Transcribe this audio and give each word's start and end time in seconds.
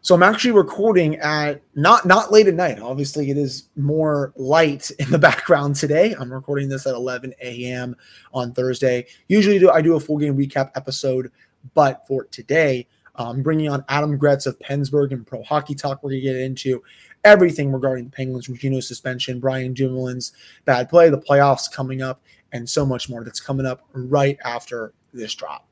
So 0.00 0.14
I'm 0.14 0.22
actually 0.22 0.52
recording 0.52 1.16
at 1.16 1.60
not 1.74 2.06
not 2.06 2.32
late 2.32 2.46
at 2.46 2.54
night. 2.54 2.78
Obviously, 2.78 3.30
it 3.30 3.36
is 3.36 3.68
more 3.76 4.32
light 4.36 4.90
in 4.98 5.10
the 5.10 5.18
background 5.28 5.76
today. 5.76 6.14
I'm 6.18 6.32
recording 6.32 6.68
this 6.68 6.86
at 6.86 6.94
11 6.94 7.34
a.m. 7.42 7.96
on 8.32 8.52
Thursday. 8.52 9.06
Usually, 9.26 9.58
do 9.58 9.70
I 9.70 9.82
do 9.82 9.96
a 9.96 10.00
full 10.00 10.18
game 10.18 10.36
recap 10.36 10.70
episode, 10.76 11.32
but 11.74 12.06
for 12.06 12.24
today, 12.26 12.86
um, 13.16 13.36
I'm 13.38 13.42
bringing 13.42 13.68
on 13.68 13.84
Adam 13.88 14.16
Gretz 14.16 14.46
of 14.46 14.58
PensBurgh 14.60 15.12
and 15.12 15.26
Pro 15.26 15.42
Hockey 15.42 15.74
Talk. 15.74 16.02
We're 16.02 16.10
gonna 16.10 16.22
get 16.22 16.36
into 16.36 16.82
everything 17.24 17.72
regarding 17.72 18.04
the 18.04 18.10
Penguins, 18.12 18.46
Regino 18.46 18.82
suspension, 18.82 19.40
Brian 19.40 19.74
Dumoulin's 19.74 20.32
bad 20.64 20.88
play, 20.88 21.10
the 21.10 21.18
playoffs 21.18 21.70
coming 21.70 22.02
up, 22.02 22.22
and 22.52 22.68
so 22.68 22.86
much 22.86 23.10
more. 23.10 23.24
That's 23.24 23.40
coming 23.40 23.66
up 23.66 23.82
right 23.92 24.38
after 24.44 24.94
this 25.12 25.34
drop. 25.34 25.67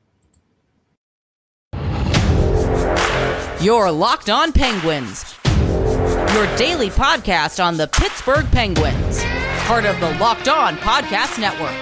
Your 3.61 3.89
Locked 3.89 4.29
On 4.29 4.51
Penguins, 4.53 5.35
your 5.47 6.45
daily 6.57 6.91
podcast 6.91 7.61
on 7.61 7.75
the 7.75 7.87
Pittsburgh 7.87 8.45
Penguins, 8.51 9.23
part 9.65 9.83
of 9.83 9.99
the 9.99 10.11
Locked 10.19 10.47
On 10.47 10.77
Podcast 10.77 11.39
Network. 11.39 11.73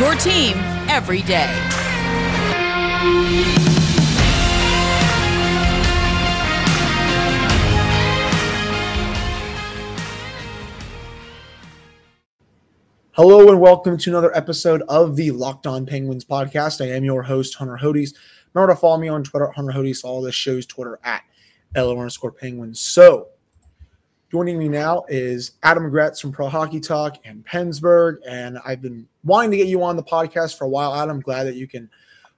Your 0.00 0.14
team 0.14 0.56
every 0.88 1.20
day. 1.20 1.52
Hello 13.14 13.50
and 13.50 13.60
welcome 13.60 13.98
to 13.98 14.08
another 14.08 14.34
episode 14.34 14.80
of 14.88 15.16
the 15.16 15.32
Locked 15.32 15.66
On 15.66 15.84
Penguins 15.84 16.24
podcast. 16.24 16.82
I 16.82 16.88
am 16.96 17.04
your 17.04 17.24
host, 17.24 17.56
Hunter 17.56 17.78
Hodes. 17.82 18.14
Remember 18.54 18.74
to 18.74 18.80
follow 18.80 18.98
me 18.98 19.08
on 19.08 19.24
Twitter, 19.24 19.50
Hunter 19.50 19.72
Hodes. 19.72 20.00
Follow 20.00 20.22
the 20.22 20.32
show's 20.32 20.66
Twitter 20.66 20.98
at 21.04 21.22
LO 21.74 21.98
underscore 21.98 22.32
Penguins. 22.32 22.80
So, 22.80 23.28
joining 24.30 24.58
me 24.58 24.68
now 24.68 25.04
is 25.08 25.52
Adam 25.62 25.90
Gretz 25.90 26.20
from 26.20 26.32
Pro 26.32 26.48
Hockey 26.48 26.80
Talk 26.80 27.16
and 27.24 27.44
PensBurgh. 27.46 28.18
And 28.26 28.58
I've 28.64 28.82
been 28.82 29.08
wanting 29.24 29.52
to 29.52 29.56
get 29.56 29.68
you 29.68 29.82
on 29.82 29.96
the 29.96 30.02
podcast 30.02 30.58
for 30.58 30.64
a 30.64 30.68
while, 30.68 30.94
Adam. 30.94 31.20
Glad 31.20 31.44
that 31.44 31.56
you 31.56 31.66
can 31.66 31.88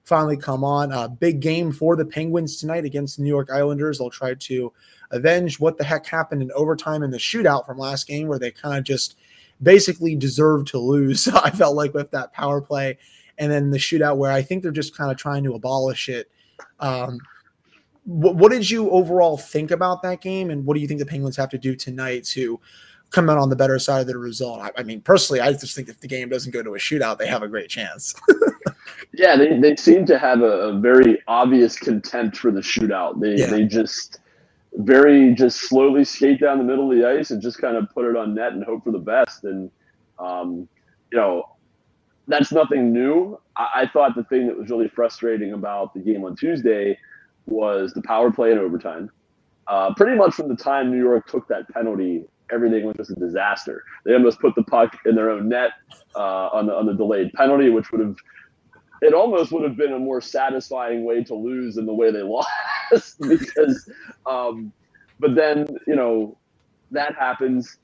finally 0.03 0.37
come 0.37 0.63
on. 0.63 0.91
A 0.91 1.09
big 1.09 1.41
game 1.41 1.71
for 1.71 1.95
the 1.95 2.05
Penguins 2.05 2.59
tonight 2.59 2.85
against 2.85 3.17
the 3.17 3.23
New 3.23 3.29
York 3.29 3.49
Islanders. 3.51 3.97
They'll 3.97 4.09
try 4.09 4.35
to 4.35 4.71
avenge 5.11 5.59
what 5.59 5.77
the 5.77 5.83
heck 5.83 6.05
happened 6.05 6.41
in 6.41 6.51
overtime 6.53 7.03
in 7.03 7.11
the 7.11 7.17
shootout 7.17 7.65
from 7.65 7.77
last 7.77 8.07
game, 8.07 8.27
where 8.27 8.39
they 8.39 8.51
kind 8.51 8.77
of 8.77 8.83
just– 8.83 9.15
basically 9.61 10.15
deserved 10.15 10.67
to 10.67 10.79
lose. 10.79 11.27
I 11.33 11.49
felt 11.51 11.75
like 11.75 11.93
with 11.93 12.11
that 12.11 12.33
power 12.33 12.61
play 12.61 12.97
and 13.37 13.51
then 13.51 13.69
the 13.69 13.77
shootout 13.77 14.17
where 14.17 14.31
I 14.31 14.41
think 14.41 14.63
they're 14.63 14.71
just 14.71 14.95
kind 14.95 15.11
of 15.11 15.17
trying 15.17 15.43
to 15.43 15.53
abolish 15.53 16.09
it. 16.09 16.29
Um, 16.79 17.19
what, 18.05 18.35
what, 18.35 18.51
did 18.51 18.69
you 18.69 18.89
overall 18.91 19.37
think 19.37 19.71
about 19.71 20.03
that 20.03 20.21
game, 20.21 20.49
and 20.49 20.65
what 20.65 20.75
do 20.75 20.79
you 20.79 20.87
think 20.87 20.99
the 20.99 21.05
Penguins 21.05 21.37
have 21.37 21.49
to 21.49 21.57
do 21.57 21.75
tonight 21.75 22.23
to 22.25 22.59
come 23.11 23.29
out 23.29 23.37
on 23.37 23.49
the 23.49 23.55
better 23.55 23.79
side 23.79 24.01
of 24.01 24.07
the 24.07 24.17
result? 24.17 24.61
I, 24.61 24.71
I 24.77 24.83
mean, 24.83 25.01
personally, 25.01 25.41
I 25.41 25.51
just 25.53 25.75
think 25.75 25.89
if 25.89 25.99
the 25.99 26.07
game 26.07 26.29
doesn't 26.29 26.51
go 26.51 26.61
to 26.61 26.75
a 26.75 26.77
shootout, 26.77 27.17
they 27.17 27.27
have 27.27 27.43
a 27.43 27.47
great 27.47 27.69
chance. 27.69 28.13
yeah, 29.13 29.35
they, 29.35 29.59
they 29.59 29.75
seem 29.75 30.05
to 30.05 30.19
have 30.19 30.41
a, 30.41 30.69
a, 30.69 30.79
very 30.79 31.21
obvious 31.27 31.77
contempt 31.77 32.37
for 32.37 32.51
the 32.51 32.61
shootout. 32.61 33.19
They 33.19 33.35
yeah. 33.35 33.47
they 33.47 33.63
just 33.63 34.19
very 34.73 35.33
just 35.33 35.61
slowly 35.61 36.03
skate 36.03 36.41
down 36.41 36.57
the 36.57 36.63
middle 36.63 36.91
of 36.91 36.97
the 36.97 37.07
ice 37.07 37.31
and 37.31 37.41
just 37.41 37.59
kind 37.59 37.77
of 37.77 37.89
put 37.93 38.05
it 38.05 38.15
on 38.15 38.35
net 38.35 38.53
and 38.53 38.63
hope 38.63 38.83
for 38.83 38.91
the 38.91 38.99
best. 38.99 39.45
And 39.45 39.71
um, 40.19 40.67
you 41.11 41.17
know, 41.17 41.54
that's 42.27 42.51
nothing 42.51 42.91
new. 42.91 43.39
I, 43.55 43.67
I, 43.75 43.87
thought 43.87 44.15
the 44.15 44.23
thing 44.23 44.47
that 44.47 44.57
was 44.57 44.69
really 44.69 44.87
frustrating 44.87 45.53
about 45.53 45.93
the 45.93 45.99
game 45.99 46.23
on 46.23 46.35
Tuesday 46.35 46.97
was 47.45 47.93
the 47.93 48.01
power 48.01 48.31
play 48.31 48.51
in 48.51 48.57
overtime. 48.57 49.11
Uh, 49.67 49.93
pretty 49.95 50.15
much 50.15 50.33
from 50.35 50.47
the 50.47 50.55
time 50.55 50.91
New 50.91 51.01
York 51.01 51.27
took 51.27 51.47
that 51.47 51.67
penalty, 51.69 52.25
everything 52.51 52.85
was 52.85 52.95
just 52.97 53.11
a 53.11 53.15
disaster. 53.15 53.83
They 54.05 54.13
almost 54.13 54.39
put 54.39 54.55
the 54.55 54.63
puck 54.63 54.95
in 55.05 55.15
their 55.15 55.29
own 55.29 55.49
net 55.49 55.71
uh, 56.15 56.47
on 56.47 56.67
the 56.67 56.73
on 56.73 56.85
the 56.85 56.93
delayed 56.93 57.33
penalty, 57.33 57.69
which 57.69 57.91
would 57.91 58.01
have 58.01 58.15
it 59.01 59.13
almost 59.13 59.51
would 59.51 59.63
have 59.63 59.75
been 59.75 59.93
a 59.93 59.99
more 59.99 60.21
satisfying 60.21 61.03
way 61.03 61.23
to 61.23 61.35
lose 61.35 61.75
than 61.75 61.85
the 61.85 61.93
way 61.93 62.11
they 62.11 62.21
lost 62.23 63.19
because 63.19 63.89
um, 64.25 64.71
but 65.19 65.35
then 65.35 65.67
you 65.87 65.95
know 65.95 66.37
that 66.91 67.15
happens 67.15 67.77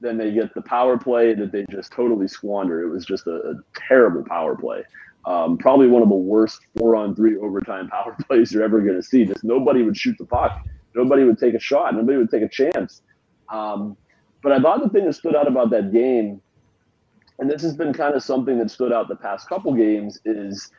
then 0.00 0.18
they 0.18 0.32
get 0.32 0.54
the 0.54 0.62
power 0.62 0.98
play 0.98 1.34
that 1.34 1.52
they 1.52 1.64
just 1.70 1.92
totally 1.92 2.28
squander 2.28 2.82
it 2.82 2.88
was 2.88 3.04
just 3.04 3.26
a, 3.26 3.36
a 3.50 3.54
terrible 3.88 4.24
power 4.24 4.56
play. 4.56 4.82
Um, 5.26 5.56
probably 5.56 5.86
one 5.86 6.02
of 6.02 6.10
the 6.10 6.14
worst 6.14 6.60
four 6.76 6.96
on 6.96 7.14
three 7.14 7.36
overtime 7.38 7.88
power 7.96 8.16
plays 8.26 8.52
you're 8.52 8.62
ever 8.62 8.80
going 8.80 8.96
to 8.96 9.02
see. 9.02 9.24
Just 9.24 9.44
nobody 9.44 9.82
would 9.82 9.96
shoot 9.96 10.16
the 10.18 10.26
puck. 10.26 10.66
Nobody 10.94 11.24
would 11.24 11.38
take 11.38 11.54
a 11.54 11.60
shot. 11.60 11.94
Nobody 11.94 12.18
would 12.18 12.30
take 12.30 12.42
a 12.42 12.48
chance. 12.48 13.02
Um, 13.48 13.96
but 14.42 14.52
i 14.52 14.60
thought 14.60 14.82
the 14.82 14.90
thing 14.90 15.06
that 15.06 15.14
stood 15.14 15.34
out 15.34 15.48
about 15.48 15.70
that 15.70 15.90
game 15.90 16.40
and 17.38 17.50
this 17.50 17.62
has 17.62 17.74
been 17.74 17.92
kind 17.92 18.14
of 18.14 18.22
something 18.22 18.58
that 18.58 18.70
stood 18.70 18.92
out 18.92 19.08
the 19.08 19.16
past 19.16 19.48
couple 19.48 19.74
games 19.74 20.20
is 20.24 20.70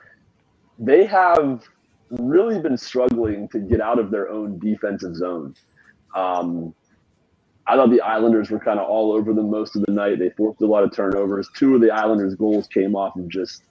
they 0.79 1.05
have 1.05 1.63
really 2.09 2.59
been 2.59 2.77
struggling 2.77 3.47
to 3.49 3.59
get 3.59 3.81
out 3.81 3.99
of 3.99 4.11
their 4.11 4.29
own 4.29 4.59
defensive 4.59 5.15
zone. 5.15 5.53
Um, 6.15 6.73
I 7.67 7.75
thought 7.75 7.89
the 7.89 8.01
Islanders 8.01 8.51
were 8.51 8.59
kind 8.59 8.79
of 8.79 8.87
all 8.87 9.11
over 9.11 9.33
them 9.33 9.49
most 9.49 9.75
of 9.75 9.83
the 9.85 9.91
night. 9.91 10.19
They 10.19 10.29
forced 10.29 10.61
a 10.61 10.67
lot 10.67 10.83
of 10.83 10.93
turnovers. 10.93 11.49
Two 11.55 11.75
of 11.75 11.81
the 11.81 11.91
Islanders' 11.91 12.35
goals 12.35 12.67
came 12.67 12.95
off 12.95 13.15
of 13.15 13.27
just 13.27 13.63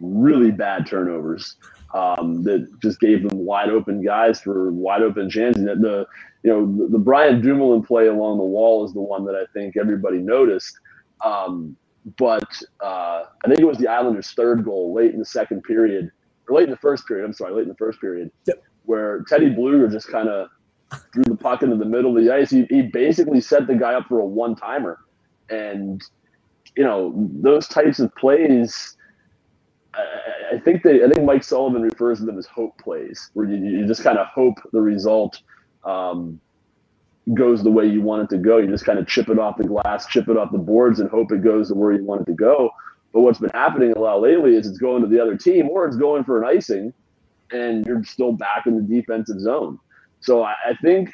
really 0.00 0.50
bad 0.50 0.86
turnovers 0.86 1.56
um, 1.92 2.42
that 2.44 2.68
just 2.80 3.00
gave 3.00 3.28
them 3.28 3.38
wide 3.44 3.68
open 3.68 4.02
guys 4.02 4.40
for 4.40 4.70
wide 4.72 5.02
open 5.02 5.28
chances. 5.28 5.64
The 5.64 6.06
you 6.42 6.50
know 6.50 6.66
the, 6.76 6.92
the 6.92 6.98
Brian 6.98 7.40
Dumoulin 7.40 7.82
play 7.82 8.06
along 8.06 8.38
the 8.38 8.44
wall 8.44 8.84
is 8.84 8.92
the 8.92 9.00
one 9.00 9.24
that 9.26 9.34
I 9.34 9.44
think 9.52 9.76
everybody 9.76 10.18
noticed. 10.18 10.78
Um, 11.24 11.76
but 12.16 12.48
uh, 12.82 13.24
I 13.44 13.48
think 13.48 13.60
it 13.60 13.66
was 13.66 13.78
the 13.78 13.88
Islanders' 13.88 14.30
third 14.32 14.64
goal 14.64 14.94
late 14.94 15.12
in 15.12 15.18
the 15.18 15.24
second 15.24 15.62
period, 15.62 16.10
or 16.48 16.56
late 16.56 16.64
in 16.64 16.70
the 16.70 16.76
first 16.76 17.06
period. 17.06 17.24
I'm 17.24 17.32
sorry, 17.32 17.52
late 17.52 17.62
in 17.62 17.68
the 17.68 17.74
first 17.74 18.00
period, 18.00 18.30
yep. 18.46 18.62
where 18.84 19.22
Teddy 19.28 19.50
Blueger 19.50 19.90
just 19.90 20.08
kind 20.08 20.28
of 20.28 20.48
threw 21.12 21.24
the 21.24 21.36
puck 21.36 21.62
into 21.62 21.76
the 21.76 21.84
middle 21.84 22.16
of 22.16 22.24
the 22.24 22.32
ice. 22.32 22.50
He, 22.50 22.64
he 22.70 22.82
basically 22.82 23.40
set 23.40 23.66
the 23.66 23.74
guy 23.74 23.94
up 23.94 24.06
for 24.08 24.20
a 24.20 24.24
one 24.24 24.56
timer, 24.56 24.98
and 25.48 26.02
you 26.76 26.84
know 26.84 27.12
those 27.16 27.68
types 27.68 27.98
of 27.98 28.14
plays. 28.16 28.96
I, 29.94 30.56
I 30.56 30.58
think 30.58 30.82
they, 30.82 31.04
I 31.04 31.08
think 31.08 31.24
Mike 31.24 31.44
Sullivan 31.44 31.82
refers 31.82 32.18
to 32.18 32.24
them 32.24 32.38
as 32.38 32.46
hope 32.46 32.76
plays, 32.78 33.30
where 33.34 33.46
you, 33.46 33.56
you 33.56 33.86
just 33.86 34.02
kind 34.02 34.18
of 34.18 34.26
hope 34.28 34.54
the 34.72 34.80
result. 34.80 35.40
Um, 35.84 36.40
goes 37.34 37.62
the 37.62 37.70
way 37.70 37.86
you 37.86 38.02
want 38.02 38.22
it 38.22 38.34
to 38.34 38.38
go. 38.42 38.58
You 38.58 38.68
just 38.68 38.84
kind 38.84 38.98
of 38.98 39.06
chip 39.06 39.28
it 39.28 39.38
off 39.38 39.56
the 39.56 39.64
glass, 39.64 40.06
chip 40.06 40.28
it 40.28 40.36
off 40.36 40.52
the 40.52 40.58
boards, 40.58 41.00
and 41.00 41.08
hope 41.10 41.32
it 41.32 41.42
goes 41.42 41.68
to 41.68 41.74
where 41.74 41.92
you 41.92 42.04
want 42.04 42.22
it 42.22 42.24
to 42.26 42.32
go. 42.32 42.70
But 43.12 43.20
what's 43.20 43.38
been 43.38 43.50
happening 43.50 43.92
a 43.92 43.98
lot 43.98 44.20
lately 44.20 44.56
is 44.56 44.66
it's 44.66 44.78
going 44.78 45.02
to 45.02 45.08
the 45.08 45.20
other 45.20 45.36
team 45.36 45.68
or 45.68 45.86
it's 45.86 45.96
going 45.96 46.24
for 46.24 46.42
an 46.42 46.56
icing, 46.56 46.92
and 47.50 47.84
you're 47.86 48.04
still 48.04 48.32
back 48.32 48.66
in 48.66 48.76
the 48.76 48.82
defensive 48.82 49.40
zone. 49.40 49.78
So 50.20 50.42
I, 50.42 50.54
think 50.82 51.10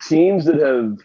teams 0.00 0.44
that 0.46 0.60
have 0.60 0.98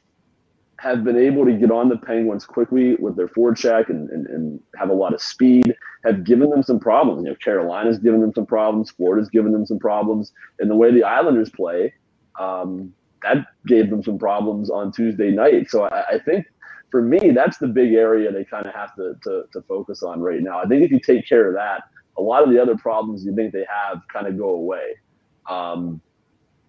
have 0.80 1.04
been 1.04 1.18
able 1.18 1.46
to 1.46 1.54
get 1.54 1.70
on 1.70 1.90
the 1.90 1.98
Penguins 1.98 2.46
quickly 2.46 2.96
with 2.96 3.16
their 3.16 3.28
forecheck 3.28 3.90
and, 3.90 4.10
and, 4.10 4.26
and 4.28 4.60
have 4.76 4.90
a 4.90 4.94
lot 4.94 5.14
of 5.14 5.22
speed 5.22 5.76
have 6.04 6.24
given 6.24 6.50
them 6.50 6.64
some 6.64 6.80
problems. 6.80 7.24
You 7.24 7.30
know, 7.30 7.36
Carolina's 7.36 8.00
given 8.00 8.22
them 8.22 8.34
some 8.34 8.46
problems. 8.46 8.90
Florida's 8.90 9.30
given 9.30 9.52
them 9.52 9.66
some 9.66 9.78
problems. 9.80 10.32
And 10.60 10.72
the 10.72 10.76
way 10.76 10.92
the 10.92 11.04
Islanders 11.04 11.50
play, 11.50 11.94
um, 12.40 12.94
that 13.22 13.46
gave 13.68 13.90
them 13.90 14.02
some 14.02 14.18
problems 14.18 14.70
on 14.70 14.92
Tuesday 14.92 15.30
night. 15.30 15.70
So 15.70 15.84
I, 15.84 16.16
I 16.16 16.20
think 16.20 16.48
for 16.90 17.02
me, 17.02 17.32
that's 17.32 17.58
the 17.58 17.68
big 17.68 17.94
area 17.94 18.32
they 18.32 18.44
kind 18.44 18.66
of 18.66 18.74
have 18.74 18.96
to, 18.96 19.16
to, 19.24 19.44
to 19.54 19.62
focus 19.62 20.02
on 20.02 20.20
right 20.20 20.42
now. 20.42 20.60
I 20.60 20.66
think 20.66 20.84
if 20.84 20.92
you 20.92 21.00
take 21.00 21.28
care 21.28 21.48
of 21.48 21.54
that, 21.54 21.84
a 22.18 22.22
lot 22.22 22.44
of 22.44 22.50
the 22.50 22.62
other 22.62 22.76
problems 22.76 23.24
you 23.24 23.36
think 23.36 23.54
they 23.54 23.66
have 23.70 24.02
kind 24.12 24.28
of 24.28 24.38
go 24.38 24.50
away. 24.50 24.96
Um, 25.48 26.02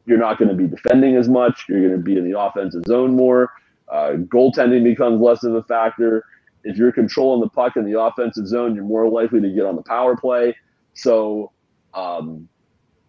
you're 0.07 0.19
not 0.19 0.39
going 0.39 0.49
to 0.49 0.55
be 0.55 0.67
defending 0.67 1.17
as 1.17 1.29
much. 1.29 1.67
You're 1.69 1.81
going 1.81 1.97
to 1.97 2.03
be 2.03 2.17
in 2.17 2.31
the 2.31 2.39
offensive 2.39 2.83
zone 2.87 3.15
more. 3.15 3.51
Uh, 3.91 4.13
goaltending 4.29 4.85
becomes 4.85 5.21
less 5.21 5.45
of 5.45 5.55
a 5.55 5.63
factor. 5.65 6.25
If 6.65 6.77
you're 6.77 6.93
controlling 6.93 7.41
the 7.41 7.49
puck 7.49 7.77
in 7.77 7.85
the 7.91 8.01
offensive 8.01 8.47
zone, 8.47 8.75
you're 8.75 8.85
more 8.85 9.09
likely 9.09 9.41
to 9.41 9.51
get 9.51 9.65
on 9.67 9.77
the 9.77 9.83
power 9.83 10.17
play. 10.17 10.57
So 10.95 11.53
um, 11.95 12.49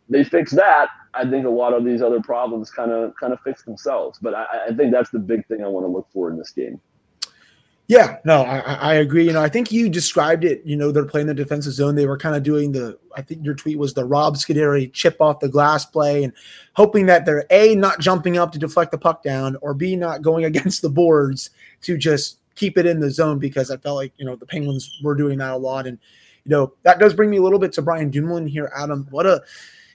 they 0.10 0.24
fix 0.24 0.52
that, 0.52 0.90
I 1.14 1.30
think 1.30 1.46
a 1.46 1.50
lot 1.50 1.74
of 1.74 1.86
these 1.86 2.02
other 2.02 2.22
problems 2.22 2.72
kind 2.72 2.92
of 2.92 3.14
kind 3.20 3.34
of 3.34 3.40
fix 3.42 3.64
themselves. 3.64 4.20
But 4.22 4.34
I, 4.34 4.46
I 4.70 4.74
think 4.76 4.92
that's 4.92 5.12
the 5.12 5.20
big 5.20 5.46
thing 5.48 5.64
I 5.64 5.68
want 5.68 5.86
to 5.86 5.92
look 5.92 6.08
for 6.12 6.30
in 6.30 6.38
this 6.38 6.52
game. 6.52 6.80
Yeah, 7.88 8.18
no, 8.24 8.44
I, 8.44 8.60
I, 8.60 8.94
agree. 8.96 9.26
You 9.26 9.34
know, 9.34 9.42
I 9.42 9.50
think 9.50 9.70
you 9.70 9.90
described 9.90 10.46
it. 10.46 10.62
You 10.66 10.78
know, 10.78 10.92
they're 10.92 11.06
playing 11.06 11.28
the 11.28 11.34
defensive 11.34 11.74
zone. 11.74 11.96
They 11.96 12.06
were 12.06 12.18
kind 12.18 12.36
of 12.36 12.42
doing 12.42 12.72
the. 12.72 12.98
I 13.16 13.22
think 13.22 13.44
your 13.44 13.56
tweet 13.56 13.78
was 13.78 13.94
the 13.94 14.06
Rob 14.06 14.38
Scuderi 14.38 14.92
chip 14.94 15.18
off 15.20 15.42
the 15.42 15.50
glass 15.50 15.86
play, 15.86 16.24
and 16.24 16.32
hoping 16.74 17.08
that 17.08 17.26
they're 17.26 17.46
a 17.50 17.76
not 17.76 18.00
jumping 18.00 18.38
up 18.38 18.54
to 18.54 18.60
deflect 18.60 18.92
the 18.92 18.98
puck 18.98 19.22
down, 19.22 19.58
or 19.62 19.74
b 19.74 19.98
not 19.98 20.22
going 20.22 20.46
against 20.54 20.82
the 20.82 20.90
boards 20.90 21.50
to 21.82 21.98
just 21.98 22.40
keep 22.56 22.78
it 22.78 22.86
in 22.86 23.02
the 23.02 23.12
zone. 23.12 23.38
Because 23.38 23.70
I 23.70 23.76
felt 23.78 23.98
like 23.98 24.14
you 24.18 24.26
know 24.26 24.38
the 24.38 24.46
Penguins 24.46 25.00
were 25.04 25.16
doing 25.16 25.38
that 25.40 25.52
a 25.52 25.58
lot, 25.58 25.86
and 25.86 26.00
you 26.46 26.52
know 26.52 26.74
that 26.84 27.00
does 27.00 27.14
bring 27.14 27.30
me 27.30 27.38
a 27.38 27.44
little 27.44 27.60
bit 27.60 27.74
to 27.74 27.82
Brian 27.82 28.10
Dumoulin 28.10 28.48
here, 28.48 28.72
Adam. 28.74 29.08
What 29.12 29.26
a 29.26 29.44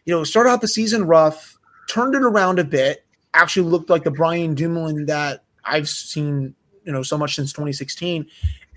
you 0.08 0.14
know, 0.14 0.24
start 0.24 0.46
out 0.46 0.62
the 0.62 0.68
season 0.68 1.04
rough, 1.04 1.58
turned 1.86 2.14
it 2.14 2.22
around 2.22 2.58
a 2.58 2.64
bit. 2.64 3.04
Actually, 3.34 3.68
looked 3.68 3.90
like 3.90 4.04
the 4.04 4.10
Brian 4.10 4.54
Dumoulin 4.54 5.04
that 5.04 5.44
I've 5.66 5.86
seen, 5.86 6.54
you 6.88 6.94
know, 6.94 7.02
so 7.02 7.18
much 7.18 7.34
since 7.34 7.52
2016. 7.52 8.26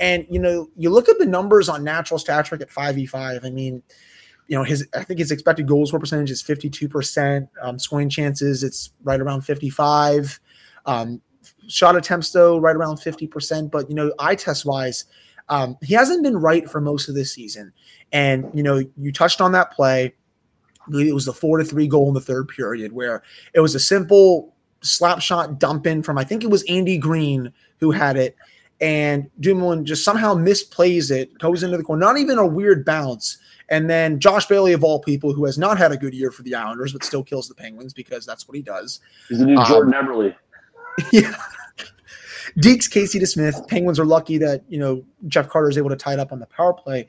And 0.02 0.28
you 0.30 0.38
know, 0.38 0.69
you 0.75 0.90
look 0.90 1.08
at 1.08 1.18
the 1.18 1.25
numbers 1.25 1.69
on 1.69 1.81
natural 1.81 2.19
stat 2.19 2.46
trick 2.46 2.60
at 2.60 2.69
5v5. 2.69 3.46
I 3.46 3.50
mean, 3.50 3.81
you 4.48 4.58
know, 4.58 4.63
his 4.63 4.86
I 4.94 5.02
think 5.06 5.19
his 5.19 5.31
expected 5.31 5.66
goals 5.66 5.92
for 5.92 5.98
percentage 5.98 6.30
is 6.30 6.44
52%. 6.44 7.48
Um, 7.62 7.80
scoring 7.80 8.10
chances, 8.10 8.63
it's 8.63 8.90
right 9.04 9.22
around 9.22 9.42
55. 9.44 10.42
Um, 10.86 11.22
shot 11.68 11.96
attempts 11.96 12.31
though, 12.31 12.60
right 12.60 12.75
around 12.75 12.98
50%. 12.98 13.72
But 13.72 13.90
you 13.90 13.96
know, 13.96 14.13
eye 14.19 14.36
test 14.36 14.66
wise, 14.66 15.06
um, 15.48 15.78
he 15.81 15.94
hasn't 15.94 16.22
been 16.22 16.36
right 16.36 16.69
for 16.69 16.81
most 16.81 17.08
of 17.08 17.16
this 17.16 17.34
season. 17.34 17.72
And 18.12 18.52
you 18.54 18.62
know, 18.62 18.84
you 18.98 19.13
touched 19.13 19.40
on 19.40 19.54
that 19.54 19.72
play. 19.72 20.13
It 20.94 21.13
was 21.13 21.24
the 21.24 21.34
four 21.34 21.60
to 21.60 21.63
three 21.63 21.88
goal 21.88 22.10
in 22.10 22.13
the 22.13 22.19
third 22.19 22.50
period 22.50 22.92
where 22.92 23.24
it 23.54 23.62
was 23.62 23.74
a 23.74 23.80
simple 23.80 24.54
slap 24.81 25.22
shot 25.22 25.60
dump 25.60 25.88
in 25.88 26.04
from 26.04 26.18
I 26.18 26.24
think 26.24 26.44
it 26.44 26.50
was 26.50 26.63
Andy 26.63 26.98
Greene 26.98 27.54
who 27.81 27.92
had 27.92 28.16
it 28.16 28.38
and 28.81 29.30
Dumoulin 29.39 29.86
just 29.86 30.04
somehow 30.04 30.33
misplays 30.33 31.12
it, 31.12 31.38
goes 31.38 31.62
into 31.62 31.78
the 31.78 31.83
corner, 31.83 32.04
not 32.04 32.18
even 32.18 32.39
a 32.39 32.45
weird 32.45 32.83
bounce. 32.83 33.38
And 33.69 33.89
then 33.89 34.19
Josh 34.19 34.48
Bailey, 34.48 34.74
of 34.74 34.83
all 34.83 35.00
people, 35.00 35.33
who 35.33 35.45
has 35.45 35.57
not 35.57 35.78
had 35.78 35.92
a 35.92 35.98
good 35.98 36.13
year 36.13 36.31
for 36.31 36.42
the 36.42 36.56
Islanders, 36.56 36.92
but 36.92 37.04
still 37.04 37.24
kills 37.24 37.48
the 37.48 37.56
Penguins 37.56 37.94
because 37.94 38.25
that's 38.25 38.48
what 38.48 38.57
he 38.57 38.63
does. 38.63 39.00
He's 39.30 39.39
the 39.39 39.45
new 39.45 39.56
um, 39.56 39.66
Jordan 39.68 39.94
Eberle. 39.94 40.36
Yeah. 41.13 41.33
Dekes, 42.60 42.92
Casey 42.92 43.18
DeSmith. 43.18 43.66
Penguins 43.69 43.98
are 43.98 44.06
lucky 44.06 44.38
that, 44.39 44.63
you 44.68 44.77
know, 44.77 45.06
Jeff 45.27 45.48
Carter 45.48 45.69
is 45.69 45.77
able 45.77 45.89
to 45.89 45.95
tie 45.95 46.13
it 46.13 46.19
up 46.19 46.34
on 46.34 46.39
the 46.39 46.48
power 46.48 46.74
play. 46.74 47.07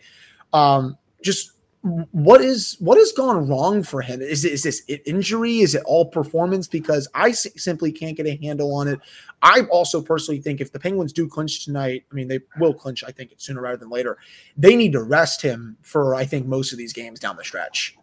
Um, 0.52 0.96
just 1.20 1.51
what 1.82 2.40
is 2.40 2.76
what 2.78 2.96
has 2.96 3.10
gone 3.10 3.48
wrong 3.48 3.82
for 3.82 4.02
him? 4.02 4.22
Is 4.22 4.44
is 4.44 4.62
this 4.62 4.82
injury? 5.04 5.58
Is 5.58 5.74
it 5.74 5.82
all 5.84 6.06
performance? 6.06 6.68
Because 6.68 7.08
I 7.12 7.32
simply 7.32 7.90
can't 7.90 8.16
get 8.16 8.26
a 8.26 8.38
handle 8.40 8.72
on 8.74 8.86
it. 8.86 9.00
I 9.42 9.62
also 9.62 10.00
personally 10.00 10.40
think 10.40 10.60
if 10.60 10.70
the 10.70 10.78
Penguins 10.78 11.12
do 11.12 11.28
clinch 11.28 11.64
tonight, 11.64 12.04
I 12.10 12.14
mean 12.14 12.28
they 12.28 12.38
will 12.58 12.72
clinch. 12.72 13.02
I 13.02 13.10
think 13.10 13.32
sooner 13.36 13.60
rather 13.60 13.78
than 13.78 13.90
later. 13.90 14.18
They 14.56 14.76
need 14.76 14.92
to 14.92 15.02
rest 15.02 15.42
him 15.42 15.76
for 15.82 16.14
I 16.14 16.24
think 16.24 16.46
most 16.46 16.70
of 16.70 16.78
these 16.78 16.92
games 16.92 17.18
down 17.18 17.36
the 17.36 17.44
stretch. 17.44 17.96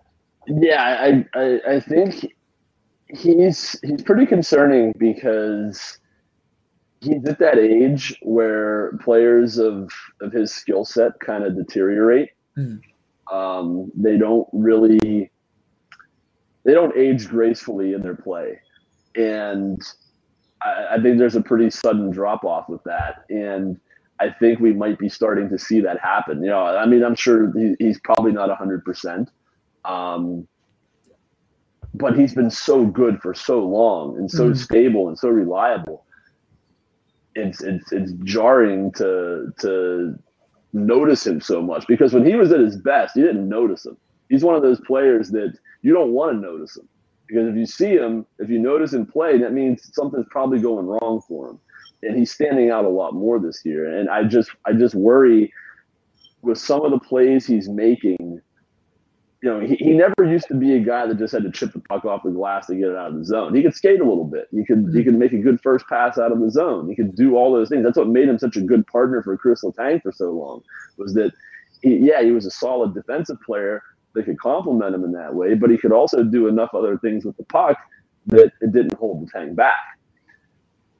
Yeah, 0.46 0.84
I 0.84 1.40
I, 1.40 1.76
I 1.76 1.80
think 1.80 2.34
he's 3.08 3.80
he's 3.82 4.04
pretty 4.04 4.26
concerning 4.26 4.94
because 4.98 6.00
he's 7.00 7.26
at 7.26 7.40
that 7.40 7.58
age 7.58 8.14
where 8.24 8.98
players 8.98 9.58
of 9.58 9.90
of 10.20 10.34
his 10.34 10.52
skill 10.54 10.84
set 10.84 11.18
kind 11.22 11.46
of 11.46 11.56
deteriorate. 11.56 12.32
Mm 12.58 12.82
um, 13.32 13.92
they 13.96 14.18
don't 14.18 14.48
really 14.52 15.32
they 16.66 16.74
don't 16.74 16.96
age 16.98 17.28
gracefully 17.28 17.94
in 17.94 18.02
their 18.02 18.16
play, 18.16 18.60
and 19.16 19.82
I, 20.62 20.96
I 20.96 21.02
think 21.02 21.18
there's 21.18 21.36
a 21.36 21.42
pretty 21.42 21.70
sudden 21.70 22.12
drop 22.12 22.44
off 22.44 22.70
with 22.70 22.84
that. 22.84 23.26
And 23.30 23.80
I 24.20 24.30
think 24.30 24.60
we 24.60 24.74
might 24.74 25.00
be 25.00 25.10
starting 25.10 25.50
to 25.50 25.58
see 25.58 25.80
that 25.82 26.00
happen. 26.00 26.44
You 26.44 26.50
know, 26.50 26.66
I 26.66 26.86
mean, 26.86 27.04
I'm 27.04 27.16
sure 27.16 27.52
he, 27.58 27.76
he's 27.80 28.00
probably 28.02 28.32
not 28.32 28.50
100, 28.50 28.76
um, 28.76 28.82
percent 28.84 29.30
but 31.94 32.18
he's 32.18 32.34
been 32.34 32.52
so 32.52 32.86
good 32.86 33.20
for 33.22 33.34
so 33.34 33.66
long 33.66 34.18
and 34.18 34.30
so 34.30 34.46
mm-hmm. 34.46 34.54
stable 34.54 35.08
and 35.08 35.18
so 35.18 35.30
reliable. 35.30 36.06
It's 37.36 37.62
it's 37.64 37.92
it's 37.92 38.12
jarring 38.24 38.92
to 38.94 39.54
to 39.62 40.18
notice 40.74 41.26
him 41.26 41.42
so 41.42 41.62
much 41.62 41.88
because 41.88 42.14
when 42.14 42.26
he 42.26 42.36
was 42.36 42.52
at 42.52 42.60
his 42.60 42.78
best, 42.78 43.16
you 43.16 43.26
didn't 43.26 43.48
notice 43.48 43.86
him. 43.86 43.98
He's 44.30 44.44
one 44.44 44.56
of 44.56 44.62
those 44.62 44.80
players 44.82 45.30
that 45.32 45.58
you 45.82 45.94
don't 45.94 46.12
want 46.12 46.34
to 46.34 46.40
notice 46.40 46.78
him 46.78 46.88
because 47.30 47.48
if 47.48 47.56
you 47.56 47.66
see 47.66 47.96
him, 47.96 48.26
if 48.40 48.50
you 48.50 48.58
notice 48.58 48.94
him 48.94 49.06
play, 49.06 49.38
that 49.38 49.54
means 49.54 49.90
something's 49.94 50.26
probably 50.32 50.60
going 50.60 50.88
wrong 50.88 51.22
for 51.28 51.50
him. 51.50 51.60
And 52.02 52.18
he's 52.18 52.32
standing 52.32 52.72
out 52.72 52.86
a 52.86 52.90
lot 52.90 53.14
more 53.14 53.40
this 53.40 53.62
year. 53.64 54.00
And 54.00 54.10
I 54.10 54.24
just 54.24 54.50
I 54.66 54.74
just 54.74 54.96
worry 54.96 55.54
with 56.42 56.58
some 56.58 56.84
of 56.84 56.92
the 56.92 57.00
plays 57.00 57.46
he's 57.46 57.70
making 57.70 58.42
you 59.42 59.50
know, 59.50 59.60
he, 59.62 59.76
he 59.76 59.92
never 59.92 60.26
used 60.26 60.48
to 60.50 60.54
be 60.54 60.76
a 60.76 60.80
guy 60.80 61.08
that 61.08 61.18
just 61.18 61.32
had 61.32 61.44
to 61.44 61.52
chip 61.52 61.72
the 61.72 61.80
puck 61.80 62.04
off 62.04 62.24
the 62.24 62.32
glass 62.32 62.68
to 62.68 62.76
get 62.76 62.90
it 62.90 62.96
out 62.98 63.12
of 63.12 63.18
the 63.18 63.24
zone. 63.24 63.56
He 63.56 63.64
could 63.64 63.74
skate 63.74 64.02
a 64.02 64.04
little 64.04 64.26
bit. 64.26 64.50
He 64.52 64.66
could 64.66 64.80
he 64.80 64.84
mm-hmm. 64.84 65.04
could 65.04 65.16
make 65.16 65.32
a 65.32 65.38
good 65.38 65.62
first 65.62 65.88
pass 65.88 66.18
out 66.18 66.32
of 66.32 66.42
the 66.42 66.52
zone. 66.52 66.90
He 66.90 66.96
could 66.96 67.16
do 67.16 67.38
all 67.38 67.54
those 67.54 67.70
things. 67.70 67.84
That's 67.84 67.98
what 67.98 68.10
made 68.10 68.28
him 68.28 68.38
such 68.38 68.58
a 68.58 68.62
good 68.62 68.86
partner 68.88 69.24
for 69.24 69.38
Kris 69.38 69.64
Letang 69.64 70.02
for 70.02 70.12
so 70.12 70.32
long. 70.32 70.62
Was 70.98 71.14
that 71.14 71.32
he, 71.82 71.98
yeah, 71.98 72.22
he 72.22 72.32
was 72.32 72.46
a 72.46 72.52
solid 72.52 72.94
defensive 72.94 73.38
player 73.46 73.82
that 74.14 74.26
could 74.26 74.40
complement 74.40 74.94
him 74.94 75.06
in 75.06 75.14
that 75.14 75.34
way, 75.34 75.54
but 75.54 75.70
he 75.70 75.78
could 75.78 75.94
also 75.94 76.24
do 76.24 76.48
enough 76.48 76.74
other 76.74 76.98
things 76.98 77.24
with 77.24 77.38
the 77.38 77.44
puck 77.44 77.78
that 78.26 78.52
it 78.60 78.74
didn't 78.74 78.96
hold 78.96 79.30
Letang 79.30 79.56
back. 79.56 79.78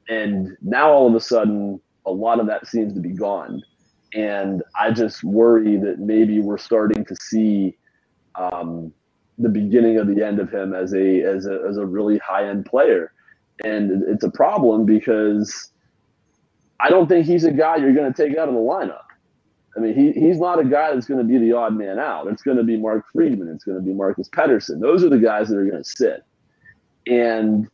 And 0.08 0.56
now 0.62 0.90
all 0.90 1.06
of 1.06 1.14
a 1.14 1.20
sudden, 1.20 1.80
a 2.06 2.10
lot 2.10 2.40
of 2.40 2.46
that 2.46 2.66
seems 2.66 2.94
to 2.94 3.00
be 3.00 3.10
gone. 3.10 3.62
And 4.14 4.62
I 4.78 4.90
just 4.90 5.22
worry 5.22 5.76
that 5.76 5.98
maybe 5.98 6.40
we're 6.40 6.58
starting 6.58 7.04
to 7.04 7.16
see 7.20 7.76
um, 8.34 8.92
the 9.38 9.48
beginning 9.48 9.98
of 9.98 10.06
the 10.06 10.24
end 10.24 10.38
of 10.38 10.52
him 10.52 10.74
as 10.74 10.94
a 10.94 11.22
as 11.22 11.46
a 11.46 11.64
as 11.68 11.76
a 11.76 11.86
really 11.86 12.18
high 12.18 12.48
end 12.48 12.66
player, 12.66 13.12
and 13.64 14.02
it's 14.08 14.24
a 14.24 14.30
problem 14.30 14.84
because 14.84 15.70
I 16.78 16.90
don't 16.90 17.08
think 17.08 17.26
he's 17.26 17.44
a 17.44 17.52
guy 17.52 17.76
you're 17.76 17.94
going 17.94 18.12
to 18.12 18.28
take 18.28 18.36
out 18.38 18.48
of 18.48 18.54
the 18.54 18.60
lineup. 18.60 19.04
I 19.76 19.80
mean, 19.80 19.94
he, 19.94 20.12
he's 20.12 20.38
not 20.38 20.58
a 20.58 20.64
guy 20.64 20.92
that's 20.92 21.06
going 21.06 21.18
to 21.18 21.24
be 21.24 21.38
the 21.38 21.52
odd 21.52 21.74
man 21.76 21.98
out. 21.98 22.26
It's 22.26 22.42
going 22.42 22.56
to 22.56 22.64
be 22.64 22.76
Mark 22.76 23.04
Friedman. 23.12 23.48
It's 23.48 23.64
going 23.64 23.78
to 23.78 23.84
be 23.84 23.92
Marcus 23.92 24.28
Pettersson. 24.28 24.80
Those 24.80 25.04
are 25.04 25.08
the 25.08 25.18
guys 25.18 25.48
that 25.48 25.56
are 25.56 25.64
going 25.64 25.82
to 25.82 25.88
sit. 25.88 26.24
And 27.06 27.68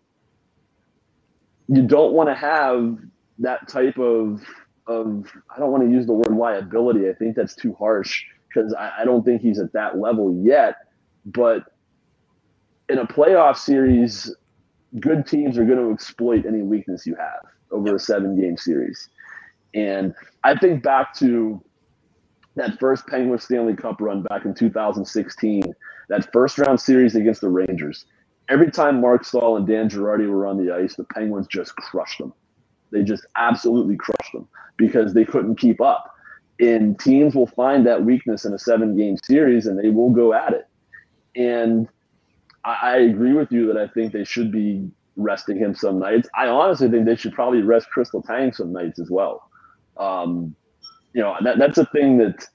you 1.69 1.83
don't 1.83 2.13
want 2.13 2.29
to 2.29 2.35
have 2.35 2.99
that 3.39 3.69
type 3.69 3.99
of 3.99 4.43
of 4.87 5.27
I 5.55 5.59
don't 5.59 5.73
want 5.73 5.83
to 5.83 5.91
use 5.91 6.07
the 6.07 6.13
word 6.13 6.37
liability. 6.37 7.09
I 7.09 7.15
think 7.15 7.35
that's 7.35 7.57
too 7.57 7.75
harsh 7.75 8.25
because 8.49 8.75
I, 8.75 8.93
I 9.01 9.05
don't 9.05 9.25
think 9.25 9.43
he's 9.43 9.59
at 9.59 9.73
that 9.73 9.99
level 9.99 10.41
yet. 10.43 10.77
But 11.25 11.65
in 12.89 12.99
a 12.99 13.07
playoff 13.07 13.57
series, 13.57 14.35
good 15.01 15.27
teams 15.27 15.59
are 15.59 15.65
going 15.65 15.79
to 15.79 15.93
exploit 15.93 16.47
any 16.47 16.63
weakness 16.63 17.07
you 17.07 17.17
have 17.17 17.45
over 17.71 17.97
a 17.97 17.99
seven 17.99 18.41
game 18.41 18.57
series. 18.57 19.09
And 19.75 20.15
I 20.45 20.57
think 20.57 20.83
back 20.83 21.15
to 21.17 21.63
that 22.55 22.79
first 22.79 23.07
Penguin 23.07 23.39
Stanley 23.39 23.75
Cup 23.75 24.01
run 24.01 24.23
back 24.23 24.45
in 24.45 24.55
2016, 24.55 25.63
that 26.09 26.33
first 26.33 26.59
round 26.59 26.81
series 26.81 27.15
against 27.15 27.43
the 27.43 27.49
Rangers. 27.49 28.07
Every 28.49 28.71
time 28.71 29.01
Marc 29.01 29.25
Staal 29.25 29.57
and 29.57 29.67
Dan 29.67 29.91
Girardi 29.91 30.29
were 30.31 30.47
on 30.47 30.65
the 30.65 30.73
ice, 30.73 30.95
the 30.95 31.05
Penguins 31.05 31.49
just 31.49 31.75
crushed 31.77 32.19
them. 32.19 32.33
They 32.93 33.03
just 33.03 33.27
absolutely 33.37 33.97
crushed 33.97 34.33
them 34.33 34.49
because 34.77 35.13
they 35.13 35.25
couldn't 35.25 35.57
keep 35.57 35.81
up 35.81 36.16
and 36.61 36.99
teams 36.99 37.35
will 37.35 37.47
find 37.47 37.87
that 37.87 38.05
weakness 38.05 38.45
in 38.45 38.53
a 38.53 38.59
seven 38.59 38.97
game 38.97 39.17
series 39.23 39.67
and 39.67 39.79
they 39.79 39.91
will 39.91 40.11
go 40.11 40.33
at 40.33 40.53
it. 40.53 40.67
And 41.35 41.89
I, 42.65 42.79
I, 42.83 42.97
agree 42.99 43.35
with 43.35 43.53
you 43.53 43.67
that 43.67 43.77
I 43.77 43.89
think 43.89 44.13
they 44.13 44.25
should 44.25 44.51
be 44.51 44.91
resting 45.17 45.59
him 45.59 45.75
some 45.75 45.99
nights. 45.99 46.29
I 46.35 46.47
honestly 46.47 46.89
think 46.89 47.05
they 47.05 47.17
should 47.17 47.35
probably 47.35 47.63
rest 47.63 47.91
Crystal 47.91 48.23
Letang 48.23 48.55
some 48.55 48.73
nights 48.73 48.99
as 48.99 49.11
well. 49.11 49.51
Um, 49.99 50.55
you 51.13 51.23
know, 51.23 51.37
that, 51.43 51.59
that's 51.59 51.79
a 51.79 51.87
thing 51.87 52.19
that 52.19 52.47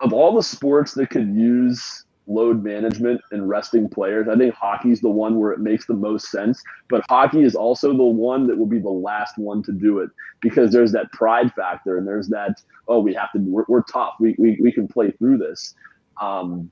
of 0.00 0.12
all 0.12 0.34
the 0.34 0.42
sports 0.42 0.94
that 0.94 1.10
could 1.10 1.34
use 1.34 2.04
load 2.30 2.62
management 2.62 3.20
and 3.32 3.48
resting 3.48 3.88
players. 3.88 4.28
I 4.28 4.36
think 4.36 4.54
hockey's 4.54 5.00
the 5.00 5.10
one 5.10 5.38
where 5.38 5.52
it 5.52 5.60
makes 5.60 5.86
the 5.86 5.94
most 5.94 6.30
sense, 6.30 6.62
but 6.88 7.04
hockey 7.08 7.42
is 7.42 7.54
also 7.54 7.88
the 7.88 8.02
one 8.02 8.46
that 8.46 8.56
will 8.56 8.66
be 8.66 8.78
the 8.78 8.88
last 8.88 9.34
one 9.36 9.62
to 9.64 9.72
do 9.72 9.98
it 9.98 10.10
because 10.40 10.72
there's 10.72 10.92
that 10.92 11.10
pride 11.12 11.52
factor 11.54 11.98
and 11.98 12.06
there's 12.06 12.28
that 12.28 12.62
oh 12.88 13.00
we 13.00 13.12
have 13.14 13.30
to 13.32 13.38
we're, 13.40 13.64
we're 13.68 13.82
tough 13.82 14.14
we, 14.20 14.34
we 14.38 14.58
we 14.62 14.72
can 14.72 14.88
play 14.88 15.10
through 15.12 15.38
this. 15.38 15.74
Um, 16.20 16.70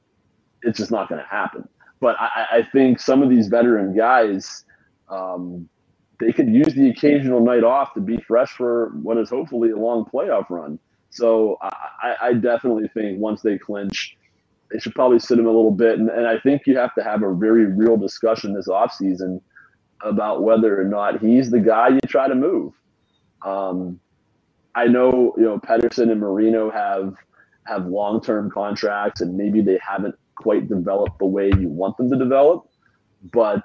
it's 0.63 0.79
just 0.79 0.91
not 0.91 1.09
going 1.09 1.21
to 1.21 1.29
happen. 1.29 1.69
But 2.01 2.17
I, 2.19 2.47
I 2.59 2.63
think 2.73 3.01
some 3.01 3.23
of 3.23 3.31
these 3.31 3.49
veteran 3.49 3.97
guys. 3.97 4.65
Um, 5.09 5.69
they 6.21 6.33
could 6.33 6.49
use 6.49 6.75
the 6.75 6.91
occasional 6.91 7.41
night 7.45 7.63
off 7.63 7.95
to 7.95 8.01
be 8.01 8.19
fresh 8.19 8.51
for 8.51 8.91
what 9.03 9.19
is 9.19 9.31
hopefully 9.31 9.71
a 9.71 9.77
long 9.77 10.05
playoff 10.05 10.51
run. 10.51 10.79
So 11.11 11.59
I, 11.63 12.17
I 12.21 12.33
definitely 12.35 12.89
think 12.93 13.21
once 13.21 13.41
they 13.43 13.57
clinch, 13.59 14.17
they 14.71 14.79
should 14.79 14.95
probably 14.95 15.19
sit 15.19 15.39
him 15.39 15.47
a 15.47 15.51
little 15.51 15.71
bit. 15.71 15.99
And, 15.99 16.11
and 16.11 16.27
I 16.27 16.39
think 16.39 16.63
you 16.67 16.77
have 16.77 16.95
to 16.95 17.03
have 17.03 17.23
a 17.23 17.35
very 17.35 17.67
real 17.67 17.97
discussion 17.97 18.55
this 18.55 18.69
offseason 18.69 19.41
about 20.03 20.43
whether 20.43 20.81
or 20.81 20.85
not 20.85 21.21
he's 21.21 21.51
the 21.51 21.61
guy 21.61 21.89
you 21.89 22.01
try 22.07 22.29
to 22.29 22.35
move. 22.35 22.73
Um, 23.45 24.01
I 24.75 24.87
know, 24.87 25.35
you 25.37 25.45
know, 25.45 25.59
Pettersson 25.59 26.11
and 26.11 26.21
Marino 26.21 26.71
have 26.71 27.15
have 27.67 27.87
long 27.87 28.21
term 28.21 28.51
contracts 28.51 29.21
and 29.21 29.37
maybe 29.37 29.61
they 29.61 29.79
haven't 29.87 30.15
quite 30.37 30.69
developed 30.69 31.19
the 31.19 31.27
way 31.27 31.51
you 31.59 31.69
want 31.69 31.97
them 31.97 32.11
to 32.11 32.17
develop, 32.17 32.69
but 33.33 33.65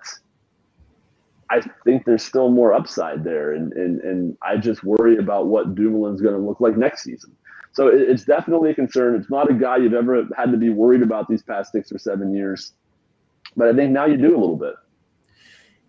I 1.49 1.61
think 1.83 2.05
there's 2.05 2.23
still 2.23 2.49
more 2.49 2.73
upside 2.73 3.23
there. 3.23 3.53
And, 3.53 3.71
and, 3.73 4.01
and 4.01 4.37
I 4.41 4.57
just 4.57 4.83
worry 4.83 5.17
about 5.17 5.47
what 5.47 5.75
Dumoulin's 5.75 6.19
going 6.19 6.33
to 6.33 6.41
look 6.41 6.59
like 6.59 6.75
next 6.77 7.03
season. 7.03 7.35
So 7.73 7.87
it's 7.87 8.23
definitely 8.23 8.69
a 8.69 8.75
concern. 8.75 9.15
It's 9.15 9.29
not 9.29 9.49
a 9.49 9.53
guy 9.53 9.77
you've 9.77 9.95
ever 9.95 10.27
had 10.37 10.51
to 10.51 10.57
be 10.57 10.69
worried 10.69 11.01
about 11.01 11.27
these 11.27 11.41
past 11.41 11.71
six 11.71 11.91
or 11.91 11.97
seven 11.97 12.33
years, 12.33 12.73
but 13.57 13.67
I 13.67 13.73
think 13.73 13.91
now 13.91 14.05
you 14.05 14.15
do 14.15 14.35
a 14.35 14.39
little 14.39 14.57
bit. 14.57 14.75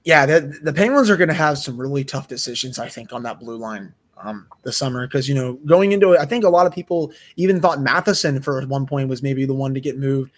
Yeah, 0.03 0.27
the, 0.27 0.59
the 0.63 0.73
Penguins 0.73 1.09
are 1.09 1.17
going 1.17 1.29
to 1.29 1.35
have 1.35 1.59
some 1.59 1.79
really 1.79 2.05
tough 2.05 2.29
decisions, 2.29 2.79
I 2.79 2.89
think, 2.89 3.13
on 3.13 3.23
that 3.23 3.41
blue 3.41 3.57
line 3.57 3.95
um, 4.23 4.47
this 4.63 4.77
summer 4.77 5.07
because 5.07 5.29
you 5.29 5.35
know 5.35 5.55
going 5.67 5.93
into 5.93 6.13
it, 6.13 6.21
I 6.21 6.25
think 6.25 6.45
a 6.45 6.49
lot 6.49 6.67
of 6.67 6.73
people 6.73 7.13
even 7.37 7.61
thought 7.61 7.81
Matheson 7.81 8.41
for 8.41 8.65
one 8.67 8.87
point 8.87 9.09
was 9.09 9.23
maybe 9.23 9.45
the 9.45 9.55
one 9.55 9.75
to 9.75 9.81
get 9.81 9.99
moved. 9.99 10.33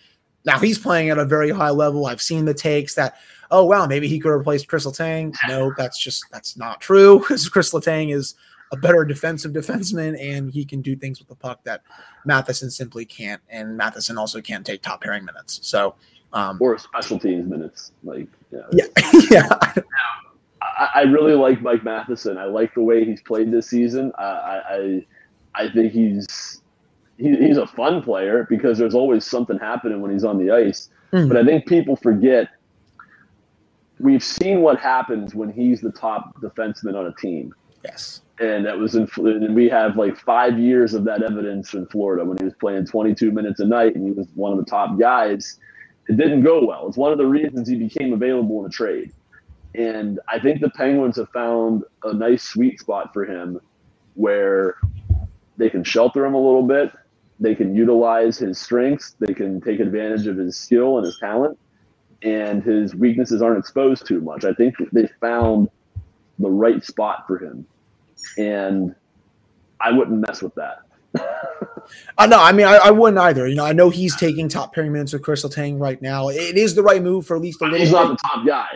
Now 0.44 0.58
he's 0.58 0.78
playing 0.78 1.10
at 1.10 1.18
a 1.18 1.24
very 1.24 1.50
high 1.50 1.70
level. 1.70 2.06
I've 2.06 2.22
seen 2.22 2.44
the 2.44 2.54
takes 2.54 2.94
that 2.94 3.16
oh 3.50 3.64
wow 3.64 3.86
maybe 3.86 4.08
he 4.08 4.18
could 4.18 4.30
replace 4.30 4.64
Kris 4.64 4.86
Letang. 4.86 5.36
No, 5.48 5.72
that's 5.76 5.98
just 5.98 6.24
that's 6.30 6.56
not 6.56 6.80
true 6.80 7.20
because 7.20 7.48
Kris 7.48 7.72
Letang 7.72 8.14
is 8.14 8.34
a 8.72 8.76
better 8.76 9.04
defensive 9.04 9.52
defenseman 9.52 10.20
and 10.20 10.52
he 10.52 10.64
can 10.64 10.82
do 10.82 10.96
things 10.96 11.18
with 11.18 11.28
the 11.28 11.34
puck 11.34 11.62
that 11.64 11.82
Matheson 12.24 12.70
simply 12.70 13.04
can't. 13.04 13.40
And 13.48 13.76
Matheson 13.76 14.18
also 14.18 14.40
can't 14.40 14.66
take 14.66 14.82
top 14.82 15.02
pairing 15.02 15.24
minutes. 15.24 15.60
So 15.62 15.94
um, 16.32 16.58
or 16.60 16.76
special 16.78 17.18
teams 17.18 17.48
minutes. 17.48 17.92
Like, 18.04 18.28
yeah, 18.52 18.88
yeah. 19.30 19.48
I, 20.62 20.88
I, 20.96 21.02
really 21.02 21.34
like 21.34 21.62
Mike 21.62 21.84
Matheson. 21.84 22.36
I 22.36 22.44
like 22.44 22.74
the 22.74 22.82
way 22.82 23.04
he's 23.04 23.22
played 23.22 23.50
this 23.50 23.68
season. 23.68 24.12
I, 24.18 24.24
I, 24.24 25.06
I 25.54 25.70
think 25.70 25.92
he's 25.92 26.60
he, 27.16 27.34
he's 27.36 27.56
a 27.56 27.66
fun 27.66 28.02
player 28.02 28.46
because 28.50 28.76
there's 28.76 28.94
always 28.94 29.24
something 29.24 29.58
happening 29.58 30.02
when 30.02 30.10
he's 30.10 30.24
on 30.24 30.36
the 30.44 30.50
ice. 30.50 30.90
Mm-hmm. 31.12 31.28
But 31.28 31.38
I 31.38 31.44
think 31.44 31.66
people 31.66 31.96
forget 31.96 32.48
we've 33.98 34.24
seen 34.24 34.60
what 34.60 34.78
happens 34.78 35.34
when 35.34 35.50
he's 35.50 35.80
the 35.80 35.92
top 35.92 36.38
defenseman 36.40 36.94
on 36.94 37.06
a 37.06 37.14
team. 37.14 37.54
Yes. 37.84 38.20
And 38.38 38.66
that 38.66 38.76
was 38.76 38.94
in, 38.96 39.08
and 39.16 39.54
we 39.54 39.68
have 39.68 39.96
like 39.96 40.18
five 40.18 40.58
years 40.58 40.92
of 40.92 41.04
that 41.04 41.22
evidence 41.22 41.72
in 41.72 41.86
Florida 41.86 42.24
when 42.24 42.36
he 42.36 42.44
was 42.44 42.54
playing 42.54 42.84
22 42.84 43.30
minutes 43.30 43.60
a 43.60 43.64
night 43.64 43.94
and 43.94 44.04
he 44.04 44.12
was 44.12 44.26
one 44.34 44.52
of 44.52 44.58
the 44.58 44.70
top 44.70 44.98
guys 44.98 45.58
it 46.08 46.16
didn't 46.16 46.42
go 46.42 46.64
well. 46.64 46.86
It's 46.88 46.96
one 46.96 47.12
of 47.12 47.18
the 47.18 47.26
reasons 47.26 47.68
he 47.68 47.76
became 47.76 48.12
available 48.12 48.60
in 48.60 48.66
a 48.66 48.70
trade. 48.70 49.12
And 49.74 50.20
I 50.28 50.38
think 50.38 50.60
the 50.60 50.70
Penguins 50.70 51.16
have 51.16 51.28
found 51.30 51.84
a 52.04 52.12
nice 52.12 52.42
sweet 52.42 52.80
spot 52.80 53.12
for 53.12 53.24
him 53.24 53.60
where 54.14 54.76
they 55.56 55.68
can 55.68 55.84
shelter 55.84 56.24
him 56.24 56.34
a 56.34 56.40
little 56.40 56.62
bit. 56.62 56.92
They 57.40 57.54
can 57.54 57.74
utilize 57.74 58.38
his 58.38 58.58
strengths. 58.58 59.16
They 59.18 59.34
can 59.34 59.60
take 59.60 59.80
advantage 59.80 60.26
of 60.26 60.36
his 60.36 60.56
skill 60.56 60.96
and 60.96 61.04
his 61.04 61.18
talent. 61.18 61.58
And 62.22 62.62
his 62.62 62.94
weaknesses 62.94 63.42
aren't 63.42 63.58
exposed 63.58 64.06
too 64.06 64.20
much. 64.20 64.44
I 64.44 64.54
think 64.54 64.76
they 64.92 65.08
found 65.20 65.68
the 66.38 66.50
right 66.50 66.82
spot 66.82 67.24
for 67.26 67.38
him. 67.38 67.66
And 68.38 68.94
I 69.80 69.92
wouldn't 69.92 70.26
mess 70.26 70.42
with 70.42 70.54
that. 70.54 70.78
Uh, 72.18 72.26
no, 72.26 72.42
I 72.42 72.50
mean, 72.50 72.66
I, 72.66 72.76
I, 72.76 72.90
wouldn't 72.90 73.18
either. 73.18 73.46
You 73.46 73.54
know, 73.54 73.64
I 73.64 73.72
know 73.72 73.90
he's 73.90 74.16
taking 74.16 74.48
top 74.48 74.74
pairing 74.74 74.92
minutes 74.92 75.12
with 75.12 75.22
Kris 75.22 75.44
Letang 75.44 75.78
right 75.78 76.02
now. 76.02 76.28
It 76.28 76.56
is 76.56 76.74
the 76.74 76.82
right 76.82 77.00
move 77.00 77.26
for 77.26 77.36
at 77.36 77.42
least 77.42 77.60
a 77.60 77.64
little. 77.64 77.78
He's 77.78 77.90
bit. 77.90 77.94
not 77.94 78.08
the 78.08 78.16
top 78.16 78.44
guy. 78.44 78.66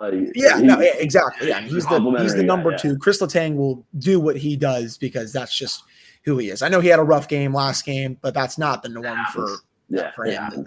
Like, 0.00 0.32
yeah, 0.34 0.56
no, 0.56 0.80
yeah, 0.80 0.94
exactly. 0.96 1.48
Yeah, 1.48 1.60
he's 1.60 1.86
the 1.86 2.16
he's 2.20 2.34
the 2.34 2.42
number 2.42 2.70
guy, 2.70 2.76
yeah. 2.76 2.82
two. 2.82 2.98
Kris 2.98 3.22
Letang 3.22 3.56
will 3.56 3.86
do 3.98 4.18
what 4.18 4.36
he 4.36 4.56
does 4.56 4.98
because 4.98 5.32
that's 5.32 5.56
just 5.56 5.84
who 6.24 6.36
he 6.38 6.50
is. 6.50 6.62
I 6.62 6.68
know 6.68 6.80
he 6.80 6.88
had 6.88 6.98
a 6.98 7.04
rough 7.04 7.28
game 7.28 7.54
last 7.54 7.84
game, 7.86 8.18
but 8.20 8.34
that's 8.34 8.58
not 8.58 8.82
the 8.82 8.88
norm 8.88 9.18
for 9.32 9.48
yeah 9.88 10.10
for 10.10 10.24
him. 10.24 10.66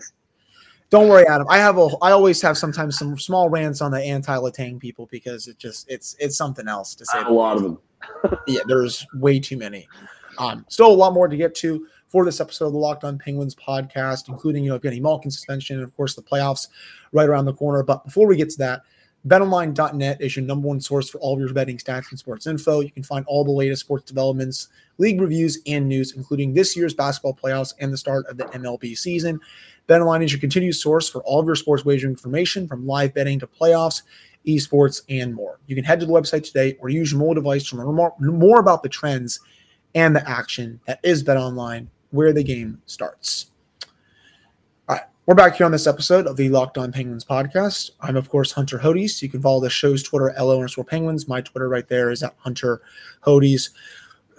Don't 0.89 1.07
worry, 1.07 1.25
Adam. 1.27 1.45
I 1.49 1.57
have 1.57 1.77
a 1.77 1.89
I 2.01 2.11
always 2.11 2.41
have 2.41 2.57
sometimes 2.57 2.97
some 2.97 3.17
small 3.19 3.49
rants 3.49 3.81
on 3.81 3.91
the 3.91 4.01
anti 4.01 4.35
Letang 4.35 4.79
people 4.79 5.07
because 5.11 5.47
it 5.47 5.57
just 5.57 5.89
it's 5.89 6.15
it's 6.19 6.35
something 6.35 6.67
else 6.67 6.95
to 6.95 7.05
say. 7.05 7.21
A 7.21 7.29
lot 7.29 7.57
of 7.57 7.63
them. 7.63 7.79
yeah, 8.47 8.61
there's 8.65 9.05
way 9.13 9.39
too 9.39 9.57
many. 9.57 9.87
Um, 10.39 10.65
still 10.69 10.87
a 10.87 10.93
lot 10.93 11.13
more 11.13 11.27
to 11.27 11.37
get 11.37 11.53
to 11.55 11.85
for 12.07 12.25
this 12.25 12.41
episode 12.41 12.67
of 12.67 12.73
the 12.73 12.79
Locked 12.79 13.03
On 13.03 13.19
Penguins 13.19 13.55
podcast, 13.55 14.29
including 14.29 14.63
you 14.63 14.71
know 14.71 14.79
Evgeni 14.79 15.01
Malkin 15.01 15.29
suspension 15.29 15.77
and 15.77 15.83
of 15.83 15.95
course 15.95 16.15
the 16.15 16.23
playoffs 16.23 16.69
right 17.11 17.29
around 17.29 17.45
the 17.45 17.53
corner. 17.53 17.83
But 17.83 18.03
before 18.03 18.25
we 18.25 18.35
get 18.35 18.49
to 18.51 18.57
that, 18.59 18.81
BetOnline.net 19.27 20.21
is 20.21 20.37
your 20.37 20.45
number 20.45 20.67
one 20.67 20.79
source 20.79 21.09
for 21.09 21.17
all 21.19 21.33
of 21.33 21.39
your 21.39 21.51
betting 21.53 21.77
stats 21.77 22.09
and 22.09 22.17
sports 22.17 22.47
info. 22.47 22.79
You 22.79 22.91
can 22.91 23.03
find 23.03 23.25
all 23.27 23.43
the 23.43 23.51
latest 23.51 23.81
sports 23.81 24.05
developments, 24.05 24.69
league 24.97 25.19
reviews, 25.19 25.59
and 25.67 25.89
news, 25.89 26.13
including 26.15 26.53
this 26.53 26.75
year's 26.77 26.93
basketball 26.93 27.35
playoffs 27.35 27.73
and 27.79 27.91
the 27.91 27.97
start 27.97 28.25
of 28.27 28.37
the 28.37 28.45
MLB 28.45 28.97
season. 28.97 29.41
BetOnline 29.89 30.23
is 30.23 30.31
your 30.31 30.39
continued 30.39 30.75
source 30.75 31.09
for 31.09 31.21
all 31.23 31.39
of 31.39 31.45
your 31.45 31.55
sports 31.55 31.83
wagering 31.83 32.13
information, 32.13 32.65
from 32.65 32.87
live 32.87 33.13
betting 33.13 33.39
to 33.39 33.47
playoffs, 33.47 34.03
esports, 34.47 35.01
and 35.09 35.35
more. 35.35 35.59
You 35.67 35.75
can 35.75 35.83
head 35.83 35.99
to 35.99 36.05
the 36.05 36.13
website 36.13 36.45
today 36.45 36.77
or 36.79 36.87
use 36.87 37.11
your 37.11 37.19
mobile 37.19 37.33
device 37.33 37.67
to 37.69 37.75
learn 37.75 37.93
more, 37.93 38.15
more 38.19 38.59
about 38.61 38.83
the 38.83 38.89
trends 38.89 39.41
and 39.95 40.15
the 40.15 40.27
action 40.29 40.79
that 40.85 40.99
is 41.03 41.25
BetOnline, 41.25 41.87
where 42.11 42.31
the 42.31 42.43
game 42.43 42.81
starts. 42.85 43.48
We're 45.29 45.35
back 45.35 45.57
here 45.57 45.65
on 45.67 45.71
this 45.71 45.85
episode 45.85 46.25
of 46.25 46.37
the 46.37 46.49
Locked 46.49 46.79
On 46.79 46.91
Penguins 46.91 47.23
podcast. 47.23 47.91
I'm, 48.01 48.15
of 48.15 48.29
course, 48.29 48.51
Hunter 48.51 48.79
Hodes. 48.79 49.21
You 49.21 49.29
can 49.29 49.43
follow 49.43 49.59
the 49.59 49.69
show's 49.69 50.01
Twitter, 50.01 50.33
LO 50.35 50.55
underscore 50.55 50.85
Penguins. 50.85 51.27
My 51.27 51.39
Twitter 51.39 51.69
right 51.69 51.87
there 51.87 52.09
is 52.09 52.23
at 52.23 52.33
Hunter 52.39 52.81
Hodes. 53.23 53.69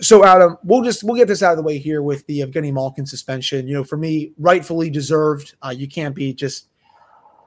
So, 0.01 0.25
Adam, 0.25 0.59
we'll 0.65 0.83
just 0.83 1.05
we'll 1.05 1.15
get 1.15 1.29
this 1.29 1.45
out 1.45 1.53
of 1.53 1.59
the 1.59 1.63
way 1.63 1.79
here 1.79 2.03
with 2.03 2.27
the 2.27 2.41
Evgeni 2.41 2.73
Malkin 2.73 3.07
suspension. 3.07 3.69
You 3.69 3.75
know, 3.75 3.85
for 3.85 3.97
me, 3.97 4.33
rightfully 4.37 4.91
deserved. 4.91 5.55
Uh, 5.65 5.69
you 5.69 5.87
can't 5.87 6.13
be 6.13 6.35
just 6.35 6.67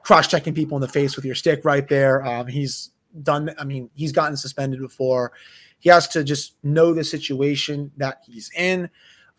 cross-checking 0.04 0.54
people 0.54 0.78
in 0.78 0.80
the 0.80 0.88
face 0.88 1.14
with 1.14 1.26
your 1.26 1.34
stick 1.34 1.66
right 1.66 1.86
there. 1.86 2.24
Um, 2.24 2.46
he's 2.46 2.92
done. 3.24 3.54
I 3.58 3.64
mean, 3.64 3.90
he's 3.92 4.12
gotten 4.12 4.38
suspended 4.38 4.80
before. 4.80 5.32
He 5.80 5.90
has 5.90 6.08
to 6.08 6.24
just 6.24 6.54
know 6.64 6.94
the 6.94 7.04
situation 7.04 7.92
that 7.98 8.22
he's 8.26 8.50
in. 8.56 8.88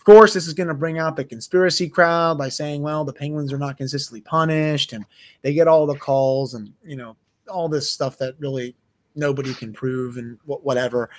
Course, 0.06 0.36
this 0.36 0.46
is 0.46 0.54
going 0.54 0.68
to 0.68 0.76
bring 0.76 1.00
out 1.00 1.16
the 1.16 1.26
conspiracy 1.26 1.90
crowd 1.90 2.38
by 2.38 2.48
saying, 2.48 2.84
well, 2.84 3.04
the 3.04 3.12
Penguins 3.12 3.52
are 3.52 3.58
not 3.58 3.76
consistently 3.76 4.22
punished 4.22 4.94
and 4.94 5.04
they 5.42 5.52
get 5.52 5.68
all 5.68 5.88
the 5.88 5.98
calls 5.98 6.54
and, 6.54 6.72
you 6.86 6.96
know, 6.96 7.18
all 7.50 7.68
this 7.68 7.92
stuff 7.92 8.16
that 8.20 8.36
really 8.38 8.76
nobody 9.16 9.52
can 9.56 9.74
prove 9.74 10.18
and 10.18 10.38
whatever. 10.46 11.10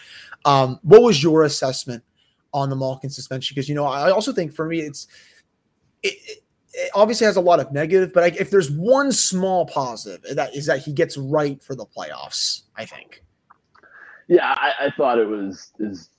Um, 0.45 0.78
what 0.83 1.02
was 1.02 1.21
your 1.21 1.43
assessment 1.43 2.05
on 2.55 2.71
the 2.71 2.76
Malkin 2.76 3.11
suspension? 3.11 3.55
Because, 3.57 3.69
you 3.69 3.75
know, 3.75 3.87
I 3.87 4.12
also 4.12 4.33
think 4.33 4.55
for 4.55 4.66
me, 4.66 4.78
it's, 4.78 5.09
it, 6.05 6.14
it, 6.73 6.90
obviously 6.95 7.25
has 7.25 7.37
a 7.37 7.40
lot 7.40 7.59
of 7.59 7.73
negative, 7.73 8.12
but 8.12 8.23
I, 8.23 8.26
if 8.38 8.50
there's 8.50 8.71
one 8.71 9.11
small 9.11 9.66
positive, 9.66 10.37
that 10.37 10.55
is 10.55 10.66
that 10.66 10.78
he 10.78 10.93
gets 10.93 11.16
right 11.16 11.61
for 11.61 11.75
the 11.75 11.87
playoffs. 11.87 12.62
I 12.76 12.85
think. 12.85 13.25
Yeah, 14.28 14.55
I, 14.57 14.87
I 14.87 14.90
thought 14.97 15.19
it 15.19 15.26
was 15.26 15.73
is 15.81 16.11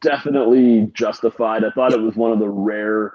definitely 0.00 0.90
justified. 0.94 1.64
I 1.64 1.70
thought 1.70 1.92
it 1.92 2.00
was 2.00 2.16
one 2.16 2.32
of 2.32 2.38
the 2.38 2.48
rare 2.48 3.14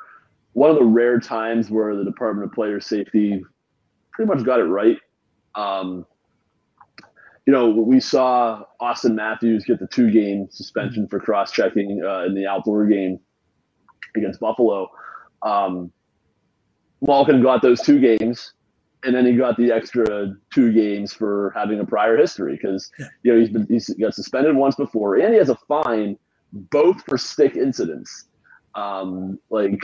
one 0.53 0.69
of 0.69 0.77
the 0.77 0.85
rare 0.85 1.19
times 1.19 1.69
where 1.69 1.95
the 1.95 2.05
Department 2.05 2.49
of 2.49 2.53
Player 2.53 2.79
Safety 2.79 3.43
pretty 4.13 4.33
much 4.33 4.45
got 4.45 4.61
it 4.61 4.63
right. 4.63 4.97
Um, 5.55 6.05
you 7.45 7.51
know, 7.51 7.69
we 7.69 7.99
saw 7.99 8.63
Auston 8.81 9.15
Matthews 9.15 9.65
get 9.65 9.79
the 9.79 9.87
two 9.87 10.09
game 10.09 10.47
suspension 10.49 11.09
for 11.09 11.19
cross 11.19 11.51
checking 11.51 12.01
uh, 12.03 12.23
in 12.23 12.33
the 12.33 12.47
outdoor 12.47 12.85
game 12.85 13.19
against 14.15 14.39
Buffalo. 14.39 14.89
Um, 15.41 15.91
Malkin 17.01 17.43
got 17.43 17.61
those 17.61 17.81
two 17.81 17.99
games 17.99 18.53
and 19.05 19.15
then 19.15 19.25
he 19.25 19.35
got 19.35 19.55
the 19.57 19.71
extra 19.71 20.33
two 20.53 20.71
games 20.71 21.13
for 21.13 21.53
having 21.55 21.79
a 21.79 21.85
prior 21.85 22.17
history 22.17 22.53
because 22.53 22.91
you 23.23 23.31
know 23.31 23.39
he's 23.39 23.49
been 23.49 23.67
he's 23.69 23.89
got 23.99 24.13
suspended 24.13 24.55
once 24.55 24.75
before 24.75 25.15
and 25.15 25.31
he 25.31 25.37
has 25.37 25.49
a 25.49 25.57
fine 25.67 26.17
both 26.55 27.03
for 27.05 27.17
stick 27.17 27.55
incidents. 27.55 28.25
Um, 28.73 29.39
like 29.49 29.79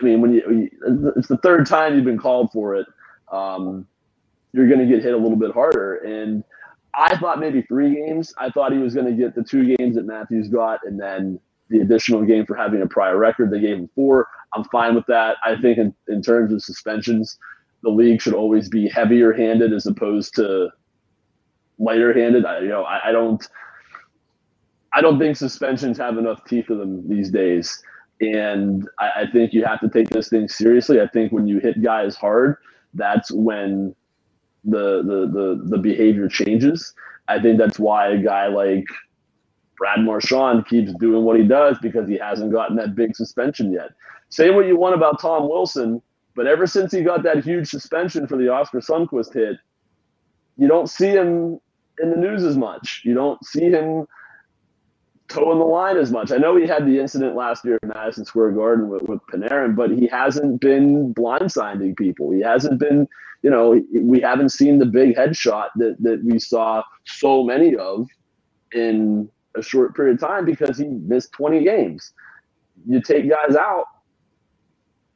I 0.00 0.04
mean, 0.04 0.20
when 0.20 0.32
you 0.34 0.70
it's 1.16 1.28
the 1.28 1.38
third 1.38 1.66
time 1.66 1.94
you've 1.94 2.04
been 2.04 2.18
called 2.18 2.50
for 2.52 2.74
it, 2.74 2.86
um, 3.30 3.86
you're 4.52 4.68
going 4.68 4.80
to 4.80 4.86
get 4.86 5.02
hit 5.02 5.14
a 5.14 5.16
little 5.16 5.36
bit 5.36 5.52
harder. 5.52 5.96
And 5.96 6.42
I 6.96 7.16
thought 7.16 7.38
maybe 7.38 7.62
three 7.62 7.94
games. 7.94 8.34
I 8.38 8.50
thought 8.50 8.72
he 8.72 8.78
was 8.78 8.94
going 8.94 9.06
to 9.06 9.12
get 9.12 9.34
the 9.34 9.42
two 9.42 9.76
games 9.76 9.96
that 9.96 10.06
Matthews 10.06 10.48
got, 10.48 10.80
and 10.84 11.00
then 11.00 11.38
the 11.70 11.80
additional 11.80 12.22
game 12.24 12.46
for 12.46 12.56
having 12.56 12.82
a 12.82 12.86
prior 12.86 13.18
record. 13.18 13.50
They 13.50 13.60
gave 13.60 13.76
him 13.76 13.90
four. 13.94 14.28
I'm 14.54 14.64
fine 14.64 14.94
with 14.94 15.06
that. 15.06 15.36
I 15.44 15.56
think 15.60 15.78
in, 15.78 15.94
in 16.08 16.22
terms 16.22 16.52
of 16.52 16.62
suspensions, 16.62 17.38
the 17.82 17.90
league 17.90 18.20
should 18.20 18.34
always 18.34 18.68
be 18.68 18.88
heavier 18.88 19.32
handed 19.32 19.72
as 19.72 19.86
opposed 19.86 20.34
to 20.36 20.70
lighter 21.78 22.12
handed. 22.12 22.44
I, 22.44 22.60
you 22.60 22.68
know, 22.68 22.84
I, 22.84 23.08
I, 23.08 23.12
don't, 23.12 23.46
I 24.94 25.00
don't 25.00 25.18
think 25.18 25.36
suspensions 25.36 25.98
have 25.98 26.18
enough 26.18 26.44
teeth 26.44 26.70
in 26.70 26.78
them 26.78 27.08
these 27.08 27.30
days. 27.30 27.82
And 28.20 28.88
I, 29.00 29.22
I 29.22 29.26
think 29.32 29.52
you 29.52 29.64
have 29.64 29.80
to 29.80 29.88
take 29.88 30.08
this 30.08 30.28
thing 30.28 30.48
seriously. 30.48 31.00
I 31.00 31.08
think 31.08 31.32
when 31.32 31.46
you 31.48 31.58
hit 31.58 31.82
guys 31.82 32.14
hard, 32.16 32.56
that's 32.94 33.30
when 33.32 33.94
the, 34.64 35.02
the, 35.02 35.30
the, 35.32 35.62
the 35.64 35.78
behavior 35.78 36.28
changes. 36.28 36.94
I 37.28 37.40
think 37.40 37.58
that's 37.58 37.78
why 37.78 38.08
a 38.08 38.18
guy 38.18 38.46
like 38.46 38.84
Brad 39.76 40.00
Marchand 40.00 40.66
keeps 40.68 40.92
doing 40.94 41.24
what 41.24 41.38
he 41.38 41.44
does 41.44 41.76
because 41.82 42.08
he 42.08 42.16
hasn't 42.16 42.52
gotten 42.52 42.76
that 42.76 42.94
big 42.94 43.16
suspension 43.16 43.72
yet. 43.72 43.90
Say 44.28 44.50
what 44.50 44.66
you 44.66 44.76
want 44.76 44.94
about 44.94 45.20
Tom 45.20 45.48
Wilson 45.48 46.00
but 46.34 46.46
ever 46.46 46.66
since 46.66 46.92
he 46.92 47.02
got 47.02 47.22
that 47.22 47.44
huge 47.44 47.68
suspension 47.68 48.26
for 48.26 48.36
the 48.36 48.48
Oskar 48.48 48.80
Sundqvist 48.80 49.34
hit, 49.34 49.56
you 50.56 50.68
don't 50.68 50.90
see 50.90 51.08
him 51.08 51.60
in 52.02 52.10
the 52.10 52.16
news 52.16 52.44
as 52.44 52.56
much. 52.56 53.02
You 53.04 53.14
don't 53.14 53.42
see 53.44 53.70
him 53.70 54.06
toeing 55.28 55.58
the 55.58 55.64
line 55.64 55.96
as 55.96 56.10
much. 56.10 56.30
I 56.32 56.36
know 56.36 56.56
he 56.56 56.66
had 56.66 56.86
the 56.86 56.98
incident 56.98 57.34
last 57.34 57.64
year 57.64 57.78
at 57.82 57.88
Madison 57.88 58.24
Square 58.24 58.52
Garden 58.52 58.88
with, 58.88 59.02
with 59.02 59.20
Panarin, 59.32 59.74
but 59.74 59.90
he 59.90 60.06
hasn't 60.06 60.60
been 60.60 61.14
blindsiding 61.14 61.96
people. 61.96 62.30
He 62.30 62.40
hasn't 62.40 62.78
been, 62.78 63.08
you 63.42 63.50
know, 63.50 63.82
we 63.92 64.20
haven't 64.20 64.50
seen 64.50 64.78
the 64.78 64.86
big 64.86 65.16
headshot 65.16 65.68
that, 65.76 65.96
that 66.00 66.22
we 66.24 66.38
saw 66.38 66.82
so 67.04 67.42
many 67.42 67.74
of 67.76 68.08
in 68.72 69.28
a 69.56 69.62
short 69.62 69.94
period 69.94 70.14
of 70.14 70.28
time 70.28 70.44
because 70.44 70.76
he 70.76 70.86
missed 70.86 71.32
20 71.32 71.64
games. 71.64 72.12
You 72.86 73.00
take 73.00 73.28
guys 73.28 73.56
out, 73.56 73.86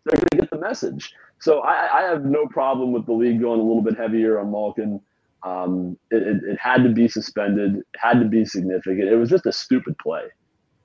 they're 0.05 0.17
going 0.17 0.29
to 0.31 0.37
get 0.38 0.50
the 0.50 0.59
message. 0.59 1.12
So 1.41 1.61
I, 1.61 2.00
I, 2.00 2.03
have 2.03 2.25
no 2.25 2.47
problem 2.47 2.93
with 2.93 3.07
the 3.07 3.12
league 3.12 3.41
going 3.41 3.61
a 3.61 3.62
little 3.62 3.83
bit 3.83 3.97
heavier 3.97 4.41
on 4.41 4.50
Malkin. 4.50 5.00
Um, 5.49 5.97
it, 6.11 6.23
it, 6.23 6.37
it, 6.45 6.59
had 6.61 6.83
to 6.83 6.90
be 6.90 7.09
suspended, 7.09 7.83
had 7.97 8.19
to 8.21 8.26
be 8.26 8.45
significant. 8.45 9.09
It 9.09 9.17
was 9.17 9.31
just 9.31 9.47
a 9.47 9.52
stupid 9.52 9.97
play. 9.99 10.25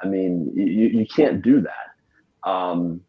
I 0.01 0.07
mean, 0.07 0.51
you, 0.55 0.65
you 0.99 1.05
can't 1.05 1.41
do 1.41 1.61
that. 1.61 2.49
Um, 2.49 3.01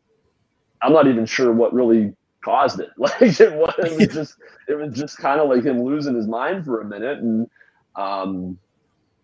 I'm 0.82 0.92
not 0.92 1.06
even 1.06 1.26
sure 1.26 1.52
what 1.52 1.72
really 1.72 2.12
caused 2.44 2.80
it. 2.80 2.90
Like 2.98 3.20
it 3.22 3.52
was, 3.52 3.74
it 3.78 3.98
was 3.98 4.08
just, 4.08 4.34
it 4.68 4.74
was 4.74 4.94
just 4.94 5.18
kind 5.18 5.40
of 5.40 5.48
like 5.48 5.64
him 5.64 5.84
losing 5.84 6.16
his 6.16 6.26
mind 6.26 6.64
for 6.64 6.80
a 6.80 6.84
minute, 6.84 7.18
and 7.18 7.48
um, 7.96 8.58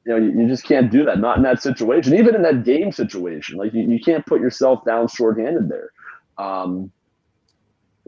you 0.06 0.12
know, 0.12 0.16
you, 0.16 0.40
you, 0.40 0.49
just 0.49 0.64
can't 0.64 0.90
do 0.90 1.04
that. 1.04 1.18
Not 1.18 1.37
in 1.37 1.42
that 1.42 1.62
situation, 1.62 2.14
even 2.14 2.34
in 2.34 2.42
that 2.42 2.64
game 2.64 2.92
situation. 2.92 3.56
Like 3.56 3.75
you, 3.75 3.82
you 3.82 3.99
can't 3.99 4.25
put 4.25 4.40
yourself 4.40 4.84
down 4.84 5.08
shorthanded 5.08 5.68
there. 5.68 5.90
Um, 6.38 6.92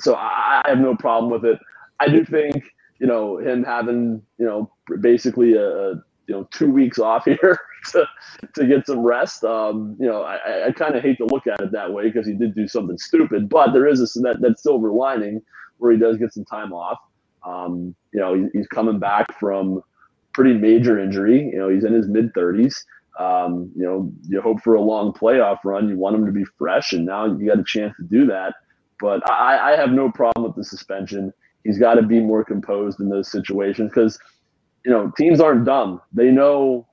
so 0.01 0.15
I, 0.15 0.63
I 0.65 0.69
have 0.71 0.79
no 0.79 0.95
problem 0.97 1.33
with 1.33 1.45
it. 1.45 1.59
I 2.01 2.09
do 2.09 2.25
think 2.25 2.63
you 2.99 3.07
know 3.07 3.39
him 3.39 3.65
having 3.65 4.23
you 4.39 4.47
know 4.47 4.71
basically 5.01 5.55
a, 5.55 5.93
you 6.27 6.35
know 6.35 6.49
two 6.51 6.71
weeks 6.71 6.99
off 6.99 7.25
here 7.27 7.59
to 7.93 8.07
to 8.55 8.67
get 8.67 8.87
some 8.87 9.01
rest. 9.01 9.45
Um, 9.45 9.97
you 9.99 10.07
know, 10.07 10.23
I, 10.23 10.69
I 10.69 10.73
kind 10.73 10.95
of 10.95 11.03
hate 11.03 11.19
to 11.19 11.27
look 11.27 11.47
at 11.47 11.61
it 11.61 11.73
that 11.73 11.93
way 11.93 12.05
because 12.05 12.27
he 12.27 12.35
did 12.35 12.55
do 12.55 12.69
something 12.69 12.99
stupid, 12.99 13.49
but 13.49 13.73
there 13.73 13.87
is 13.87 14.01
a, 14.01 14.21
that 14.21 14.41
that 14.41 14.59
silver 14.59 14.91
lining 14.93 15.43
where 15.79 15.93
he 15.93 15.99
does 15.99 16.17
get 16.17 16.33
some 16.33 16.45
time 16.45 16.73
off. 16.73 16.99
Um, 17.45 17.95
you 18.13 18.21
know, 18.21 18.35
he, 18.35 18.47
he's 18.53 18.69
coming 18.69 18.99
back 18.99 19.39
from 19.39 19.83
pretty 20.33 20.55
major 20.55 20.99
injury. 20.99 21.51
You 21.53 21.59
know, 21.59 21.69
he's 21.69 21.85
in 21.85 21.93
his 21.93 22.09
mid 22.09 22.33
thirties. 22.35 22.85
Um, 23.19 23.71
you 23.77 23.85
know, 23.85 24.11
you 24.23 24.41
hope 24.41 24.63
for 24.63 24.75
a 24.75 24.81
long 24.81 25.13
playoff 25.13 25.59
run. 25.65 25.89
You 25.89 25.99
want 25.99 26.17
him 26.17 26.27
to 26.27 26.33
be 26.33 26.45
fresh, 26.59 26.93
and 26.93 27.05
now 27.05 27.27
you 27.27 27.47
got 27.47 27.59
a 27.59 27.65
chance 27.65 27.95
to 27.99 28.05
do 28.05 28.27
that. 28.27 28.55
But 29.01 29.29
I, 29.31 29.73
I 29.73 29.77
have 29.77 29.91
no 29.91 30.11
problem 30.11 30.47
with 30.47 30.57
the 30.57 30.65
suspension. 30.65 31.33
He's 31.65 31.79
got 31.79 31.95
to 31.95 32.03
be 32.03 32.21
more 32.21 32.45
composed 32.45 33.01
in 33.01 33.09
those 33.09 33.31
situations 33.31 33.91
because, 33.95 34.19
you 34.85 34.91
know, 34.91 35.13
teams 35.17 35.41
aren't 35.41 35.65
dumb. 35.65 36.01
They 36.13 36.31
know 36.31 36.87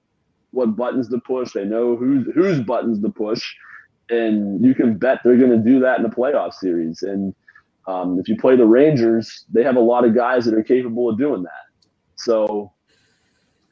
what 0.51 0.75
buttons 0.75 1.09
to 1.09 1.19
push. 1.19 1.53
They 1.53 1.65
know 1.65 1.95
whose 1.95 2.27
whose 2.33 2.61
buttons 2.61 3.01
to 3.01 3.09
push, 3.09 3.43
and 4.09 4.63
you 4.63 4.75
can 4.75 4.97
bet 4.97 5.19
they're 5.23 5.37
going 5.37 5.51
to 5.51 5.57
do 5.57 5.79
that 5.81 5.97
in 5.97 6.03
the 6.03 6.09
playoff 6.09 6.53
series. 6.53 7.03
And 7.03 7.33
um, 7.87 8.19
if 8.19 8.27
you 8.27 8.37
play 8.37 8.55
the 8.55 8.65
Rangers, 8.65 9.45
they 9.51 9.63
have 9.63 9.75
a 9.75 9.81
lot 9.81 10.05
of 10.05 10.15
guys 10.15 10.45
that 10.45 10.53
are 10.53 10.63
capable 10.63 11.09
of 11.09 11.17
doing 11.17 11.43
that. 11.43 11.89
So, 12.15 12.73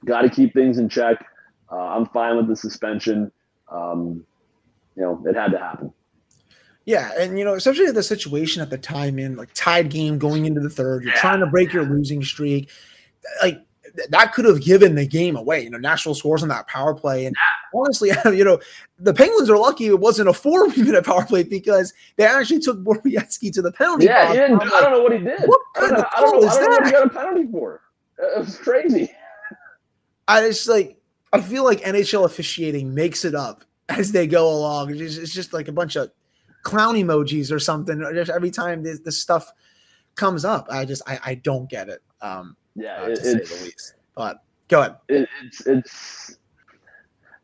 got 0.06 0.22
to 0.22 0.30
keep 0.30 0.54
things 0.54 0.78
in 0.78 0.90
check. 0.90 1.24
Uh, 1.72 1.76
I'm 1.76 2.06
fine 2.08 2.38
with 2.38 2.48
the 2.48 2.56
suspension. 2.56 3.32
Um, 3.72 4.26
you 4.96 5.04
know, 5.04 5.24
it 5.28 5.36
had 5.36 5.52
to 5.52 5.60
happen. 5.60 5.94
Yeah, 6.88 7.12
and 7.20 7.38
you 7.38 7.44
know, 7.44 7.54
especially 7.54 7.92
the 7.92 8.02
situation 8.02 8.62
at 8.62 8.70
the 8.70 8.78
time 8.78 9.20
in 9.20 9.36
like 9.36 9.50
tied 9.54 9.90
game 9.90 10.18
going 10.18 10.46
into 10.46 10.62
the 10.62 10.70
third, 10.70 11.04
you're 11.04 11.14
yeah. 11.14 11.20
trying 11.20 11.42
to 11.42 11.46
break 11.46 11.74
your 11.74 11.84
losing 11.84 12.24
streak. 12.24 12.70
Like 13.44 13.62
that 14.08 14.32
could 14.32 14.46
have 14.46 14.62
given 14.62 14.96
the 14.96 15.06
game 15.06 15.36
away. 15.36 15.64
You 15.66 15.70
know, 15.70 15.80
Nashville 15.80 16.16
scores 16.16 16.44
on 16.44 16.50
that 16.50 16.66
power 16.68 16.94
play, 16.94 17.26
and 17.26 17.36
honestly, 17.76 18.12
you 18.26 18.46
know, 18.46 18.58
the 19.00 19.14
Penguins 19.14 19.50
are 19.50 19.58
lucky 19.58 19.88
it 19.88 20.00
wasn't 20.00 20.30
a 20.30 20.34
four-minute 20.34 21.06
power 21.06 21.26
play 21.26 21.44
because 21.44 21.94
they 22.16 22.24
actually 22.24 22.62
took 22.62 22.78
Borowiecki 22.78 23.52
to 23.52 23.62
the 23.62 23.74
penalty. 23.74 24.06
Yeah, 24.06 24.30
he 24.30 24.36
didn't. 24.36 24.62
I 24.62 24.80
don't 24.80 24.92
know 24.94 25.04
what 25.04 25.12
he 25.12 25.20
did. 25.20 25.42
What 25.42 25.60
I 25.76 25.82
don't 25.82 25.92
know, 25.92 26.06
I 26.16 26.22
don't 26.22 26.42
know, 26.42 26.48
I 26.48 26.52
don't 26.54 26.70
know 26.72 26.78
what 26.78 26.86
he 26.86 26.92
got 26.94 27.06
a 27.06 27.10
penalty 27.10 27.52
for. 27.52 27.82
It 28.18 28.40
was 28.40 28.58
crazy. 28.58 29.12
I 30.30 30.40
just 30.40 30.70
like 30.70 31.02
I 31.34 31.42
feel 31.42 31.66
like 31.66 31.82
NHL 31.82 32.24
officiating 32.24 32.96
makes 32.96 33.26
it 33.26 33.36
up 33.36 33.66
as 33.90 34.14
they 34.14 34.26
go 34.26 34.50
along. 34.50 34.92
It's 34.92 35.00
just, 35.00 35.20
it's 35.20 35.34
just 35.34 35.52
like 35.52 35.68
a 35.68 35.74
bunch 35.74 35.98
of 35.98 36.12
clown 36.68 36.96
emojis 36.96 37.50
or 37.50 37.60
something 37.60 38.04
just 38.14 38.30
every 38.30 38.52
time 38.52 38.84
this, 38.84 39.00
this 39.00 39.18
stuff 39.18 39.54
comes 40.16 40.44
up. 40.44 40.68
I 40.70 40.84
just 40.84 41.02
I, 41.08 41.20
I 41.26 41.36
don't 41.36 41.70
get 41.70 41.88
it. 41.88 42.02
Um, 42.22 42.58
yeah, 42.76 42.98
uh, 43.02 43.08
to 43.08 43.16
say 43.16 43.34
the 43.36 43.64
least. 43.64 43.94
But 44.16 44.44
go 44.68 44.82
ahead. 44.82 44.96
It, 45.08 45.30
it's 45.46 45.66
it's. 45.66 46.38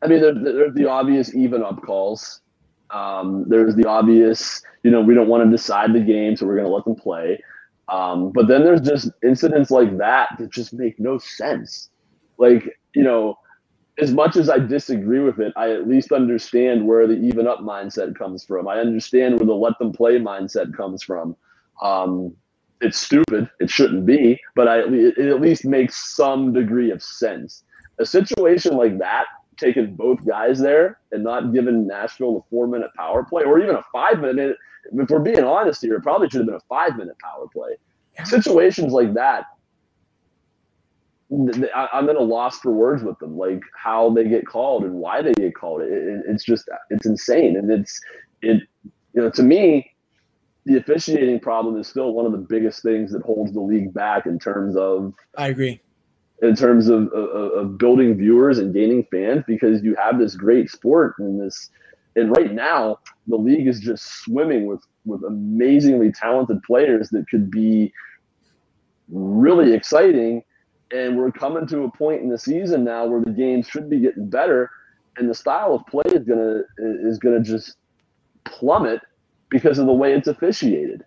I 0.02 0.08
mean, 0.08 0.20
there, 0.20 0.34
there's 0.34 0.74
the 0.74 0.86
obvious 0.86 1.34
even 1.34 1.62
up 1.62 1.80
calls. 1.82 2.42
Um, 2.90 3.46
there's 3.48 3.74
the 3.74 3.88
obvious, 3.88 4.62
you 4.82 4.90
know, 4.90 5.00
we 5.00 5.14
don't 5.14 5.28
want 5.28 5.42
to 5.42 5.50
decide 5.50 5.94
the 5.94 6.00
game, 6.00 6.36
so 6.36 6.46
we're 6.46 6.56
going 6.56 6.68
to 6.68 6.72
let 6.72 6.84
them 6.84 6.94
play. 6.94 7.42
Um, 7.88 8.30
but 8.30 8.46
then 8.46 8.62
there's 8.62 8.82
just 8.82 9.08
incidents 9.22 9.70
like 9.70 9.96
that 9.96 10.36
that 10.38 10.50
just 10.52 10.74
make 10.74 11.00
no 11.00 11.16
sense. 11.18 11.88
Like, 12.36 12.78
you 12.94 13.02
know, 13.02 13.36
as 13.98 14.12
much 14.12 14.36
as 14.36 14.50
I 14.50 14.58
disagree 14.58 15.20
with 15.20 15.38
it, 15.38 15.52
I 15.56 15.70
at 15.70 15.88
least 15.88 16.10
understand 16.10 16.86
where 16.86 17.06
the 17.06 17.14
even 17.14 17.46
up 17.46 17.60
mindset 17.60 18.16
comes 18.16 18.44
from. 18.44 18.66
I 18.66 18.78
understand 18.78 19.38
where 19.38 19.46
the 19.46 19.54
let 19.54 19.78
them 19.78 19.92
play 19.92 20.18
mindset 20.18 20.76
comes 20.76 21.02
from. 21.02 21.36
Um, 21.80 22.34
it's 22.80 22.98
stupid. 22.98 23.48
It 23.60 23.70
shouldn't 23.70 24.04
be, 24.04 24.40
but 24.56 24.66
I, 24.66 24.80
it 24.80 25.18
at 25.18 25.40
least 25.40 25.64
makes 25.64 26.16
some 26.16 26.52
degree 26.52 26.90
of 26.90 27.02
sense. 27.02 27.62
A 27.98 28.04
situation 28.04 28.76
like 28.76 28.98
that, 28.98 29.26
taking 29.56 29.94
both 29.94 30.26
guys 30.26 30.58
there 30.58 30.98
and 31.12 31.22
not 31.22 31.52
giving 31.52 31.86
Nashville 31.86 32.38
a 32.38 32.50
four 32.50 32.66
minute 32.66 32.90
power 32.96 33.22
play 33.22 33.44
or 33.44 33.60
even 33.60 33.76
a 33.76 33.82
five 33.92 34.20
minute, 34.20 34.56
if 34.92 35.08
we're 35.08 35.20
being 35.20 35.44
honest 35.44 35.82
here, 35.82 35.94
it 35.94 36.02
probably 36.02 36.28
should 36.28 36.40
have 36.40 36.46
been 36.46 36.56
a 36.56 36.68
five 36.68 36.96
minute 36.96 37.16
power 37.20 37.46
play. 37.52 37.76
Situations 38.24 38.92
like 38.92 39.14
that 39.14 39.46
I'm 41.74 42.08
at 42.08 42.16
a 42.16 42.22
loss 42.22 42.60
for 42.60 42.72
words 42.72 43.02
with 43.02 43.18
them, 43.18 43.36
like 43.36 43.62
how 43.76 44.10
they 44.10 44.24
get 44.24 44.46
called 44.46 44.84
and 44.84 44.94
why 44.94 45.22
they 45.22 45.32
get 45.32 45.54
called. 45.54 45.82
It, 45.82 45.92
it, 45.92 46.22
it's 46.28 46.44
just 46.44 46.68
it's 46.90 47.06
insane, 47.06 47.56
and 47.56 47.70
it's 47.70 48.00
it 48.42 48.62
you 49.12 49.22
know 49.22 49.30
to 49.30 49.42
me, 49.42 49.90
the 50.64 50.76
officiating 50.76 51.40
problem 51.40 51.78
is 51.78 51.88
still 51.88 52.12
one 52.12 52.26
of 52.26 52.32
the 52.32 52.38
biggest 52.38 52.82
things 52.82 53.12
that 53.12 53.22
holds 53.22 53.52
the 53.52 53.60
league 53.60 53.92
back 53.92 54.26
in 54.26 54.38
terms 54.38 54.76
of. 54.76 55.14
I 55.36 55.48
agree. 55.48 55.80
In 56.42 56.56
terms 56.56 56.88
of, 56.88 57.08
of, 57.12 57.52
of 57.52 57.78
building 57.78 58.16
viewers 58.16 58.58
and 58.58 58.74
gaining 58.74 59.06
fans, 59.10 59.44
because 59.46 59.82
you 59.82 59.94
have 59.94 60.18
this 60.18 60.34
great 60.34 60.68
sport 60.68 61.14
and 61.18 61.40
this, 61.40 61.70
and 62.16 62.36
right 62.36 62.52
now 62.52 62.98
the 63.28 63.36
league 63.36 63.66
is 63.66 63.80
just 63.80 64.22
swimming 64.22 64.66
with 64.66 64.80
with 65.06 65.22
amazingly 65.24 66.12
talented 66.12 66.62
players 66.62 67.10
that 67.10 67.28
could 67.28 67.50
be 67.50 67.92
really 69.08 69.74
exciting 69.74 70.42
and 70.94 71.18
we're 71.18 71.32
coming 71.32 71.66
to 71.66 71.82
a 71.82 71.90
point 71.90 72.22
in 72.22 72.28
the 72.28 72.38
season 72.38 72.84
now 72.84 73.04
where 73.04 73.20
the 73.20 73.30
games 73.30 73.66
should 73.66 73.90
be 73.90 73.98
getting 73.98 74.30
better, 74.30 74.70
and 75.16 75.28
the 75.28 75.34
style 75.34 75.74
of 75.74 75.86
play 75.86 76.04
is 76.06 76.24
gonna 76.24 76.62
is 76.78 77.18
gonna 77.18 77.42
just 77.42 77.76
plummet 78.44 79.00
because 79.48 79.78
of 79.78 79.86
the 79.86 79.92
way 79.92 80.14
it's 80.14 80.28
officiated, 80.28 81.04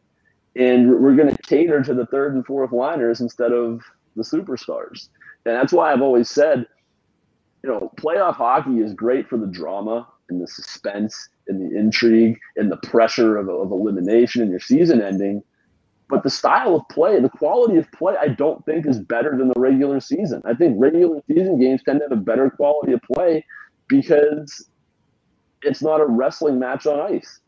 and 0.55 1.01
we're 1.01 1.15
gonna 1.15 1.37
cater 1.43 1.81
to 1.81 1.93
the 1.93 2.05
third 2.07 2.35
and 2.35 2.45
fourth 2.45 2.71
liners 2.73 3.21
instead 3.21 3.53
of 3.53 3.81
the 4.17 4.23
superstars, 4.23 5.07
and 5.45 5.55
that's 5.55 5.71
why 5.71 5.93
I've 5.93 6.01
always 6.01 6.29
said, 6.29 6.67
you 7.63 7.69
know, 7.69 7.91
playoff 7.95 8.35
hockey 8.35 8.79
is 8.79 8.93
great 8.93 9.29
for 9.29 9.37
the 9.37 9.47
drama 9.47 10.07
and 10.29 10.41
the 10.41 10.47
suspense 10.47 11.29
and 11.47 11.61
the 11.61 11.79
intrigue 11.79 12.37
and 12.57 12.69
the 12.69 12.77
pressure 12.77 13.37
of, 13.37 13.47
of 13.47 13.71
elimination 13.71 14.41
and 14.41 14.51
your 14.51 14.59
season 14.59 15.01
ending 15.01 15.41
but 16.09 16.23
the 16.23 16.29
style 16.29 16.75
of 16.75 16.87
play, 16.89 17.19
the 17.19 17.29
quality 17.29 17.77
of 17.77 17.91
play, 17.91 18.15
I 18.19 18.29
don't 18.29 18.63
think 18.65 18.85
is 18.85 18.99
better 18.99 19.37
than 19.37 19.49
the 19.49 19.59
regular 19.59 19.99
season. 19.99 20.41
I 20.45 20.53
think 20.53 20.75
regular 20.79 21.21
season 21.27 21.59
games 21.59 21.81
tend 21.83 21.99
to 21.99 22.05
have 22.05 22.17
a 22.17 22.21
better 22.21 22.49
quality 22.49 22.93
of 22.93 23.01
play 23.01 23.45
because 23.87 24.69
it's 25.63 25.81
not 25.81 25.99
a 25.99 26.05
wrestling 26.05 26.59
match 26.59 26.85
on 26.87 26.99
ice. 26.99 27.39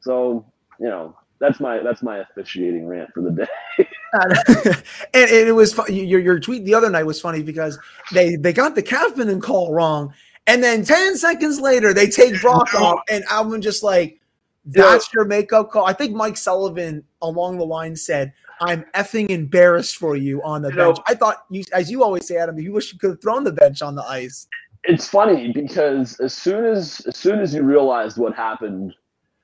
So, 0.00 0.46
you 0.78 0.86
know, 0.86 1.16
that's 1.40 1.60
my 1.60 1.82
that's 1.82 2.02
my 2.02 2.18
officiating 2.18 2.86
rant 2.86 3.10
for 3.12 3.22
the 3.22 3.30
day. 3.30 3.88
and, 5.14 5.30
it 5.30 5.54
was 5.54 5.74
fun. 5.74 5.92
Your, 5.92 6.20
your 6.20 6.38
tweet 6.38 6.64
the 6.64 6.74
other 6.74 6.88
night 6.88 7.04
was 7.04 7.20
funny 7.20 7.42
because 7.42 7.78
they 8.12 8.36
they 8.36 8.52
got 8.52 8.74
the 8.74 8.82
Kapanen 8.82 9.42
call 9.42 9.72
wrong, 9.72 10.14
and 10.46 10.62
then 10.62 10.84
ten 10.84 11.16
seconds 11.16 11.60
later 11.60 11.92
they 11.92 12.06
take 12.06 12.40
Brock 12.40 12.72
off, 12.74 13.00
and 13.10 13.24
I'm 13.30 13.60
just 13.60 13.82
like, 13.82 14.20
that's 14.66 15.12
your 15.12 15.24
makeup 15.24 15.70
call. 15.70 15.86
I 15.86 15.92
think 15.92 16.14
Mike 16.14 16.36
Sullivan 16.36 17.04
along 17.22 17.58
the 17.58 17.64
line 17.64 17.96
said, 17.96 18.32
I'm 18.60 18.84
effing 18.94 19.30
embarrassed 19.30 19.96
for 19.96 20.16
you 20.16 20.42
on 20.42 20.62
the 20.62 20.70
you 20.70 20.76
bench. 20.76 20.96
Know, 20.96 21.04
I 21.06 21.14
thought 21.14 21.44
you, 21.50 21.62
as 21.72 21.90
you 21.90 22.02
always 22.02 22.26
say, 22.26 22.36
Adam, 22.36 22.58
you 22.58 22.72
wish 22.72 22.92
you 22.92 22.98
could 22.98 23.10
have 23.10 23.22
thrown 23.22 23.44
the 23.44 23.52
bench 23.52 23.82
on 23.82 23.94
the 23.94 24.02
ice. 24.02 24.46
It's 24.84 25.08
funny 25.08 25.52
because 25.52 26.18
as 26.20 26.32
soon 26.32 26.64
as 26.64 27.00
as 27.06 27.16
soon 27.16 27.40
as 27.40 27.54
you 27.54 27.62
realized 27.62 28.18
what 28.18 28.34
happened 28.34 28.94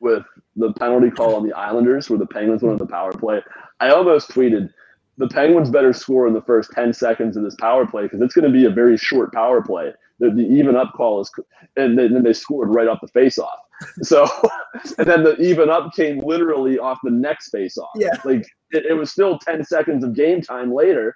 with 0.00 0.24
the 0.56 0.72
penalty 0.74 1.10
call 1.10 1.34
on 1.34 1.46
the 1.46 1.52
Islanders, 1.54 2.08
where 2.10 2.18
the 2.18 2.26
Penguins 2.26 2.62
went 2.62 2.72
on 2.72 2.78
the 2.78 2.90
power 2.90 3.12
play, 3.12 3.40
I 3.80 3.90
almost 3.90 4.30
tweeted, 4.30 4.72
the 5.18 5.28
Penguins 5.28 5.70
better 5.70 5.92
score 5.92 6.26
in 6.26 6.32
the 6.32 6.42
first 6.42 6.70
10 6.72 6.92
seconds 6.92 7.36
of 7.36 7.44
this 7.44 7.54
power 7.56 7.86
play 7.86 8.04
because 8.04 8.20
it's 8.20 8.34
going 8.34 8.50
to 8.50 8.56
be 8.56 8.64
a 8.64 8.70
very 8.70 8.96
short 8.96 9.32
power 9.32 9.62
play. 9.62 9.92
The, 10.18 10.30
the 10.30 10.42
even 10.42 10.76
up 10.76 10.92
call 10.94 11.20
is, 11.20 11.30
and 11.76 11.98
then 11.98 12.22
they 12.22 12.32
scored 12.32 12.74
right 12.74 12.88
off 12.88 13.00
the 13.00 13.08
face 13.08 13.38
off. 13.38 13.58
So, 14.02 14.26
and 14.98 15.06
then 15.06 15.22
the 15.24 15.36
even 15.40 15.70
up 15.70 15.92
came 15.94 16.20
literally 16.20 16.78
off 16.78 16.98
the 17.02 17.10
next 17.10 17.50
face 17.50 17.78
off. 17.78 17.90
Yeah. 17.96 18.10
Like 18.24 18.46
it, 18.70 18.86
it 18.86 18.94
was 18.94 19.10
still 19.12 19.38
10 19.38 19.64
seconds 19.64 20.04
of 20.04 20.14
game 20.14 20.40
time 20.42 20.72
later, 20.74 21.14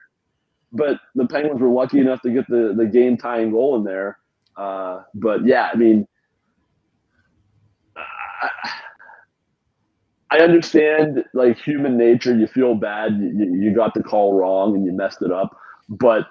but 0.72 1.00
the 1.14 1.26
Penguins 1.26 1.60
were 1.60 1.68
lucky 1.70 2.00
enough 2.00 2.22
to 2.22 2.30
get 2.30 2.48
the, 2.48 2.74
the 2.76 2.86
game 2.86 3.16
tying 3.16 3.50
goal 3.50 3.76
in 3.76 3.84
there. 3.84 4.18
Uh, 4.56 5.02
but 5.14 5.46
yeah, 5.46 5.70
I 5.72 5.76
mean, 5.76 6.06
I, 8.42 8.50
I 10.30 10.38
understand 10.40 11.24
like 11.34 11.58
human 11.58 11.96
nature. 11.96 12.36
You 12.36 12.46
feel 12.46 12.74
bad. 12.74 13.12
You, 13.18 13.54
you 13.54 13.74
got 13.74 13.94
the 13.94 14.02
call 14.02 14.34
wrong 14.34 14.74
and 14.74 14.84
you 14.84 14.92
messed 14.92 15.22
it 15.22 15.30
up. 15.32 15.56
But 15.88 16.26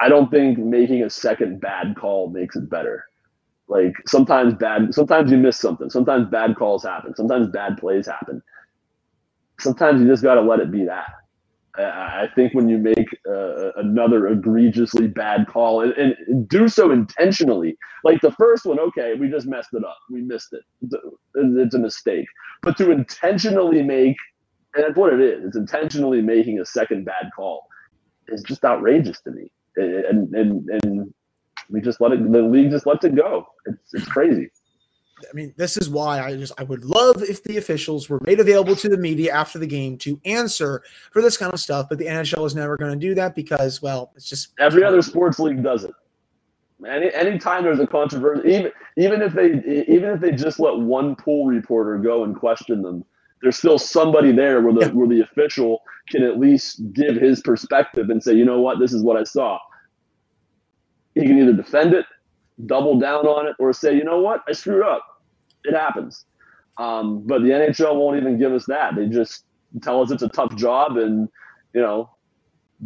I 0.00 0.08
don't 0.08 0.30
think 0.30 0.58
making 0.58 1.02
a 1.02 1.10
second 1.10 1.60
bad 1.60 1.96
call 1.96 2.28
makes 2.30 2.56
it 2.56 2.68
better. 2.70 3.04
Like 3.68 3.94
sometimes 4.06 4.54
bad, 4.54 4.94
sometimes 4.94 5.30
you 5.30 5.38
miss 5.38 5.58
something. 5.58 5.90
Sometimes 5.90 6.28
bad 6.28 6.56
calls 6.56 6.84
happen. 6.84 7.14
Sometimes 7.16 7.48
bad 7.48 7.78
plays 7.78 8.06
happen. 8.06 8.42
Sometimes 9.58 10.00
you 10.00 10.08
just 10.08 10.22
got 10.22 10.34
to 10.34 10.42
let 10.42 10.60
it 10.60 10.70
be 10.70 10.84
that. 10.84 11.10
I 11.76 12.28
think 12.36 12.54
when 12.54 12.68
you 12.68 12.78
make 12.78 13.08
uh, 13.28 13.72
another 13.72 14.28
egregiously 14.28 15.08
bad 15.08 15.48
call 15.48 15.80
and, 15.80 15.92
and, 15.94 16.48
do 16.48 16.68
so 16.68 16.92
intentionally, 16.92 17.76
like 18.04 18.20
the 18.20 18.30
first 18.32 18.64
one, 18.64 18.78
okay, 18.78 19.14
we 19.14 19.28
just 19.28 19.48
messed 19.48 19.70
it 19.72 19.84
up, 19.84 19.98
we 20.08 20.22
missed 20.22 20.52
it, 20.52 20.62
it's 21.34 21.74
a 21.74 21.78
mistake. 21.78 22.26
But 22.62 22.76
to 22.78 22.92
intentionally 22.92 23.82
make, 23.82 24.16
and 24.74 24.84
that's 24.84 24.96
what 24.96 25.12
it 25.14 25.20
is, 25.20 25.44
it's 25.44 25.56
intentionally 25.56 26.22
making 26.22 26.60
a 26.60 26.64
second 26.64 27.06
bad 27.06 27.30
call, 27.34 27.66
is 28.28 28.42
just 28.44 28.64
outrageous 28.64 29.20
to 29.22 29.32
me. 29.32 29.50
And 29.76 30.32
and 30.32 30.70
and 30.84 31.14
we 31.70 31.80
just 31.80 32.00
let 32.00 32.12
it, 32.12 32.32
the 32.32 32.42
league 32.42 32.70
just 32.70 32.86
lets 32.86 33.04
it 33.04 33.14
go. 33.14 33.46
It's 33.66 33.94
it's 33.94 34.06
crazy. 34.06 34.50
I 35.22 35.32
mean, 35.32 35.54
this 35.56 35.76
is 35.76 35.88
why 35.88 36.20
I 36.20 36.36
just 36.36 36.52
I 36.58 36.64
would 36.64 36.84
love 36.84 37.22
if 37.22 37.42
the 37.42 37.56
officials 37.56 38.08
were 38.08 38.20
made 38.26 38.40
available 38.40 38.76
to 38.76 38.88
the 38.88 38.98
media 38.98 39.32
after 39.32 39.58
the 39.58 39.66
game 39.66 39.96
to 39.98 40.20
answer 40.24 40.82
for 41.12 41.22
this 41.22 41.36
kind 41.36 41.52
of 41.52 41.60
stuff, 41.60 41.86
but 41.88 41.98
the 41.98 42.06
NHL 42.06 42.46
is 42.46 42.54
never 42.54 42.76
going 42.76 42.92
to 42.92 42.98
do 42.98 43.14
that 43.14 43.34
because, 43.34 43.80
well, 43.80 44.12
it's 44.16 44.28
just 44.28 44.52
every 44.58 44.84
other 44.84 45.02
sports 45.02 45.38
league 45.38 45.62
does 45.62 45.84
it. 45.84 45.92
Any 46.86 47.12
anytime 47.14 47.62
there's 47.62 47.80
a 47.80 47.86
controversy, 47.86 48.48
even 48.48 48.72
even 48.96 49.22
if 49.22 49.32
they 49.32 49.46
even 49.88 50.10
if 50.10 50.20
they 50.20 50.32
just 50.32 50.58
let 50.58 50.76
one 50.76 51.14
pool 51.16 51.46
reporter 51.46 51.98
go 51.98 52.24
and 52.24 52.36
question 52.36 52.82
them, 52.82 53.04
there's 53.40 53.56
still 53.56 53.78
somebody 53.78 54.32
there 54.32 54.60
where 54.60 54.72
the 54.72 54.80
yeah. 54.80 54.88
where 54.88 55.08
the 55.08 55.20
official 55.20 55.82
can 56.08 56.22
at 56.22 56.38
least 56.38 56.92
give 56.92 57.16
his 57.16 57.40
perspective 57.40 58.10
and 58.10 58.22
say, 58.22 58.34
you 58.34 58.44
know 58.44 58.60
what, 58.60 58.78
this 58.78 58.92
is 58.92 59.02
what 59.02 59.16
I 59.16 59.24
saw. 59.24 59.58
He 61.14 61.22
can 61.22 61.38
either 61.38 61.52
defend 61.52 61.94
it 61.94 62.06
double 62.66 62.98
down 62.98 63.26
on 63.26 63.46
it 63.46 63.56
or 63.58 63.72
say, 63.72 63.94
you 63.94 64.04
know 64.04 64.20
what, 64.20 64.42
I 64.48 64.52
screwed 64.52 64.84
up. 64.84 65.04
It 65.64 65.74
happens. 65.74 66.24
Um, 66.76 67.22
but 67.26 67.42
the 67.42 67.48
NHL 67.48 67.96
won't 67.96 68.16
even 68.16 68.38
give 68.38 68.52
us 68.52 68.66
that. 68.66 68.96
They 68.96 69.06
just 69.06 69.44
tell 69.82 70.02
us 70.02 70.10
it's 70.10 70.22
a 70.22 70.28
tough 70.28 70.54
job 70.56 70.96
and, 70.96 71.28
you 71.72 71.80
know, 71.80 72.10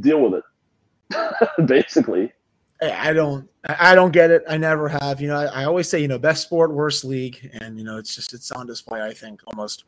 deal 0.00 0.20
with 0.20 0.42
it. 0.42 1.66
Basically. 1.66 2.32
I 2.80 3.12
don't 3.12 3.48
I 3.64 3.94
don't 3.96 4.12
get 4.12 4.30
it. 4.30 4.44
I 4.48 4.56
never 4.56 4.88
have. 4.88 5.20
You 5.20 5.28
know, 5.28 5.36
I, 5.36 5.62
I, 5.62 5.64
always 5.64 5.88
say, 5.88 6.00
you 6.00 6.06
know, 6.06 6.18
best 6.18 6.42
sport, 6.42 6.72
worst 6.72 7.04
league. 7.04 7.50
And, 7.60 7.76
you 7.76 7.84
know, 7.84 7.98
it's 7.98 8.14
just 8.14 8.32
it's 8.32 8.52
on 8.52 8.66
display, 8.66 9.02
I 9.02 9.12
think, 9.12 9.40
almost 9.48 9.84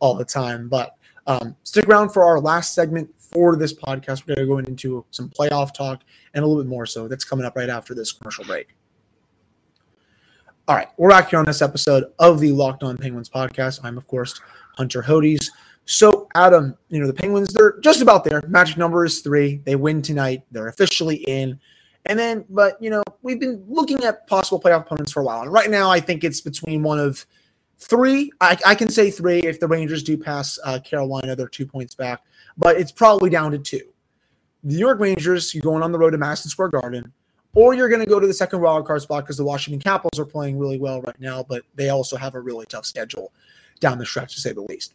all 0.00 0.14
the 0.14 0.24
time. 0.24 0.68
But 0.68 0.96
um, 1.26 1.54
stick 1.62 1.86
around 1.86 2.10
for 2.10 2.24
our 2.24 2.40
last 2.40 2.74
segment 2.74 3.08
for 3.32 3.56
this 3.56 3.72
podcast. 3.74 4.26
We're 4.26 4.34
going 4.34 4.46
to 4.46 4.46
go 4.46 4.70
into 4.70 5.04
some 5.10 5.28
playoff 5.28 5.74
talk 5.74 6.02
and 6.34 6.44
a 6.44 6.46
little 6.46 6.62
bit 6.62 6.68
more. 6.68 6.86
So 6.86 7.08
that's 7.08 7.24
coming 7.24 7.44
up 7.44 7.56
right 7.56 7.68
after 7.68 7.94
this 7.94 8.12
commercial 8.12 8.44
break. 8.44 8.68
All 10.68 10.76
right, 10.76 10.88
we're 10.96 11.10
back 11.10 11.30
here 11.30 11.40
on 11.40 11.44
this 11.44 11.60
episode 11.60 12.04
of 12.20 12.38
the 12.38 12.52
Locked 12.52 12.84
On 12.84 12.96
Penguins 12.96 13.28
podcast. 13.28 13.80
I'm, 13.82 13.98
of 13.98 14.06
course, 14.06 14.40
Hunter 14.76 15.02
Hodes. 15.02 15.46
So, 15.86 16.28
Adam, 16.36 16.76
you 16.88 17.00
know, 17.00 17.08
the 17.08 17.12
Penguins, 17.12 17.52
they're 17.52 17.80
just 17.80 18.00
about 18.00 18.22
there. 18.22 18.42
Magic 18.46 18.76
number 18.76 19.04
is 19.04 19.20
three. 19.20 19.60
They 19.64 19.74
win 19.74 20.02
tonight. 20.02 20.44
They're 20.52 20.68
officially 20.68 21.16
in. 21.16 21.58
And 22.06 22.16
then, 22.16 22.44
but, 22.48 22.80
you 22.80 22.90
know, 22.90 23.02
we've 23.22 23.40
been 23.40 23.64
looking 23.66 24.04
at 24.04 24.26
possible 24.28 24.60
playoff 24.60 24.82
opponents 24.82 25.10
for 25.10 25.20
a 25.20 25.24
while. 25.24 25.42
And 25.42 25.52
right 25.52 25.68
now, 25.68 25.90
I 25.90 25.98
think 25.98 26.22
it's 26.22 26.40
between 26.40 26.84
one 26.84 27.00
of 27.00 27.26
three. 27.78 28.30
I, 28.40 28.56
I 28.64 28.74
can 28.76 28.88
say 28.88 29.10
three 29.10 29.40
if 29.40 29.58
the 29.58 29.66
Rangers 29.66 30.04
do 30.04 30.16
pass 30.16 30.58
uh, 30.64 30.78
Carolina, 30.78 31.34
they're 31.34 31.48
two 31.48 31.66
points 31.66 31.96
back. 31.96 32.22
But 32.56 32.76
it's 32.76 32.92
probably 32.92 33.30
down 33.30 33.52
to 33.52 33.58
two. 33.58 33.82
The 34.64 34.74
New 34.74 34.80
York 34.80 35.00
Rangers, 35.00 35.54
you're 35.54 35.62
going 35.62 35.82
on 35.82 35.92
the 35.92 35.98
road 35.98 36.10
to 36.10 36.18
Madison 36.18 36.50
Square 36.50 36.68
Garden 36.68 37.12
or 37.54 37.74
you're 37.74 37.88
going 37.88 38.00
to 38.00 38.06
go 38.06 38.18
to 38.18 38.26
the 38.26 38.34
second 38.34 38.60
wild 38.60 38.86
card 38.86 39.02
spot 39.02 39.24
because 39.24 39.36
the 39.36 39.44
Washington 39.44 39.80
Capitals 39.80 40.18
are 40.18 40.24
playing 40.24 40.58
really 40.58 40.78
well 40.78 41.02
right 41.02 41.20
now, 41.20 41.42
but 41.42 41.62
they 41.74 41.90
also 41.90 42.16
have 42.16 42.34
a 42.34 42.40
really 42.40 42.66
tough 42.66 42.86
schedule 42.86 43.32
down 43.80 43.98
the 43.98 44.06
stretch, 44.06 44.34
to 44.34 44.40
say 44.40 44.52
the 44.52 44.62
least. 44.62 44.94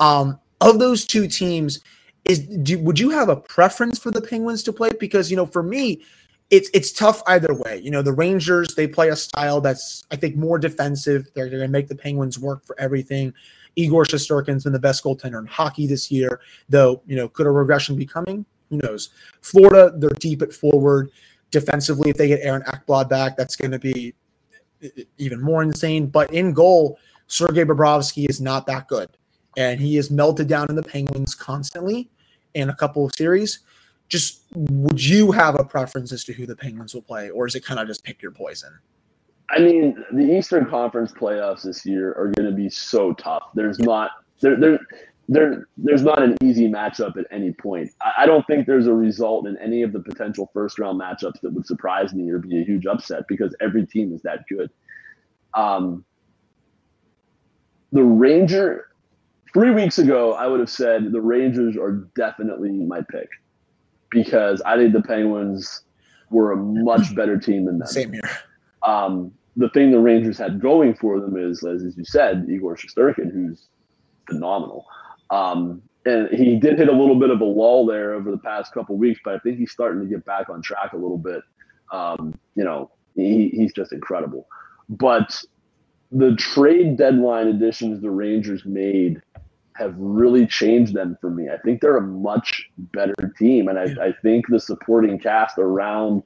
Um, 0.00 0.40
of 0.60 0.78
those 0.78 1.04
two 1.04 1.28
teams, 1.28 1.80
is 2.24 2.40
do, 2.40 2.78
would 2.78 2.98
you 2.98 3.10
have 3.10 3.28
a 3.28 3.36
preference 3.36 3.98
for 3.98 4.10
the 4.10 4.20
Penguins 4.20 4.62
to 4.62 4.72
play? 4.72 4.90
Because 4.98 5.30
you 5.30 5.36
know, 5.36 5.46
for 5.46 5.62
me, 5.62 6.02
it's 6.50 6.70
it's 6.72 6.90
tough 6.90 7.22
either 7.26 7.52
way. 7.52 7.80
You 7.82 7.90
know, 7.90 8.00
the 8.00 8.12
Rangers 8.12 8.74
they 8.74 8.86
play 8.86 9.10
a 9.10 9.16
style 9.16 9.60
that's 9.60 10.04
I 10.10 10.16
think 10.16 10.36
more 10.36 10.58
defensive. 10.58 11.28
They're, 11.34 11.50
they're 11.50 11.58
going 11.58 11.68
to 11.68 11.72
make 11.72 11.88
the 11.88 11.94
Penguins 11.94 12.38
work 12.38 12.64
for 12.64 12.78
everything. 12.80 13.34
Igor 13.76 14.04
Shesterkin's 14.04 14.64
been 14.64 14.72
the 14.72 14.78
best 14.78 15.02
goaltender 15.02 15.38
in 15.38 15.46
hockey 15.46 15.86
this 15.86 16.10
year, 16.10 16.40
though. 16.68 17.02
You 17.06 17.16
know, 17.16 17.28
could 17.28 17.46
a 17.46 17.50
regression 17.50 17.96
be 17.96 18.06
coming? 18.06 18.46
Who 18.70 18.80
knows? 18.82 19.10
Florida, 19.40 19.92
they're 19.96 20.10
deep 20.10 20.42
at 20.42 20.52
forward 20.52 21.10
defensively, 21.54 22.10
if 22.10 22.16
they 22.16 22.26
get 22.28 22.40
Aaron 22.42 22.62
Ekblad 22.62 23.08
back, 23.08 23.36
that's 23.36 23.54
going 23.56 23.70
to 23.70 23.78
be 23.78 24.12
even 25.16 25.40
more 25.40 25.62
insane. 25.62 26.06
But 26.06 26.34
in 26.34 26.52
goal, 26.52 26.98
Sergei 27.28 27.64
Bobrovsky 27.64 28.28
is 28.28 28.40
not 28.40 28.66
that 28.66 28.88
good. 28.88 29.08
And 29.56 29.80
he 29.80 29.96
is 29.96 30.10
melted 30.10 30.48
down 30.48 30.66
in 30.68 30.74
the 30.74 30.82
Penguins 30.82 31.34
constantly 31.34 32.10
in 32.54 32.70
a 32.70 32.74
couple 32.74 33.06
of 33.06 33.14
series. 33.14 33.60
Just 34.08 34.42
would 34.52 35.02
you 35.02 35.30
have 35.30 35.58
a 35.58 35.64
preference 35.64 36.12
as 36.12 36.24
to 36.24 36.32
who 36.32 36.44
the 36.44 36.56
Penguins 36.56 36.92
will 36.92 37.02
play, 37.02 37.30
or 37.30 37.46
is 37.46 37.54
it 37.54 37.64
kind 37.64 37.78
of 37.78 37.86
just 37.86 38.02
pick 38.02 38.20
your 38.20 38.32
poison? 38.32 38.76
I 39.54 39.60
mean, 39.60 40.04
the 40.12 40.36
Eastern 40.36 40.66
Conference 40.66 41.12
playoffs 41.12 41.62
this 41.62 41.86
year 41.86 42.12
are 42.14 42.28
going 42.28 42.48
to 42.48 42.54
be 42.54 42.68
so 42.68 43.12
tough. 43.12 43.44
There's 43.54 43.78
not 43.78 44.10
there 44.40 44.58
there 44.58 44.80
there 45.28 45.68
there's 45.78 46.02
not 46.02 46.22
an 46.22 46.36
easy 46.42 46.68
matchup 46.68 47.16
at 47.16 47.26
any 47.30 47.52
point. 47.52 47.90
I, 48.02 48.22
I, 48.22 48.26
don't 48.26 48.44
think 48.46 48.66
there's 48.66 48.88
a 48.88 48.92
result 48.92 49.46
in 49.46 49.56
any 49.58 49.82
of 49.82 49.92
the 49.92 50.00
potential 50.00 50.50
first 50.52 50.78
round 50.78 51.00
matchups 51.00 51.40
that 51.42 51.52
would 51.52 51.66
surprise 51.66 52.12
me 52.12 52.28
or 52.30 52.38
be 52.38 52.60
a 52.60 52.64
huge 52.64 52.84
upset 52.86 53.22
because 53.28 53.54
every 53.60 53.86
team 53.86 54.12
is 54.12 54.22
that 54.22 54.40
good. 54.48 54.70
Um, 55.54 56.04
the 57.92 58.02
Ranger 58.02 58.88
three 59.52 59.70
weeks 59.70 59.98
ago, 59.98 60.34
I 60.34 60.48
would 60.48 60.60
have 60.60 60.70
said 60.70 61.12
the 61.12 61.20
Rangers 61.20 61.76
are 61.76 61.92
definitely 62.16 62.72
my 62.72 63.00
pick 63.08 63.28
because 64.10 64.60
I 64.62 64.76
think 64.76 64.92
the 64.92 65.02
Penguins 65.02 65.82
were 66.30 66.52
a 66.52 66.56
much 66.56 67.14
better 67.14 67.38
team 67.38 67.66
than 67.66 67.78
them. 67.78 67.86
Same 67.86 68.12
here. 68.12 68.30
Um, 68.82 69.32
the 69.56 69.68
thing 69.70 69.90
the 69.90 69.98
Rangers 69.98 70.38
had 70.38 70.60
going 70.60 70.94
for 70.94 71.20
them 71.20 71.36
is, 71.36 71.64
as 71.64 71.96
you 71.96 72.04
said, 72.04 72.46
Igor 72.50 72.76
Shesterkin, 72.76 73.32
who's 73.32 73.68
phenomenal. 74.28 74.84
Um, 75.30 75.82
and 76.06 76.28
he 76.28 76.56
did 76.56 76.78
hit 76.78 76.88
a 76.88 76.92
little 76.92 77.18
bit 77.18 77.30
of 77.30 77.40
a 77.40 77.44
lull 77.44 77.86
there 77.86 78.12
over 78.12 78.30
the 78.30 78.38
past 78.38 78.74
couple 78.74 78.96
weeks, 78.96 79.20
but 79.24 79.34
I 79.34 79.38
think 79.38 79.58
he's 79.58 79.72
starting 79.72 80.00
to 80.00 80.06
get 80.06 80.24
back 80.24 80.50
on 80.50 80.60
track 80.60 80.92
a 80.92 80.96
little 80.96 81.18
bit. 81.18 81.42
Um, 81.92 82.38
you 82.54 82.64
know, 82.64 82.90
he, 83.14 83.48
he's 83.50 83.72
just 83.72 83.92
incredible. 83.92 84.46
But 84.88 85.42
the 86.12 86.34
trade 86.36 86.98
deadline 86.98 87.48
additions 87.48 88.02
the 88.02 88.10
Rangers 88.10 88.64
made 88.64 89.22
have 89.76 89.94
really 89.96 90.46
changed 90.46 90.94
them 90.94 91.16
for 91.20 91.30
me. 91.30 91.48
I 91.48 91.56
think 91.58 91.80
they're 91.80 91.96
a 91.96 92.02
much 92.02 92.68
better 92.76 93.14
team, 93.38 93.68
and 93.68 93.78
I, 93.78 94.06
I 94.06 94.12
think 94.22 94.46
the 94.48 94.60
supporting 94.60 95.18
cast 95.18 95.58
around 95.58 96.22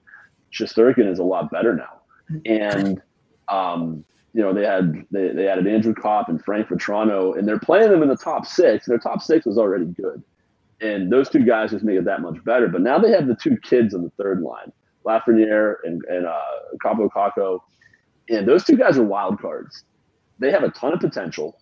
Shesterkin 0.53 1.11
is 1.11 1.19
a 1.19 1.25
lot 1.25 1.51
better 1.51 1.75
now. 1.75 2.01
And 2.45 3.01
um, 3.49 4.05
you 4.33 4.43
know, 4.43 4.53
they 4.53 4.65
had 4.65 5.05
they, 5.11 5.29
they 5.29 5.49
added 5.49 5.67
Andrew 5.67 5.95
Copp 5.95 6.29
and 6.29 6.43
Frank 6.45 6.69
Vatrano, 6.69 7.37
and 7.37 7.49
they're 7.49 7.59
playing 7.59 7.91
them 7.91 8.03
in 8.03 8.09
the 8.09 8.17
top 8.17 8.47
six. 8.47 8.87
Their 8.87 8.99
top 8.99 9.23
six 9.23 9.47
was 9.47 9.59
already 9.59 9.87
good. 9.87 10.23
And 10.81 11.11
those 11.11 11.29
two 11.29 11.41
guys 11.45 11.71
just 11.71 11.85
make 11.85 11.99
it 11.99 12.05
that 12.05 12.21
much 12.21 12.43
better. 12.45 12.69
But 12.69 12.83
now 12.83 12.99
they 12.99 13.11
have 13.11 13.27
the 13.27 13.35
two 13.35 13.57
kids 13.57 13.95
on 13.95 14.03
the 14.03 14.11
third 14.11 14.43
line, 14.43 14.71
Lafreniere 15.05 15.77
and, 15.83 16.05
and 16.05 16.27
uh, 16.27 16.41
Kaapo 16.85 17.09
Kakko. 17.11 17.61
And 18.29 18.47
those 18.47 18.65
two 18.65 18.77
guys 18.77 18.97
are 18.97 19.03
wild 19.03 19.41
cards. 19.41 19.85
They 20.39 20.53
have 20.53 20.63
a 20.63 20.71
ton 20.71 20.93
of 20.93 21.01
potential. 21.01 21.59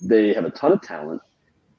They 0.00 0.34
have 0.34 0.44
a 0.44 0.50
ton 0.50 0.72
of 0.72 0.82
talent. 0.82 1.22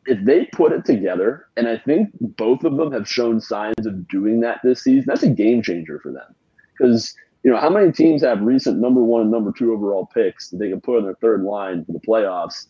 If 0.06 0.24
they 0.24 0.46
put 0.46 0.72
it 0.72 0.86
together, 0.86 1.48
and 1.58 1.68
I 1.68 1.78
think 1.78 2.12
both 2.22 2.64
of 2.64 2.78
them 2.78 2.94
have 2.94 3.06
shown 3.06 3.42
signs 3.42 3.86
of 3.86 4.08
doing 4.08 4.40
that 4.42 4.60
this 4.64 4.84
season, 4.84 5.04
that's 5.08 5.24
a 5.24 5.30
game 5.30 5.62
changer 5.62 6.00
for 6.00 6.14
them. 6.14 6.36
Because– 6.78 7.14
you 7.44 7.52
know, 7.52 7.58
how 7.58 7.70
many 7.70 7.92
teams 7.92 8.22
have 8.24 8.42
recent 8.42 8.80
number 8.80 9.02
one 9.02 9.22
and 9.22 9.32
number 9.32 9.52
two 9.52 9.74
overall 9.74 10.06
picks 10.14 10.50
that 10.50 10.58
they 10.58 10.70
can 10.70 10.82
put 10.82 10.98
on 10.98 11.04
their 11.04 11.16
third 11.16 11.44
line 11.44 11.86
for 11.86 11.94
the 11.94 12.00
playoffs 12.00 12.68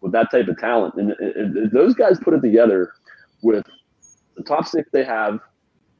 with 0.00 0.12
that 0.12 0.30
type 0.30 0.48
of 0.48 0.58
talent? 0.58 0.94
And 0.94 1.14
if 1.20 1.70
those 1.72 1.94
guys 1.94 2.18
put 2.18 2.34
it 2.34 2.40
together 2.40 2.92
with 3.42 3.64
the 4.36 4.42
top 4.42 4.66
six 4.66 4.88
they 4.92 5.04
have, 5.04 5.40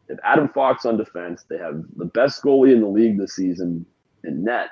have 0.09 0.19
Adam 0.25 0.49
Fox 0.49 0.87
on 0.87 0.97
defense. 0.97 1.45
They 1.49 1.59
have 1.59 1.83
the 1.97 2.07
best 2.07 2.43
goalie 2.43 2.73
in 2.73 2.81
the 2.81 2.89
league 2.89 3.19
this 3.19 3.37
season 3.37 3.85
in 4.25 4.45
net. 4.45 4.71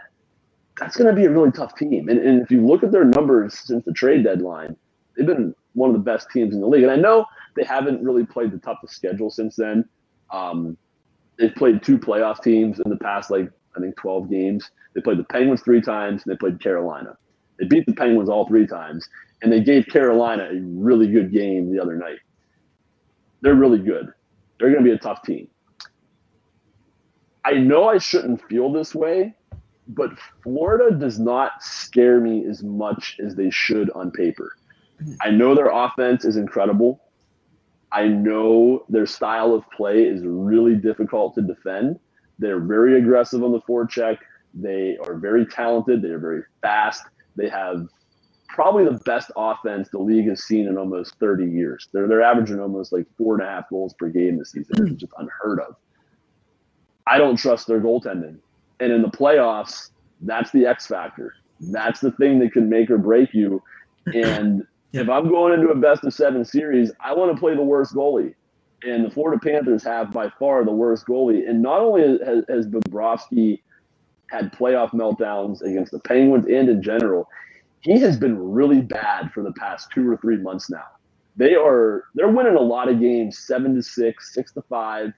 That's 0.79 0.97
going 0.97 1.15
to 1.15 1.19
be 1.19 1.27
a 1.27 1.31
really 1.31 1.53
tough 1.53 1.75
team. 1.77 2.09
And, 2.09 2.19
and 2.19 2.43
if 2.43 2.51
you 2.51 2.65
look 2.65 2.83
at 2.83 2.93
their 2.93 3.05
numbers 3.05 3.59
since 3.59 3.85
the 3.85 3.93
trade 3.93 4.25
deadline, 4.25 4.77
they've 5.17 5.27
been 5.27 5.55
one 5.75 5.91
of 5.91 5.95
the 5.95 6.03
best 6.03 6.31
teams 6.31 6.55
in 6.55 6.61
the 6.61 6.67
league. 6.67 6.83
And 6.83 6.93
I 6.93 6.97
know 6.97 7.27
they 7.55 7.65
haven't 7.65 8.03
really 8.03 8.25
played 8.25 8.53
the 8.53 8.59
toughest 8.59 8.95
schedule 8.95 9.31
since 9.31 9.57
then. 9.57 9.85
Um, 10.31 10.77
they've 11.39 11.55
played 11.55 11.83
two 11.83 11.99
playoff 11.99 12.43
teams 12.43 12.81
in 12.81 12.91
the 12.91 12.97
past, 12.97 13.31
like 13.31 13.51
I 13.77 13.81
think 13.81 13.97
12 13.97 14.31
games. 14.31 14.71
They 14.95 15.01
played 15.01 15.19
the 15.19 15.25
Penguins 15.25 15.63
three 15.63 15.81
times, 15.81 16.23
and 16.25 16.33
they 16.33 16.37
played 16.37 16.61
Carolina. 16.61 17.17
They 17.59 17.67
beat 17.67 17.87
the 17.87 17.95
Penguins 17.95 18.29
all 18.29 18.47
three 18.47 18.67
times, 18.67 19.07
and 19.43 19.53
they 19.53 19.61
gave 19.61 19.87
Carolina 19.87 20.49
a 20.51 20.61
really 20.61 21.09
good 21.09 21.33
game 21.33 21.73
the 21.73 21.81
other 21.81 21.97
night. 21.97 22.19
They're 23.43 23.55
really 23.55 23.79
good. 23.79 24.13
They're 24.59 24.71
going 24.71 24.83
to 24.83 24.91
be 24.91 24.95
a 24.95 24.99
tough 24.99 25.23
team. 25.23 25.49
I 27.45 27.53
know 27.53 27.89
I 27.89 27.99
shouldn't 27.99 28.43
feel 28.49 28.73
this 28.73 28.95
way, 28.95 29.35
but 29.89 30.11
Florida 30.43 30.97
does 30.97 31.19
not 31.21 31.63
scare 31.63 32.21
me 32.21 32.45
as 32.47 32.63
much 32.63 33.19
as 33.25 33.37
they 33.37 33.51
should 33.51 33.91
on 33.91 34.11
paper. 34.11 34.57
Mm. 35.03 35.17
I 35.23 35.31
know 35.31 35.55
their 35.55 35.71
offense 35.71 36.25
is 36.25 36.37
incredible. 36.37 37.01
I 37.93 38.09
know 38.09 38.85
their 38.89 39.07
style 39.07 39.55
of 39.55 39.65
play 39.71 40.05
is 40.05 40.23
really 40.25 40.75
difficult 40.75 41.35
to 41.37 41.43
defend. 41.43 41.99
They're 42.39 42.61
very 42.61 42.99
aggressive 42.99 43.43
on 43.43 43.53
the 43.53 43.61
forecheck. 43.61 44.19
They 44.55 44.97
are 45.05 45.15
very 45.15 45.47
talented. 45.47 46.03
They 46.03 46.09
are 46.09 46.19
very 46.19 46.43
fast. 46.63 47.05
They 47.37 47.49
have 47.49 47.89
probably 48.49 48.85
the 48.85 48.99
best 49.05 49.31
offense 49.37 49.89
the 49.91 49.99
league 49.99 50.29
has 50.29 50.45
seen 50.45 50.67
in 50.67 50.79
almost 50.79 51.15
30 51.21 51.45
years. 51.45 51.89
They're 51.93 52.09
they're 52.09 52.23
averaging 52.23 52.61
almost 52.61 52.93
like 52.93 53.07
four 53.17 53.35
and 53.35 53.43
a 53.43 53.47
half 53.47 53.69
goals 53.71 53.95
per 53.95 54.09
game 54.09 54.39
this 54.39 54.53
season, 54.53 54.83
which 54.83 54.93
is 54.93 54.99
just 54.99 55.13
unheard 55.19 55.61
of. 55.61 55.77
I 57.07 57.19
don't 57.19 57.37
trust 57.37 57.67
their 57.67 57.81
goaltending. 57.81 58.39
And 58.81 58.93
in 58.93 59.03
the 59.03 59.09
playoffs, 59.09 59.91
that's 60.23 60.51
the 60.51 60.67
X 60.67 60.87
factor. 60.87 61.35
That's 61.61 62.01
the 62.01 62.13
thing 62.13 62.39
that 62.41 62.53
can 62.53 62.69
make 62.69 62.91
or 62.91 62.99
break 62.99 63.33
you. 63.33 63.63
And 64.07 64.67
if 64.93 65.09
I'm 65.09 65.29
going 65.29 65.53
into 65.53 65.69
a 65.69 65.75
best 65.75 66.05
of 66.05 66.15
seven 66.15 66.45
series, 66.45 66.93
I 67.01 67.15
want 67.15 67.35
to 67.35 67.41
play 67.41 67.55
the 67.55 67.63
worst 67.63 67.95
goalie. 67.95 68.35
And 68.83 69.05
the 69.05 69.11
Florida 69.11 69.41
Panthers 69.43 69.83
have 69.85 70.13
by 70.13 70.31
far 70.39 70.65
the 70.65 70.73
worst 70.73 71.07
goalie. 71.07 71.49
And 71.49 71.63
not 71.63 71.81
only 71.81 72.03
has, 72.03 72.45
has 72.49 72.67
Bobrovsky 72.67 73.61
had 74.31 74.53
playoff 74.53 74.93
meltdowns 74.93 75.63
against 75.63 75.93
the 75.93 76.01
Penguins 76.01 76.47
and 76.47 76.69
in 76.69 76.83
general, 76.83 77.29
he 77.81 77.99
has 78.01 78.17
been 78.17 78.53
really 78.53 78.81
bad 78.81 79.33
for 79.33 79.43
the 79.43 79.53
past 79.53 79.89
two 79.95 80.09
or 80.11 80.17
three 80.19 80.37
months 80.37 80.71
now. 80.71 80.85
They 81.37 81.55
are 81.55 82.05
they're 82.15 82.29
winning 82.29 82.57
a 82.57 82.61
lot 82.61 82.89
of 82.89 83.01
games, 83.01 83.39
seven 83.39 83.75
to 83.75 83.83
six, 83.83 84.35
six 84.35 84.53
to 84.55 84.63
five. 84.63 85.13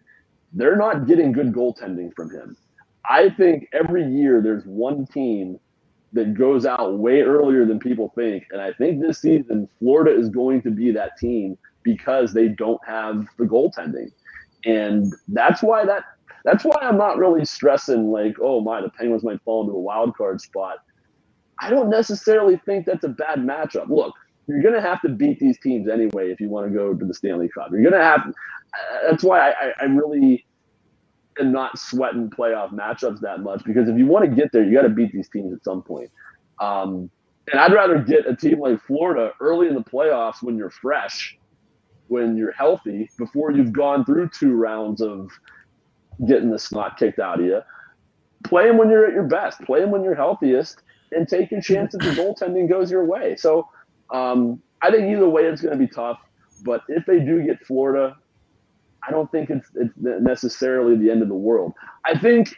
They're 0.52 0.76
not 0.76 1.06
getting 1.06 1.32
good 1.32 1.52
goaltending 1.52 2.12
from 2.14 2.30
him. 2.30 2.56
I 3.08 3.30
think 3.30 3.68
every 3.72 4.04
year 4.04 4.42
there's 4.42 4.64
one 4.66 5.06
team 5.06 5.60
that 6.12 6.34
goes 6.34 6.64
out 6.64 6.98
way 6.98 7.22
earlier 7.22 7.66
than 7.66 7.78
people 7.78 8.12
think. 8.14 8.44
And 8.50 8.60
I 8.60 8.72
think 8.72 9.00
this 9.00 9.20
season, 9.20 9.68
Florida 9.78 10.18
is 10.18 10.28
going 10.28 10.62
to 10.62 10.70
be 10.70 10.90
that 10.92 11.16
team 11.18 11.58
because 11.82 12.32
they 12.32 12.48
don't 12.48 12.80
have 12.86 13.26
the 13.38 13.44
goaltending. 13.44 14.10
And 14.64 15.14
that's 15.28 15.62
why 15.62 15.84
that 15.84 16.04
that's 16.44 16.64
why 16.64 16.76
I'm 16.80 16.96
not 16.96 17.18
really 17.18 17.44
stressing 17.44 18.10
like, 18.10 18.36
oh 18.40 18.60
my, 18.60 18.80
the 18.80 18.90
Penguins 18.90 19.24
might 19.24 19.42
fall 19.42 19.62
into 19.62 19.74
a 19.74 19.80
wild 19.80 20.16
card 20.16 20.40
spot. 20.40 20.78
I 21.60 21.70
don't 21.70 21.90
necessarily 21.90 22.56
think 22.64 22.86
that's 22.86 23.04
a 23.04 23.08
bad 23.08 23.40
matchup. 23.40 23.88
Look, 23.88 24.14
you're 24.46 24.62
to 24.62 24.80
have 24.80 25.02
to 25.02 25.10
beat 25.10 25.40
these 25.40 25.58
teams 25.60 25.88
anyway 25.88 26.30
if 26.30 26.40
you 26.40 26.48
want 26.48 26.66
to 26.66 26.74
go 26.76 26.94
to 26.94 27.04
the 27.04 27.12
Stanley 27.12 27.48
Cup. 27.48 27.70
You're 27.72 27.82
to 27.90 28.02
have. 28.02 28.32
That's 29.08 29.22
why 29.22 29.50
I, 29.50 29.72
I 29.80 29.84
really 29.84 30.46
am 31.40 31.52
not 31.52 31.78
sweating 31.78 32.30
playoff 32.30 32.72
matchups 32.72 33.20
that 33.20 33.40
much 33.40 33.64
because 33.64 33.88
if 33.88 33.96
you 33.96 34.06
want 34.06 34.28
to 34.28 34.30
get 34.34 34.52
there, 34.52 34.64
you 34.64 34.74
got 34.74 34.82
to 34.82 34.88
beat 34.88 35.12
these 35.12 35.28
teams 35.28 35.52
at 35.52 35.64
some 35.64 35.82
point. 35.82 36.10
Um, 36.60 37.10
and 37.50 37.60
I'd 37.60 37.72
rather 37.72 37.98
get 37.98 38.26
a 38.26 38.36
team 38.36 38.60
like 38.60 38.80
Florida 38.82 39.32
early 39.40 39.68
in 39.68 39.74
the 39.74 39.82
playoffs 39.82 40.42
when 40.42 40.56
you're 40.56 40.70
fresh, 40.70 41.38
when 42.08 42.36
you're 42.36 42.52
healthy, 42.52 43.08
before 43.18 43.52
you've 43.52 43.72
gone 43.72 44.04
through 44.04 44.30
two 44.30 44.52
rounds 44.52 45.00
of 45.00 45.30
getting 46.26 46.50
the 46.50 46.58
snot 46.58 46.98
kicked 46.98 47.18
out 47.18 47.40
of 47.40 47.46
you. 47.46 47.60
Play 48.44 48.66
them 48.66 48.76
when 48.76 48.90
you're 48.90 49.06
at 49.06 49.14
your 49.14 49.24
best. 49.24 49.60
Play 49.62 49.80
them 49.80 49.90
when 49.90 50.04
you're 50.04 50.14
healthiest, 50.14 50.82
and 51.12 51.26
take 51.26 51.50
your 51.50 51.60
chance 51.60 51.94
if 51.94 52.00
the 52.00 52.10
goaltending 52.22 52.68
goes 52.68 52.90
your 52.90 53.04
way. 53.04 53.34
So 53.36 53.68
um, 54.12 54.60
I 54.82 54.90
think 54.90 55.10
either 55.10 55.28
way 55.28 55.44
it's 55.44 55.60
going 55.60 55.78
to 55.78 55.78
be 55.78 55.90
tough. 55.90 56.18
But 56.64 56.82
if 56.88 57.06
they 57.06 57.20
do 57.20 57.42
get 57.42 57.64
Florida, 57.64 58.16
I 59.06 59.10
don't 59.10 59.30
think 59.30 59.50
it's, 59.50 59.68
it's 59.74 59.92
necessarily 59.96 60.96
the 60.96 61.10
end 61.10 61.22
of 61.22 61.28
the 61.28 61.34
world. 61.34 61.72
I 62.04 62.18
think 62.18 62.54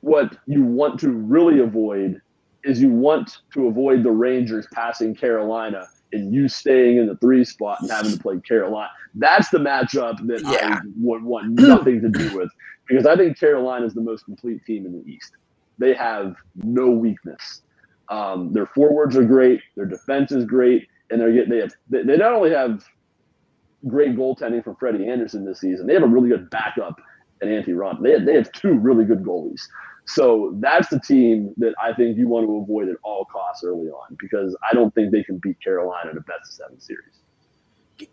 what 0.00 0.36
you 0.46 0.62
want 0.62 1.00
to 1.00 1.10
really 1.10 1.60
avoid 1.60 2.20
is 2.64 2.80
you 2.80 2.90
want 2.90 3.38
to 3.52 3.66
avoid 3.66 4.02
the 4.02 4.10
Rangers 4.10 4.66
passing 4.72 5.14
Carolina 5.14 5.86
and 6.12 6.34
you 6.34 6.48
staying 6.48 6.98
in 6.98 7.06
the 7.06 7.16
three 7.16 7.44
spot 7.44 7.80
and 7.80 7.90
having 7.90 8.12
to 8.12 8.18
play 8.18 8.40
Carolina. 8.40 8.90
That's 9.14 9.48
the 9.50 9.58
matchup 9.58 10.26
that 10.26 10.42
yeah. 10.42 10.76
I 10.76 10.80
would 11.00 11.22
want 11.22 11.50
nothing 11.50 12.00
to 12.00 12.08
do 12.08 12.36
with 12.36 12.50
because 12.88 13.06
I 13.06 13.16
think 13.16 13.38
Carolina 13.38 13.86
is 13.86 13.94
the 13.94 14.00
most 14.00 14.24
complete 14.24 14.64
team 14.64 14.86
in 14.86 14.92
the 14.92 15.10
East. 15.10 15.32
They 15.78 15.94
have 15.94 16.34
no 16.56 16.90
weakness. 16.90 17.62
Um, 18.08 18.52
their 18.52 18.66
forwards 18.66 19.16
are 19.16 19.24
great. 19.24 19.60
Their 19.76 19.84
defense 19.84 20.32
is 20.32 20.44
great, 20.44 20.88
and 21.10 21.20
they're 21.20 21.32
getting, 21.32 21.50
they 21.50 21.60
have 21.60 21.72
they 21.90 22.16
not 22.16 22.32
only 22.32 22.50
have 22.50 22.82
great 23.86 24.16
goaltending 24.16 24.64
from 24.64 24.76
Freddie 24.76 25.08
Andersen 25.08 25.44
this 25.44 25.60
season, 25.60 25.86
they 25.86 25.94
have 25.94 26.02
a 26.02 26.06
really 26.06 26.28
good 26.28 26.50
backup 26.50 27.00
in 27.40 27.48
Antti 27.48 27.68
Raanta. 27.68 28.02
They 28.02 28.12
have, 28.12 28.26
they 28.26 28.34
have 28.34 28.50
two 28.52 28.74
really 28.74 29.04
good 29.04 29.22
goalies. 29.22 29.60
So 30.06 30.54
that's 30.58 30.88
the 30.88 30.98
team 31.00 31.52
that 31.58 31.74
I 31.80 31.92
think 31.92 32.16
you 32.16 32.28
want 32.28 32.46
to 32.46 32.56
avoid 32.56 32.88
at 32.88 32.96
all 33.02 33.26
costs 33.26 33.62
early 33.62 33.88
on 33.88 34.16
because 34.18 34.56
I 34.68 34.74
don't 34.74 34.94
think 34.94 35.12
they 35.12 35.22
can 35.22 35.38
beat 35.38 35.60
Carolina 35.62 36.10
in 36.10 36.16
a 36.16 36.20
best 36.22 36.48
of 36.48 36.54
seven 36.54 36.80
series. 36.80 37.18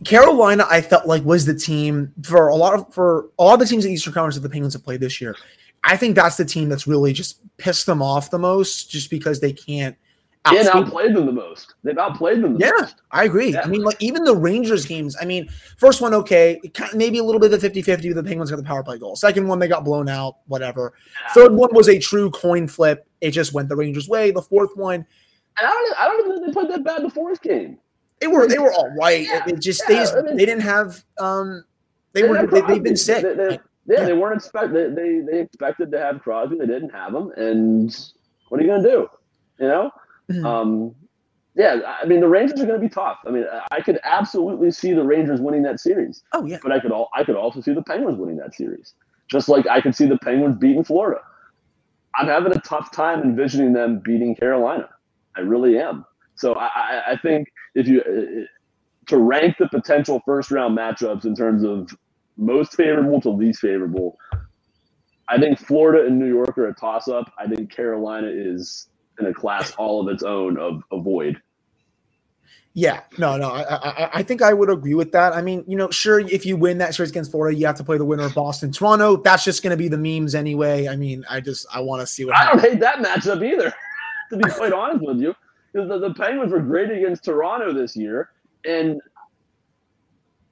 Carolina, 0.03 0.65
I 0.69 0.81
felt 0.81 1.07
like 1.07 1.23
was 1.23 1.45
the 1.45 1.53
team 1.53 2.11
for 2.23 2.47
a 2.47 2.55
lot 2.55 2.73
of 2.73 2.93
for 2.93 3.29
a 3.39 3.43
lot 3.43 3.53
of 3.53 3.59
the 3.59 3.65
teams 3.65 3.85
in 3.85 3.91
Eastern 3.91 4.13
Conference 4.13 4.35
that 4.35 4.41
the 4.41 4.49
Penguins 4.49 4.73
have 4.73 4.83
played 4.83 4.99
this 4.99 5.21
year. 5.21 5.35
I 5.83 5.95
think 5.95 6.15
that's 6.15 6.37
the 6.37 6.45
team 6.45 6.69
that's 6.69 6.87
really 6.87 7.13
just 7.13 7.39
pissed 7.57 7.85
them 7.85 8.01
off 8.01 8.31
the 8.31 8.39
most, 8.39 8.89
just 8.89 9.09
because 9.09 9.39
they 9.39 9.53
can't. 9.53 9.95
Yeah, 10.51 10.69
outplayed 10.73 11.15
them 11.15 11.25
the 11.25 11.31
most. 11.31 11.73
They've 11.83 11.97
outplayed 11.97 12.43
them. 12.43 12.53
The 12.57 12.65
yeah, 12.65 12.71
most. 12.79 13.01
I 13.11 13.23
agree. 13.23 13.53
Yeah. 13.53 13.61
I 13.63 13.67
mean, 13.67 13.81
like 13.81 14.01
even 14.01 14.23
the 14.23 14.35
Rangers 14.35 14.85
games. 14.85 15.15
I 15.19 15.25
mean, 15.25 15.49
first 15.77 16.01
one 16.01 16.13
okay, 16.13 16.61
maybe 16.93 17.17
a 17.17 17.23
little 17.23 17.41
bit 17.41 17.51
of 17.51 17.61
50-50. 17.61 18.13
The 18.13 18.23
Penguins 18.23 18.51
got 18.51 18.57
the 18.57 18.63
power 18.63 18.83
play 18.83 18.99
goal. 18.99 19.15
Second 19.15 19.47
one, 19.47 19.57
they 19.57 19.67
got 19.67 19.83
blown 19.83 20.07
out. 20.07 20.37
Whatever. 20.47 20.93
Yeah. 21.21 21.33
Third 21.33 21.53
one 21.53 21.73
was 21.73 21.89
a 21.89 21.97
true 21.97 22.29
coin 22.29 22.67
flip. 22.67 23.07
It 23.21 23.31
just 23.31 23.53
went 23.53 23.69
the 23.69 23.75
Rangers' 23.75 24.07
way. 24.07 24.31
The 24.31 24.41
fourth 24.41 24.75
one, 24.75 25.05
and 25.57 25.67
I 25.67 25.71
don't, 25.71 25.99
I 25.99 26.07
don't 26.07 26.29
think 26.29 26.45
they 26.45 26.53
played 26.53 26.69
that 26.69 26.83
bad 26.83 27.03
the 27.03 27.09
fourth 27.09 27.41
game. 27.41 27.79
They 28.19 28.27
were 28.27 28.47
they 28.47 28.59
were 28.59 28.71
all 28.71 28.89
right. 28.95 29.25
Yeah. 29.25 29.43
It 29.47 29.61
just 29.61 29.83
they 29.87 29.95
just, 29.95 30.15
I 30.15 30.21
mean, 30.21 30.37
they 30.37 30.45
didn't 30.45 30.63
have 30.63 31.03
um 31.19 31.63
they, 32.13 32.21
they 32.21 32.27
were 32.27 32.47
they, 32.47 32.61
have 32.61 32.83
been 32.83 32.95
sick. 32.95 33.23
They, 33.23 33.33
they, 33.33 33.59
yeah, 33.87 33.99
yeah, 33.99 34.05
they 34.05 34.13
weren't 34.13 34.37
expect 34.37 34.73
they, 34.73 34.89
they 34.89 35.19
they 35.19 35.41
expected 35.41 35.91
to 35.91 35.99
have 35.99 36.21
Crosby. 36.21 36.57
They 36.57 36.65
didn't 36.65 36.89
have 36.89 37.13
him, 37.13 37.31
and 37.35 37.95
what 38.49 38.59
are 38.59 38.63
you 38.63 38.69
gonna 38.69 38.83
do? 38.83 39.07
You 39.59 39.67
know, 39.67 39.91
mm-hmm. 40.31 40.45
um, 40.45 40.95
yeah. 41.55 41.79
I 42.01 42.05
mean, 42.05 42.19
the 42.19 42.27
Rangers 42.27 42.59
are 42.59 42.65
gonna 42.65 42.79
be 42.79 42.89
tough. 42.89 43.19
I 43.25 43.31
mean, 43.31 43.45
I 43.71 43.81
could 43.81 43.99
absolutely 44.03 44.71
see 44.71 44.93
the 44.93 45.03
Rangers 45.03 45.39
winning 45.39 45.63
that 45.63 45.79
series. 45.79 46.23
Oh 46.33 46.45
yeah, 46.45 46.57
but 46.61 46.71
I 46.71 46.79
could 46.79 46.91
all 46.91 47.09
I 47.13 47.23
could 47.23 47.35
also 47.35 47.61
see 47.61 47.73
the 47.73 47.83
Penguins 47.83 48.17
winning 48.17 48.37
that 48.37 48.53
series, 48.53 48.93
just 49.29 49.49
like 49.49 49.67
I 49.67 49.81
could 49.81 49.95
see 49.95 50.05
the 50.05 50.17
Penguins 50.17 50.57
beating 50.57 50.83
Florida. 50.83 51.21
I'm 52.17 52.27
having 52.27 52.53
a 52.55 52.61
tough 52.61 52.91
time 52.91 53.21
envisioning 53.21 53.73
them 53.73 53.99
beating 54.03 54.35
Carolina. 54.35 54.89
I 55.35 55.41
really 55.41 55.77
am. 55.77 56.05
So 56.35 56.53
I, 56.53 57.11
I 57.11 57.17
think 57.17 57.51
if 57.73 57.87
you 57.87 58.01
uh, 58.01 58.45
to 59.07 59.17
rank 59.17 59.57
the 59.59 59.67
potential 59.67 60.21
first 60.25 60.51
round 60.51 60.77
matchups 60.77 61.25
in 61.25 61.35
terms 61.35 61.63
of 61.63 61.95
most 62.37 62.75
favorable 62.75 63.21
to 63.21 63.29
least 63.29 63.59
favorable. 63.59 64.17
I 65.27 65.39
think 65.39 65.59
Florida 65.59 66.05
and 66.05 66.19
New 66.19 66.27
York 66.27 66.57
are 66.57 66.67
a 66.67 66.73
toss 66.73 67.07
up. 67.07 67.31
I 67.37 67.47
think 67.47 67.71
Carolina 67.71 68.27
is 68.27 68.89
in 69.19 69.25
a 69.27 69.33
class 69.33 69.71
all 69.77 70.01
of 70.01 70.13
its 70.13 70.23
own 70.23 70.57
of 70.57 70.83
avoid. 70.91 71.41
Yeah, 72.77 73.03
no, 73.17 73.37
no, 73.37 73.51
I, 73.51 73.61
I, 73.61 74.09
I 74.15 74.23
think 74.23 74.41
I 74.41 74.51
would 74.51 74.69
agree 74.69 74.95
with 74.95 75.13
that. 75.13 75.31
I 75.31 75.41
mean, 75.41 75.63
you 75.65 75.77
know, 75.77 75.89
sure, 75.91 76.19
if 76.19 76.45
you 76.45 76.57
win 76.57 76.77
that 76.79 76.93
series 76.93 77.09
against 77.09 77.31
Florida, 77.31 77.57
you 77.57 77.65
have 77.65 77.77
to 77.77 77.85
play 77.85 77.97
the 77.97 78.03
winner 78.03 78.25
of 78.25 78.33
Boston, 78.33 78.69
Toronto. 78.69 79.15
That's 79.15 79.45
just 79.45 79.63
going 79.63 79.71
to 79.71 79.77
be 79.77 79.87
the 79.87 79.97
memes 79.97 80.35
anyway. 80.35 80.89
I 80.89 80.97
mean, 80.97 81.23
I 81.29 81.39
just 81.39 81.65
I 81.73 81.79
want 81.79 82.01
to 82.01 82.07
see 82.07 82.25
what. 82.25 82.35
I 82.35 82.39
happens. 82.39 82.63
don't 82.63 82.71
hate 82.71 82.79
that 82.81 82.97
matchup 82.97 83.49
either. 83.49 83.73
to 84.31 84.37
be 84.37 84.49
quite 84.49 84.73
honest 84.73 85.05
with 85.05 85.19
you, 85.21 85.33
the, 85.73 85.99
the 85.99 86.13
Penguins 86.15 86.51
were 86.51 86.59
great 86.59 86.91
against 86.91 87.23
Toronto 87.23 87.71
this 87.71 87.95
year, 87.95 88.31
and 88.65 88.99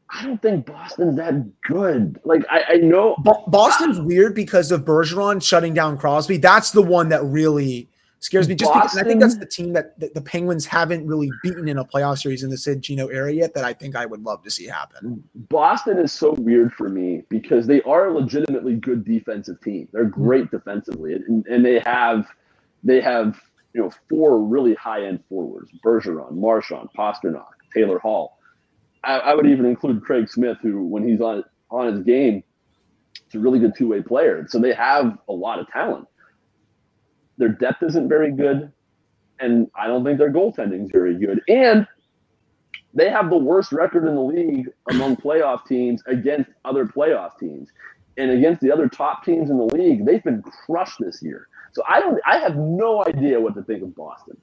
I 0.09 0.23
don't 0.23 0.41
think 0.41 0.65
Boston's 0.65 1.17
that 1.17 1.33
good. 1.63 2.19
Like 2.23 2.43
I, 2.49 2.63
I 2.69 2.75
know 2.77 3.17
Boston's 3.47 3.99
weird 3.99 4.35
because 4.35 4.71
of 4.71 4.85
Bergeron 4.85 5.43
shutting 5.43 5.73
down 5.73 5.97
Crosby. 5.97 6.37
That's 6.37 6.71
the 6.71 6.81
one 6.81 7.09
that 7.09 7.23
really 7.25 7.89
scares 8.23 8.47
me 8.47 8.55
just 8.55 8.73
because 8.73 8.97
I 8.97 9.03
think 9.03 9.19
that's 9.19 9.37
the 9.37 9.45
team 9.45 9.73
that, 9.73 9.99
that, 9.99 10.13
the 10.13 10.21
Penguins 10.21 10.65
haven't 10.65 11.05
really 11.05 11.29
beaten 11.43 11.67
in 11.67 11.77
a 11.77 11.85
playoff 11.85 12.19
series 12.19 12.43
in 12.43 12.49
the 12.49 12.57
Sid 12.57 12.81
Geno 12.81 13.07
area 13.07 13.35
yet 13.35 13.53
that 13.53 13.65
I 13.65 13.73
think 13.73 13.95
I 13.95 14.05
would 14.05 14.23
love 14.23 14.41
to 14.43 14.51
see 14.51 14.65
happen. 14.65 15.23
Boston 15.49 15.97
is 15.97 16.13
so 16.13 16.31
weird 16.31 16.73
for 16.73 16.87
me 16.87 17.23
because 17.29 17.67
they 17.67 17.81
are 17.81 18.07
a 18.07 18.13
legitimately 18.13 18.75
good 18.75 19.03
defensive 19.03 19.59
team. 19.61 19.89
They're 19.91 20.05
mm-hmm. 20.05 20.23
great 20.23 20.51
defensively, 20.51 21.13
and, 21.13 21.45
and 21.47 21.65
they 21.65 21.79
have 21.79 22.25
they 22.83 23.01
have 23.01 23.39
you 23.73 23.81
know 23.81 23.91
four 24.09 24.41
really 24.41 24.75
high 24.75 25.05
end 25.05 25.21
forwards: 25.27 25.69
Bergeron, 25.85 26.31
Marchand, 26.31 26.89
Pastrnak, 26.97 27.45
Taylor 27.73 27.99
Hall. 27.99 28.39
I, 29.03 29.19
I 29.19 29.35
would 29.35 29.47
even 29.47 29.65
include 29.65 30.01
Craig 30.01 30.29
Smith, 30.29 30.57
who 30.61 30.85
when 30.85 31.05
he's 31.05 31.19
on 31.19 31.43
on 31.69 31.91
his 31.91 32.03
game, 32.03 32.41
is 33.27 33.35
a 33.35 33.39
really 33.39 33.59
good 33.59 33.73
two 33.77 33.89
way 33.89 34.01
player. 34.01 34.45
So 34.47 34.59
they 34.59 34.73
have 34.73 35.17
a 35.27 35.33
lot 35.33 35.59
of 35.59 35.67
talent 35.67 36.07
their 37.43 37.51
depth 37.51 37.83
isn't 37.83 38.07
very 38.07 38.31
good, 38.31 38.71
and 39.41 39.69
I 39.77 39.87
don't 39.87 40.05
think 40.05 40.17
their 40.17 40.31
goaltending 40.31 40.85
is 40.85 40.91
very 40.91 41.15
good. 41.15 41.41
And 41.49 41.85
they 42.93 43.09
have 43.09 43.29
the 43.29 43.37
worst 43.37 43.73
record 43.73 44.07
in 44.07 44.15
the 44.15 44.21
league 44.21 44.69
among 44.91 45.17
playoff 45.17 45.65
teams 45.65 46.01
against 46.07 46.51
other 46.63 46.85
playoff 46.85 47.37
teams. 47.37 47.67
And 48.15 48.31
against 48.31 48.61
the 48.61 48.71
other 48.71 48.87
top 48.87 49.25
teams 49.25 49.49
in 49.49 49.57
the 49.57 49.65
league, 49.65 50.05
they've 50.05 50.23
been 50.23 50.41
crushed 50.43 50.99
this 50.99 51.21
year. 51.21 51.47
So 51.73 51.83
I 51.85 51.99
don't 51.99 52.17
I 52.25 52.37
have 52.37 52.55
no 52.55 53.03
idea 53.05 53.41
what 53.41 53.55
to 53.55 53.63
think 53.63 53.83
of 53.83 53.93
Boston. 53.93 54.37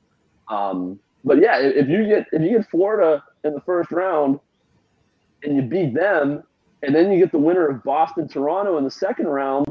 Um, 0.49 1.01
but 1.25 1.41
yeah, 1.41 1.59
if 1.59 1.89
you 1.89 2.07
get 2.07 2.27
if 2.33 2.43
you 2.43 2.59
get 2.59 2.69
Florida 2.69 3.25
in 3.45 3.55
the 3.55 3.63
first 3.63 3.93
round 3.93 4.41
and 5.43 5.57
you 5.57 5.63
beat 5.63 5.95
them, 5.95 6.43
and 6.83 6.95
then 6.95 7.11
you 7.11 7.19
get 7.19 7.33
the 7.33 7.39
winner 7.39 7.67
of 7.67 7.83
Boston 7.83 8.29
Toronto 8.29 8.77
in 8.77 8.85
the 8.85 8.91
second 8.91 9.29
round, 9.29 9.69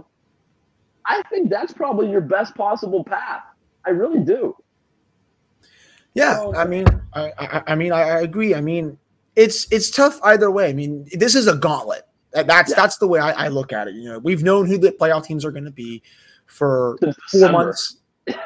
I 1.09 1.23
think 1.29 1.49
that's 1.49 1.73
probably 1.73 2.09
your 2.09 2.21
best 2.21 2.53
possible 2.55 3.03
path. 3.03 3.41
I 3.85 3.89
really 3.89 4.19
do. 4.19 4.55
Yeah, 6.13 6.51
I 6.55 6.65
mean, 6.65 6.85
I, 7.13 7.31
I, 7.39 7.63
I 7.67 7.75
mean, 7.75 7.91
I, 7.91 8.01
I, 8.01 8.21
agree. 8.21 8.53
I 8.53 8.61
mean, 8.61 8.97
it's 9.35 9.67
it's 9.71 9.89
tough 9.89 10.19
either 10.23 10.51
way. 10.51 10.69
I 10.69 10.73
mean, 10.73 11.07
this 11.13 11.33
is 11.33 11.47
a 11.47 11.55
gauntlet. 11.55 12.07
That's 12.31 12.69
yeah. 12.69 12.75
that's 12.75 12.97
the 12.97 13.07
way 13.07 13.19
I, 13.19 13.45
I, 13.45 13.47
look 13.47 13.73
at 13.73 13.87
it. 13.87 13.95
You 13.95 14.09
know, 14.09 14.19
we've 14.19 14.43
known 14.43 14.67
who 14.67 14.77
the 14.77 14.91
playoff 14.91 15.23
teams 15.23 15.43
are 15.45 15.51
going 15.51 15.65
to 15.65 15.71
be 15.71 16.03
for 16.45 16.97
four 17.31 17.51
months. 17.51 17.97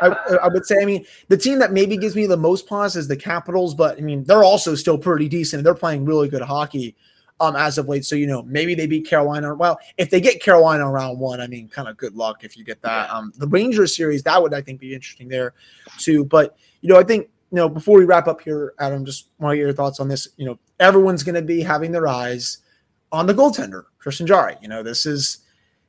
I, 0.01 0.15
I, 0.43 0.47
would 0.47 0.65
say, 0.65 0.81
I 0.81 0.85
mean, 0.85 1.05
the 1.27 1.35
team 1.35 1.59
that 1.59 1.73
maybe 1.73 1.97
gives 1.97 2.15
me 2.15 2.25
the 2.25 2.37
most 2.37 2.67
pause 2.67 2.95
is 2.95 3.09
the 3.09 3.17
Capitals, 3.17 3.75
but 3.75 3.97
I 3.97 4.01
mean, 4.01 4.23
they're 4.23 4.43
also 4.43 4.75
still 4.75 4.97
pretty 4.97 5.27
decent. 5.27 5.65
They're 5.65 5.73
playing 5.73 6.05
really 6.05 6.29
good 6.29 6.41
hockey 6.41 6.95
um, 7.39 7.55
as 7.55 7.77
of 7.77 7.87
late. 7.87 8.05
So, 8.05 8.15
you 8.15 8.27
know, 8.27 8.43
maybe 8.43 8.75
they 8.75 8.87
beat 8.87 9.07
Carolina. 9.07 9.53
Well, 9.55 9.79
if 9.97 10.09
they 10.09 10.21
get 10.21 10.41
Carolina 10.41 10.89
round 10.89 11.19
one, 11.19 11.41
I 11.41 11.47
mean, 11.47 11.67
kind 11.67 11.87
of 11.87 11.97
good 11.97 12.15
luck 12.15 12.43
if 12.43 12.55
you 12.57 12.63
get 12.63 12.81
that. 12.81 13.09
Um, 13.09 13.33
the 13.37 13.47
Rangers 13.47 13.95
series, 13.95 14.23
that 14.23 14.41
would, 14.41 14.53
I 14.53 14.61
think, 14.61 14.79
be 14.79 14.93
interesting 14.93 15.27
there 15.27 15.53
too. 15.97 16.25
But, 16.25 16.55
you 16.81 16.89
know, 16.89 16.99
I 16.99 17.03
think, 17.03 17.29
you 17.51 17.57
know, 17.57 17.69
before 17.69 17.97
we 17.97 18.05
wrap 18.05 18.27
up 18.27 18.41
here, 18.41 18.73
Adam, 18.79 19.05
just 19.05 19.29
want 19.39 19.53
to 19.53 19.57
get 19.57 19.63
your 19.63 19.73
thoughts 19.73 19.99
on 19.99 20.07
this. 20.07 20.27
You 20.37 20.45
know, 20.45 20.59
everyone's 20.79 21.23
going 21.23 21.35
to 21.35 21.41
be 21.41 21.61
having 21.61 21.91
their 21.91 22.07
eyes 22.07 22.59
on 23.11 23.27
the 23.27 23.33
goaltender, 23.33 23.83
Tristan 23.99 24.25
Jarry. 24.25 24.55
You 24.61 24.67
know, 24.67 24.81
this 24.81 25.05
is 25.05 25.39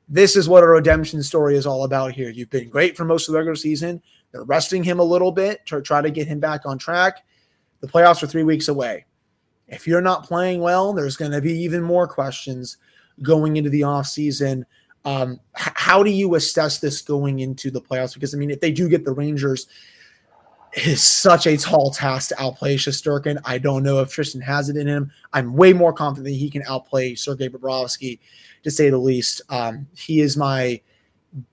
this 0.09 0.37
is 0.37 0.49
what 0.49 0.63
a 0.63 0.67
redemption 0.67 1.23
story 1.23 1.57
is 1.57 1.67
all 1.67 1.85
about 1.85 2.13
here. 2.13 2.29
You've 2.29 2.51
been 2.51 2.69
great 2.69 2.97
for 2.97 3.07
most 3.07 3.29
of 3.29 3.33
the 3.33 3.39
regular 3.39 3.57
season. 3.57 4.03
They're 4.33 4.45
resting 4.45 4.85
him 4.85 4.99
a 4.99 5.05
little 5.05 5.33
bit 5.33 5.65
to 5.67 5.81
try 5.81 6.03
to 6.03 6.11
get 6.11 6.27
him 6.27 6.41
back 6.41 6.67
on 6.67 6.77
track. 6.77 7.25
The 7.81 7.89
playoffs 7.89 8.23
are 8.23 8.27
three 8.27 8.43
weeks 8.43 8.69
away. 8.69 9.07
If 9.75 9.87
you're 9.87 10.01
not 10.01 10.25
playing 10.25 10.61
well, 10.61 10.93
there's 10.93 11.17
going 11.17 11.33
to 11.33 11.41
be 11.41 11.53
even 11.53 11.83
more 11.83 12.07
questions 12.07 12.79
going 13.23 13.57
into 13.57 13.71
the 13.71 13.83
offseason. 13.83 14.65
Um, 15.05 15.41
h- 15.59 15.73
how 15.75 16.03
do 16.03 16.11
you 16.11 16.35
assess 16.35 16.79
this 16.79 17.03
going 17.03 17.41
into 17.41 17.71
the 17.71 17.81
playoffs? 17.81 18.15
Because, 18.15 18.35
I 18.35 18.39
mean, 18.39 18.51
if 18.51 18.61
they 18.61 18.73
do 18.73 18.89
get 18.89 19.05
the 19.05 19.13
Rangers, 19.13 19.67
is 20.75 21.05
such 21.05 21.47
a 21.47 21.57
tall 21.57 21.91
task 21.91 22.31
to 22.31 22.43
outplay 22.43 22.77
Shesterkin. 22.77 23.41
I 23.45 23.59
don't 23.59 23.83
know 23.83 24.01
if 24.01 24.11
Tristan 24.11 24.41
has 24.41 24.69
it 24.69 24.77
in 24.77 24.87
him. 24.87 25.13
I'm 25.33 25.55
way 25.55 25.73
more 25.73 25.93
confident 25.93 26.27
that 26.27 26.39
he 26.39 26.51
can 26.51 26.63
outplay 26.67 27.15
Sergei 27.15 27.49
Bobrovsky, 27.49 28.19
to 28.65 28.71
say 28.71 28.91
the 28.91 28.99
least. 28.99 29.41
Um, 29.51 29.87
he 29.95 30.21
is 30.21 30.37
my 30.37 30.81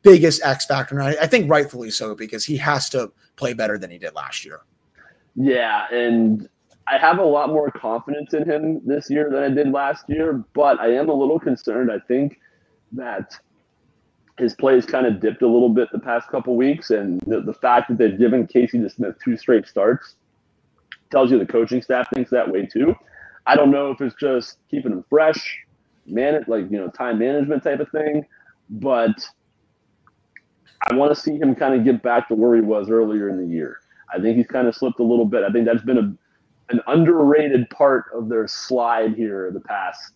biggest 0.02 0.44
X 0.44 0.66
factor, 0.66 0.98
and 0.98 1.08
I, 1.08 1.24
I 1.24 1.28
think 1.28 1.50
rightfully 1.50 1.92
so 1.92 2.16
because 2.16 2.46
he 2.46 2.58
has 2.58 2.90
to 2.90 3.12
play 3.36 3.54
better 3.54 3.78
than 3.78 3.92
he 3.92 3.98
did 3.98 4.16
last 4.16 4.46
year. 4.46 4.62
Yeah, 5.36 5.88
and 5.94 6.50
I 6.88 6.98
have 6.98 7.20
a 7.20 7.24
lot 7.24 7.50
more 7.50 7.72
confidence 7.72 8.34
in 8.34 8.50
him 8.50 8.82
this 8.86 9.10
year 9.10 9.30
than 9.30 9.44
I 9.44 9.50
did 9.50 9.72
last 9.72 10.06
year, 10.10 10.44
but 10.54 10.80
I 10.80 10.94
am 10.94 11.10
a 11.10 11.14
little 11.14 11.40
concerned. 11.40 11.92
I 11.92 12.00
think 12.08 12.40
that 12.94 13.40
his 14.38 14.54
play 14.56 14.76
has 14.76 14.86
kind 14.86 15.06
of 15.06 15.20
dipped 15.20 15.42
a 15.42 15.48
little 15.48 15.70
bit 15.70 15.90
the 15.92 16.00
past 16.00 16.28
couple 16.30 16.56
weeks, 16.56 16.90
and 16.90 17.22
the, 17.28 17.42
the 17.42 17.54
fact 17.54 17.90
that 17.90 17.98
they've 17.98 18.18
given 18.18 18.48
Casey 18.48 18.80
DeSmith 18.80 19.16
two 19.24 19.38
straight 19.38 19.68
starts 19.68 20.16
tells 21.12 21.32
you 21.32 21.38
the 21.38 21.46
coaching 21.46 21.82
staff 21.82 22.08
thinks 22.14 22.32
that 22.32 22.50
way 22.50 22.66
too. 22.66 22.96
I 23.46 23.56
don't 23.56 23.72
know 23.72 23.92
if 23.92 24.02
it's 24.02 24.16
just 24.16 24.58
keeping 24.70 24.92
him 24.92 25.06
fresh, 25.10 25.60
man, 26.06 26.44
like 26.48 26.70
you 26.72 26.78
know, 26.78 26.90
time 26.90 27.20
management 27.20 27.64
type 27.64 27.80
of 27.80 27.90
thing, 27.90 28.26
but 28.70 29.28
I 30.90 30.96
want 30.96 31.14
to 31.14 31.20
see 31.20 31.38
him 31.38 31.54
kind 31.56 31.76
of 31.76 31.84
get 31.84 32.02
back 32.02 32.28
to 32.30 32.36
where 32.36 32.56
he 32.56 32.62
was 32.62 32.90
earlier 32.90 33.30
in 33.30 33.38
the 33.38 33.46
year. 33.46 33.80
I 34.14 34.20
think 34.20 34.38
he's 34.38 34.48
kind 34.48 34.68
of 34.68 34.76
slipped 34.76 35.00
a 35.00 35.04
little 35.04 35.26
bit. 35.26 35.44
I 35.44 35.52
think 35.52 35.66
that's 35.66 35.84
been 35.84 35.98
a 35.98 36.14
an 36.72 36.82
underrated 36.88 37.70
part 37.70 38.06
of 38.14 38.30
their 38.30 38.48
slide 38.48 39.14
here 39.16 39.52
the 39.52 39.60
past 39.60 40.14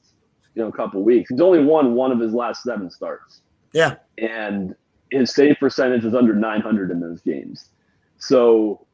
you 0.55 0.63
know 0.63 0.71
couple 0.71 1.03
weeks. 1.03 1.29
He's 1.29 1.41
only 1.41 1.63
won 1.63 1.93
one 1.93 2.11
of 2.11 2.19
his 2.19 2.33
last 2.33 2.63
seven 2.63 2.89
starts. 2.89 3.41
Yeah, 3.73 3.95
and 4.17 4.73
his 5.11 5.33
save 5.33 5.57
percentage 5.59 6.05
is 6.05 6.15
under 6.15 6.33
900 6.33 6.91
in 6.91 6.99
those 6.99 7.21
games. 7.21 7.69
So, 8.17 8.85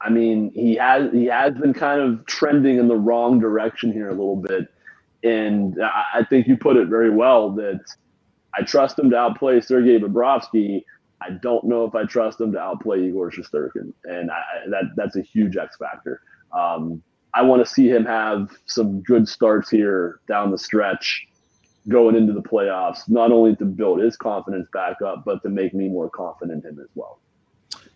I 0.00 0.08
mean, 0.08 0.52
he 0.54 0.76
has 0.76 1.12
he 1.12 1.26
has 1.26 1.54
been 1.54 1.74
kind 1.74 2.00
of 2.00 2.24
trending 2.26 2.78
in 2.78 2.88
the 2.88 2.96
wrong 2.96 3.40
direction 3.40 3.92
here 3.92 4.08
a 4.08 4.12
little 4.12 4.36
bit, 4.36 4.68
and 5.24 5.76
I 5.82 6.24
think 6.28 6.46
you 6.46 6.56
put 6.56 6.76
it 6.76 6.88
very 6.88 7.10
well 7.10 7.50
that 7.52 7.80
I 8.54 8.62
trust 8.62 8.98
him 8.98 9.10
to 9.10 9.16
outplay 9.16 9.60
Sergei 9.60 9.98
Bobrovsky. 9.98 10.84
I 11.20 11.30
don't 11.30 11.64
know 11.64 11.84
if 11.84 11.94
I 11.94 12.04
trust 12.04 12.40
him 12.40 12.52
to 12.52 12.58
outplay 12.58 13.04
Igor 13.04 13.30
Shesterkin, 13.30 13.92
and 14.04 14.30
I, 14.30 14.40
that 14.70 14.84
that's 14.96 15.16
a 15.16 15.22
huge 15.22 15.56
X 15.56 15.76
factor. 15.76 16.20
Um, 16.52 17.02
I 17.34 17.42
want 17.42 17.64
to 17.66 17.72
see 17.72 17.88
him 17.88 18.04
have 18.04 18.50
some 18.66 19.00
good 19.02 19.26
starts 19.26 19.70
here 19.70 20.20
down 20.28 20.50
the 20.50 20.58
stretch 20.58 21.26
going 21.88 22.14
into 22.14 22.32
the 22.32 22.42
playoffs, 22.42 23.08
not 23.08 23.32
only 23.32 23.56
to 23.56 23.64
build 23.64 24.00
his 24.00 24.16
confidence 24.16 24.68
back 24.72 25.00
up, 25.02 25.24
but 25.24 25.42
to 25.42 25.48
make 25.48 25.74
me 25.74 25.88
more 25.88 26.10
confident 26.10 26.64
in 26.64 26.70
him 26.70 26.80
as 26.80 26.88
well. 26.94 27.18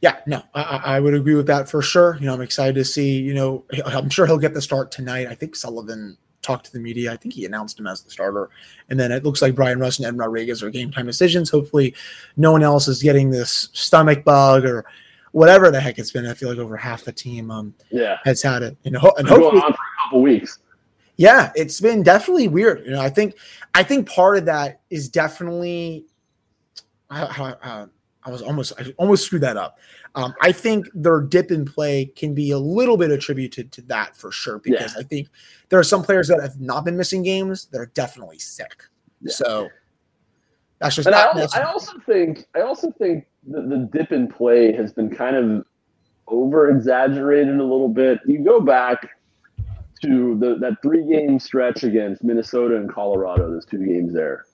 Yeah, 0.00 0.16
no, 0.26 0.42
I, 0.54 0.80
I, 0.84 1.00
would 1.00 1.14
agree 1.14 1.34
with 1.34 1.46
that 1.46 1.68
for 1.68 1.80
sure. 1.80 2.16
You 2.20 2.26
know, 2.26 2.34
I'm 2.34 2.40
excited 2.40 2.74
to 2.74 2.84
see, 2.84 3.18
you 3.18 3.34
know, 3.34 3.64
I'm 3.86 4.10
sure 4.10 4.26
he'll 4.26 4.38
get 4.38 4.54
the 4.54 4.60
start 4.60 4.90
tonight. 4.90 5.26
I 5.26 5.34
think 5.34 5.56
Sullivan 5.56 6.18
talked 6.42 6.66
to 6.66 6.72
the 6.72 6.80
media. 6.80 7.12
I 7.12 7.16
think 7.16 7.34
he 7.34 7.44
announced 7.44 7.78
him 7.78 7.86
as 7.86 8.02
the 8.02 8.10
starter. 8.10 8.50
And 8.88 9.00
then 9.00 9.10
it 9.10 9.24
looks 9.24 9.42
like 9.42 9.54
Bryan 9.54 9.78
Rust 9.78 9.98
and 9.98 10.06
Evan 10.06 10.18
Rodrigues 10.18 10.62
are 10.62 10.70
game 10.70 10.90
time 10.92 11.06
decisions. 11.06 11.50
Hopefully, 11.50 11.94
no 12.36 12.52
one 12.52 12.62
else 12.62 12.88
is 12.88 13.02
getting 13.02 13.30
this 13.30 13.68
stomach 13.72 14.24
bug 14.24 14.64
or 14.64 14.84
whatever 15.36 15.70
the 15.70 15.78
heck 15.78 15.98
it's 15.98 16.10
been. 16.10 16.26
I 16.26 16.32
feel 16.32 16.48
like 16.48 16.58
over 16.58 16.78
half 16.78 17.04
the 17.04 17.12
team 17.12 17.50
um 17.50 17.74
yeah 17.90 18.16
has 18.24 18.42
had 18.42 18.62
it. 18.62 18.76
You 18.84 18.92
know, 18.92 19.12
and 19.18 19.28
hopefully 19.28 19.60
on 19.60 19.72
for 19.72 19.78
a 19.78 20.04
couple 20.04 20.22
weeks. 20.22 20.58
Yeah, 21.16 21.52
it's 21.54 21.78
been 21.78 22.02
definitely 22.02 22.48
weird. 22.48 22.84
You 22.86 22.92
know, 22.92 23.00
I 23.00 23.10
think 23.10 23.36
I 23.74 23.82
think 23.82 24.08
part 24.08 24.38
of 24.38 24.46
that 24.46 24.80
is 24.90 25.08
definitely. 25.10 26.06
I, 27.08 27.54
I, 27.62 27.86
I 28.24 28.30
was 28.30 28.42
almost 28.42 28.72
I 28.78 28.92
almost 28.96 29.26
screwed 29.26 29.42
that 29.42 29.56
up. 29.56 29.78
Um, 30.14 30.34
I 30.40 30.50
think 30.50 30.88
their 30.94 31.20
dip 31.20 31.50
in 31.50 31.64
play 31.66 32.06
can 32.06 32.34
be 32.34 32.50
a 32.50 32.58
little 32.58 32.96
bit 32.96 33.10
attributed 33.10 33.70
to 33.72 33.82
that 33.82 34.16
for 34.16 34.32
sure 34.32 34.58
because 34.58 34.94
yeah. 34.94 35.00
I 35.00 35.04
think 35.04 35.28
there 35.68 35.78
are 35.78 35.84
some 35.84 36.02
players 36.02 36.28
that 36.28 36.40
have 36.40 36.58
not 36.60 36.84
been 36.84 36.96
missing 36.96 37.22
games 37.22 37.66
that 37.66 37.78
are 37.78 37.92
definitely 37.94 38.38
sick. 38.38 38.84
Yeah. 39.20 39.32
So 39.32 39.68
that's 40.80 40.96
just. 40.96 41.06
And 41.06 41.14
I, 41.14 41.46
I 41.54 41.62
also 41.64 41.92
think 42.06 42.46
I 42.54 42.62
also 42.62 42.90
think 42.92 43.26
the, 43.46 43.62
the 43.62 43.88
dip 43.92 44.12
in 44.12 44.28
play 44.28 44.72
has 44.72 44.92
been 44.92 45.14
kind 45.14 45.36
of 45.36 45.64
over 46.28 46.70
exaggerated 46.70 47.58
a 47.58 47.62
little 47.62 47.88
bit. 47.88 48.18
You 48.26 48.44
go 48.44 48.60
back 48.60 49.10
to 50.02 50.38
the, 50.38 50.56
that 50.60 50.82
three 50.82 51.06
game 51.06 51.38
stretch 51.38 51.84
against 51.84 52.24
Minnesota 52.24 52.76
and 52.76 52.92
Colorado, 52.92 53.50
those 53.50 53.66
two 53.66 53.84
games 53.84 54.12
there. 54.12 54.44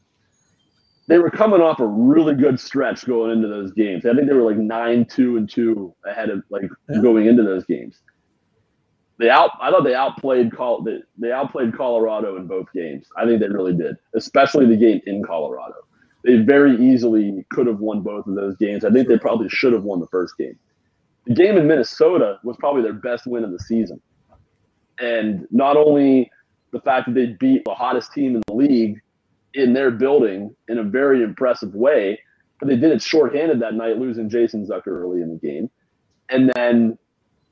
They 1.08 1.18
were 1.18 1.30
coming 1.30 1.60
off 1.60 1.80
a 1.80 1.86
really 1.86 2.34
good 2.34 2.60
stretch 2.60 3.04
going 3.06 3.32
into 3.32 3.48
those 3.48 3.72
games. 3.72 4.06
I 4.06 4.14
think 4.14 4.28
they 4.28 4.34
were 4.34 4.48
like 4.48 4.58
nine, 4.58 5.04
two, 5.04 5.36
and 5.36 5.50
two 5.50 5.94
ahead 6.06 6.30
of 6.30 6.44
like 6.48 6.62
yeah. 6.88 7.00
going 7.00 7.26
into 7.26 7.42
those 7.42 7.64
games. 7.64 8.00
They 9.18 9.28
out. 9.28 9.50
I 9.60 9.70
thought 9.70 9.84
they 9.84 9.94
outplayed 9.94 10.54
Col. 10.56 10.82
They, 10.82 11.00
they 11.18 11.32
outplayed 11.32 11.76
Colorado 11.76 12.36
in 12.36 12.46
both 12.46 12.66
games. 12.72 13.06
I 13.16 13.24
think 13.24 13.40
they 13.40 13.48
really 13.48 13.74
did, 13.74 13.96
especially 14.14 14.66
the 14.66 14.76
game 14.76 15.00
in 15.06 15.22
Colorado 15.24 15.74
they 16.24 16.36
very 16.36 16.76
easily 16.76 17.44
could 17.50 17.66
have 17.66 17.80
won 17.80 18.00
both 18.00 18.26
of 18.26 18.34
those 18.34 18.56
games. 18.56 18.84
I 18.84 18.90
think 18.90 19.08
they 19.08 19.18
probably 19.18 19.48
should 19.48 19.72
have 19.72 19.84
won 19.84 20.00
the 20.00 20.06
first 20.08 20.36
game. 20.38 20.58
The 21.26 21.34
game 21.34 21.56
in 21.56 21.66
Minnesota 21.66 22.38
was 22.44 22.56
probably 22.58 22.82
their 22.82 22.92
best 22.92 23.26
win 23.26 23.44
of 23.44 23.52
the 23.52 23.58
season. 23.58 24.00
And 24.98 25.46
not 25.50 25.76
only 25.76 26.30
the 26.72 26.80
fact 26.80 27.06
that 27.06 27.14
they 27.14 27.36
beat 27.38 27.64
the 27.64 27.74
hottest 27.74 28.12
team 28.12 28.36
in 28.36 28.42
the 28.46 28.54
league 28.54 29.00
in 29.54 29.72
their 29.72 29.90
building 29.90 30.54
in 30.68 30.78
a 30.78 30.82
very 30.82 31.22
impressive 31.22 31.74
way, 31.74 32.18
but 32.58 32.68
they 32.68 32.76
did 32.76 32.92
it 32.92 33.02
shorthanded 33.02 33.60
that 33.60 33.74
night, 33.74 33.98
losing 33.98 34.28
Jason 34.28 34.66
Zucker 34.66 34.88
early 34.88 35.20
in 35.20 35.30
the 35.30 35.36
game. 35.36 35.68
And 36.30 36.50
then, 36.54 36.98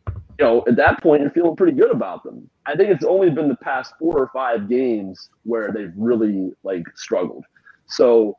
you 0.06 0.44
know, 0.44 0.64
at 0.66 0.76
that 0.76 1.02
point, 1.02 1.22
you're 1.22 1.30
feeling 1.30 1.56
pretty 1.56 1.76
good 1.76 1.90
about 1.90 2.22
them. 2.22 2.48
I 2.66 2.76
think 2.76 2.90
it's 2.90 3.04
only 3.04 3.30
been 3.30 3.48
the 3.48 3.56
past 3.56 3.92
four 3.98 4.16
or 4.16 4.30
five 4.32 4.68
games 4.68 5.28
where 5.42 5.72
they've 5.72 5.92
really 5.96 6.52
like 6.62 6.84
struggled. 6.94 7.44
So, 7.88 8.38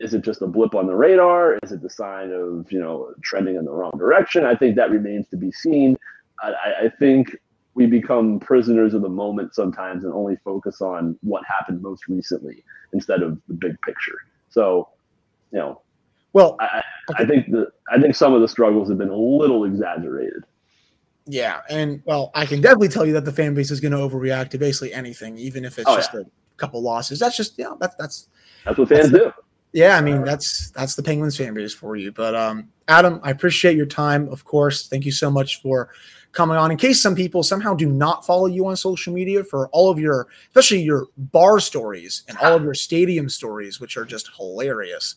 is 0.00 0.14
it 0.14 0.22
just 0.22 0.42
a 0.42 0.46
blip 0.46 0.74
on 0.74 0.86
the 0.86 0.94
radar? 0.94 1.58
Is 1.62 1.72
it 1.72 1.82
the 1.82 1.90
sign 1.90 2.32
of 2.32 2.72
you 2.72 2.80
know 2.80 3.12
trending 3.22 3.56
in 3.56 3.64
the 3.64 3.70
wrong 3.70 3.92
direction? 3.96 4.44
I 4.44 4.56
think 4.56 4.76
that 4.76 4.90
remains 4.90 5.28
to 5.28 5.36
be 5.36 5.52
seen. 5.52 5.96
I, 6.42 6.54
I 6.84 6.88
think 6.98 7.36
we 7.74 7.86
become 7.86 8.40
prisoners 8.40 8.94
of 8.94 9.02
the 9.02 9.08
moment 9.08 9.54
sometimes 9.54 10.04
and 10.04 10.12
only 10.12 10.36
focus 10.44 10.80
on 10.80 11.16
what 11.22 11.44
happened 11.46 11.82
most 11.82 12.08
recently 12.08 12.64
instead 12.92 13.22
of 13.22 13.38
the 13.46 13.54
big 13.54 13.80
picture. 13.82 14.18
So, 14.48 14.88
you 15.52 15.58
know, 15.58 15.80
well, 16.32 16.56
I, 16.60 16.82
okay. 17.10 17.24
I 17.24 17.26
think 17.26 17.50
the 17.50 17.70
I 17.90 18.00
think 18.00 18.14
some 18.14 18.32
of 18.32 18.40
the 18.40 18.48
struggles 18.48 18.88
have 18.88 18.98
been 18.98 19.10
a 19.10 19.16
little 19.16 19.64
exaggerated. 19.64 20.44
Yeah, 21.26 21.60
and 21.68 22.02
well, 22.06 22.30
I 22.34 22.46
can 22.46 22.60
definitely 22.60 22.88
tell 22.88 23.04
you 23.04 23.12
that 23.12 23.24
the 23.24 23.32
fan 23.32 23.54
base 23.54 23.70
is 23.70 23.80
going 23.80 23.92
to 23.92 23.98
overreact 23.98 24.50
to 24.50 24.58
basically 24.58 24.92
anything, 24.92 25.36
even 25.36 25.64
if 25.64 25.78
it's 25.78 25.88
oh, 25.88 25.96
just 25.96 26.14
yeah. 26.14 26.20
a 26.20 26.56
couple 26.56 26.82
losses. 26.82 27.18
That's 27.18 27.36
just 27.36 27.58
yeah, 27.58 27.74
that's 27.78 27.94
that's 27.96 28.28
that's 28.64 28.78
what 28.78 28.88
fans 28.88 29.10
that's 29.10 29.24
do. 29.24 29.32
Yeah, 29.72 29.96
I 29.96 30.00
mean 30.00 30.24
that's 30.24 30.70
that's 30.70 30.94
the 30.94 31.02
Penguins 31.02 31.36
fan 31.36 31.54
base 31.54 31.74
for 31.74 31.96
you. 31.96 32.12
But 32.12 32.34
um, 32.34 32.68
Adam, 32.88 33.20
I 33.22 33.30
appreciate 33.30 33.76
your 33.76 33.86
time. 33.86 34.28
Of 34.28 34.44
course, 34.44 34.88
thank 34.88 35.04
you 35.04 35.12
so 35.12 35.30
much 35.30 35.62
for 35.62 35.90
coming 36.32 36.56
on. 36.56 36.70
In 36.70 36.76
case 36.76 37.00
some 37.00 37.14
people 37.14 37.42
somehow 37.42 37.74
do 37.74 37.86
not 37.86 38.26
follow 38.26 38.46
you 38.46 38.66
on 38.66 38.76
social 38.76 39.12
media 39.12 39.44
for 39.44 39.68
all 39.68 39.90
of 39.90 39.98
your, 39.98 40.28
especially 40.48 40.80
your 40.82 41.06
bar 41.16 41.60
stories 41.60 42.24
and 42.28 42.36
all 42.38 42.54
of 42.54 42.62
your 42.62 42.74
stadium 42.74 43.28
stories, 43.28 43.80
which 43.80 43.96
are 43.96 44.04
just 44.04 44.30
hilarious. 44.36 45.16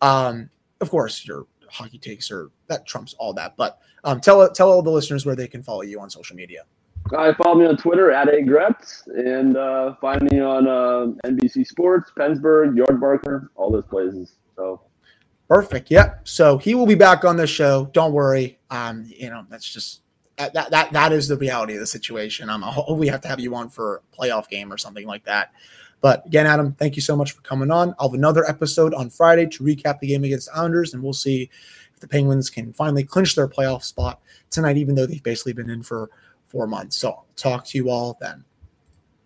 Um, 0.00 0.50
of 0.80 0.90
course, 0.90 1.26
your 1.26 1.46
hockey 1.68 1.98
takes 1.98 2.30
are 2.30 2.50
that 2.68 2.86
trumps 2.86 3.14
all 3.18 3.32
that. 3.34 3.56
But 3.56 3.78
um, 4.04 4.20
tell 4.20 4.48
tell 4.50 4.70
all 4.70 4.82
the 4.82 4.90
listeners 4.90 5.26
where 5.26 5.36
they 5.36 5.48
can 5.48 5.62
follow 5.62 5.82
you 5.82 6.00
on 6.00 6.08
social 6.10 6.36
media. 6.36 6.64
I 7.16 7.32
follow 7.34 7.56
me 7.56 7.66
on 7.66 7.76
Twitter 7.76 8.10
at 8.10 8.28
agretz 8.28 9.06
and 9.06 9.56
uh, 9.56 9.94
find 10.00 10.22
me 10.22 10.40
on 10.40 10.66
uh, 10.66 11.28
NBC 11.28 11.66
Sports, 11.66 12.12
PensBurgh, 12.16 12.76
Yard 12.76 12.88
Yardbarker, 12.88 13.48
all 13.56 13.70
those 13.70 13.86
places. 13.86 14.34
So 14.56 14.82
perfect. 15.48 15.90
Yep. 15.90 16.28
So 16.28 16.58
he 16.58 16.74
will 16.74 16.86
be 16.86 16.94
back 16.94 17.24
on 17.24 17.36
the 17.36 17.46
show. 17.46 17.90
Don't 17.92 18.12
worry. 18.12 18.58
Um, 18.70 19.04
you 19.08 19.30
know 19.30 19.44
that's 19.48 19.68
just 19.68 20.02
that 20.36 20.70
that 20.70 20.92
that 20.92 21.12
is 21.12 21.28
the 21.28 21.36
reality 21.36 21.74
of 21.74 21.80
the 21.80 21.86
situation. 21.86 22.48
Um, 22.48 22.64
I 22.64 22.70
hope 22.70 22.98
we 22.98 23.08
have 23.08 23.20
to 23.22 23.28
have 23.28 23.40
you 23.40 23.54
on 23.54 23.68
for 23.68 24.02
a 24.12 24.16
playoff 24.16 24.48
game 24.48 24.72
or 24.72 24.78
something 24.78 25.06
like 25.06 25.24
that. 25.24 25.52
But 26.00 26.24
again, 26.26 26.46
Adam, 26.46 26.72
thank 26.72 26.96
you 26.96 27.02
so 27.02 27.14
much 27.14 27.32
for 27.32 27.42
coming 27.42 27.70
on. 27.70 27.94
I'll 27.98 28.08
have 28.08 28.14
another 28.14 28.48
episode 28.48 28.94
on 28.94 29.10
Friday 29.10 29.46
to 29.46 29.62
recap 29.62 30.00
the 30.00 30.06
game 30.06 30.24
against 30.24 30.48
Islanders, 30.54 30.94
and 30.94 31.02
we'll 31.02 31.12
see 31.12 31.50
if 31.92 32.00
the 32.00 32.08
Penguins 32.08 32.48
can 32.48 32.72
finally 32.72 33.04
clinch 33.04 33.34
their 33.34 33.48
playoff 33.48 33.82
spot 33.82 34.20
tonight, 34.50 34.78
even 34.78 34.94
though 34.94 35.06
they've 35.06 35.22
basically 35.22 35.52
been 35.52 35.68
in 35.68 35.82
for 35.82 36.10
four 36.50 36.66
months. 36.66 36.96
So 36.96 37.10
I'll 37.10 37.26
talk 37.36 37.64
to 37.66 37.78
you 37.78 37.90
all 37.90 38.18
then. 38.20 38.44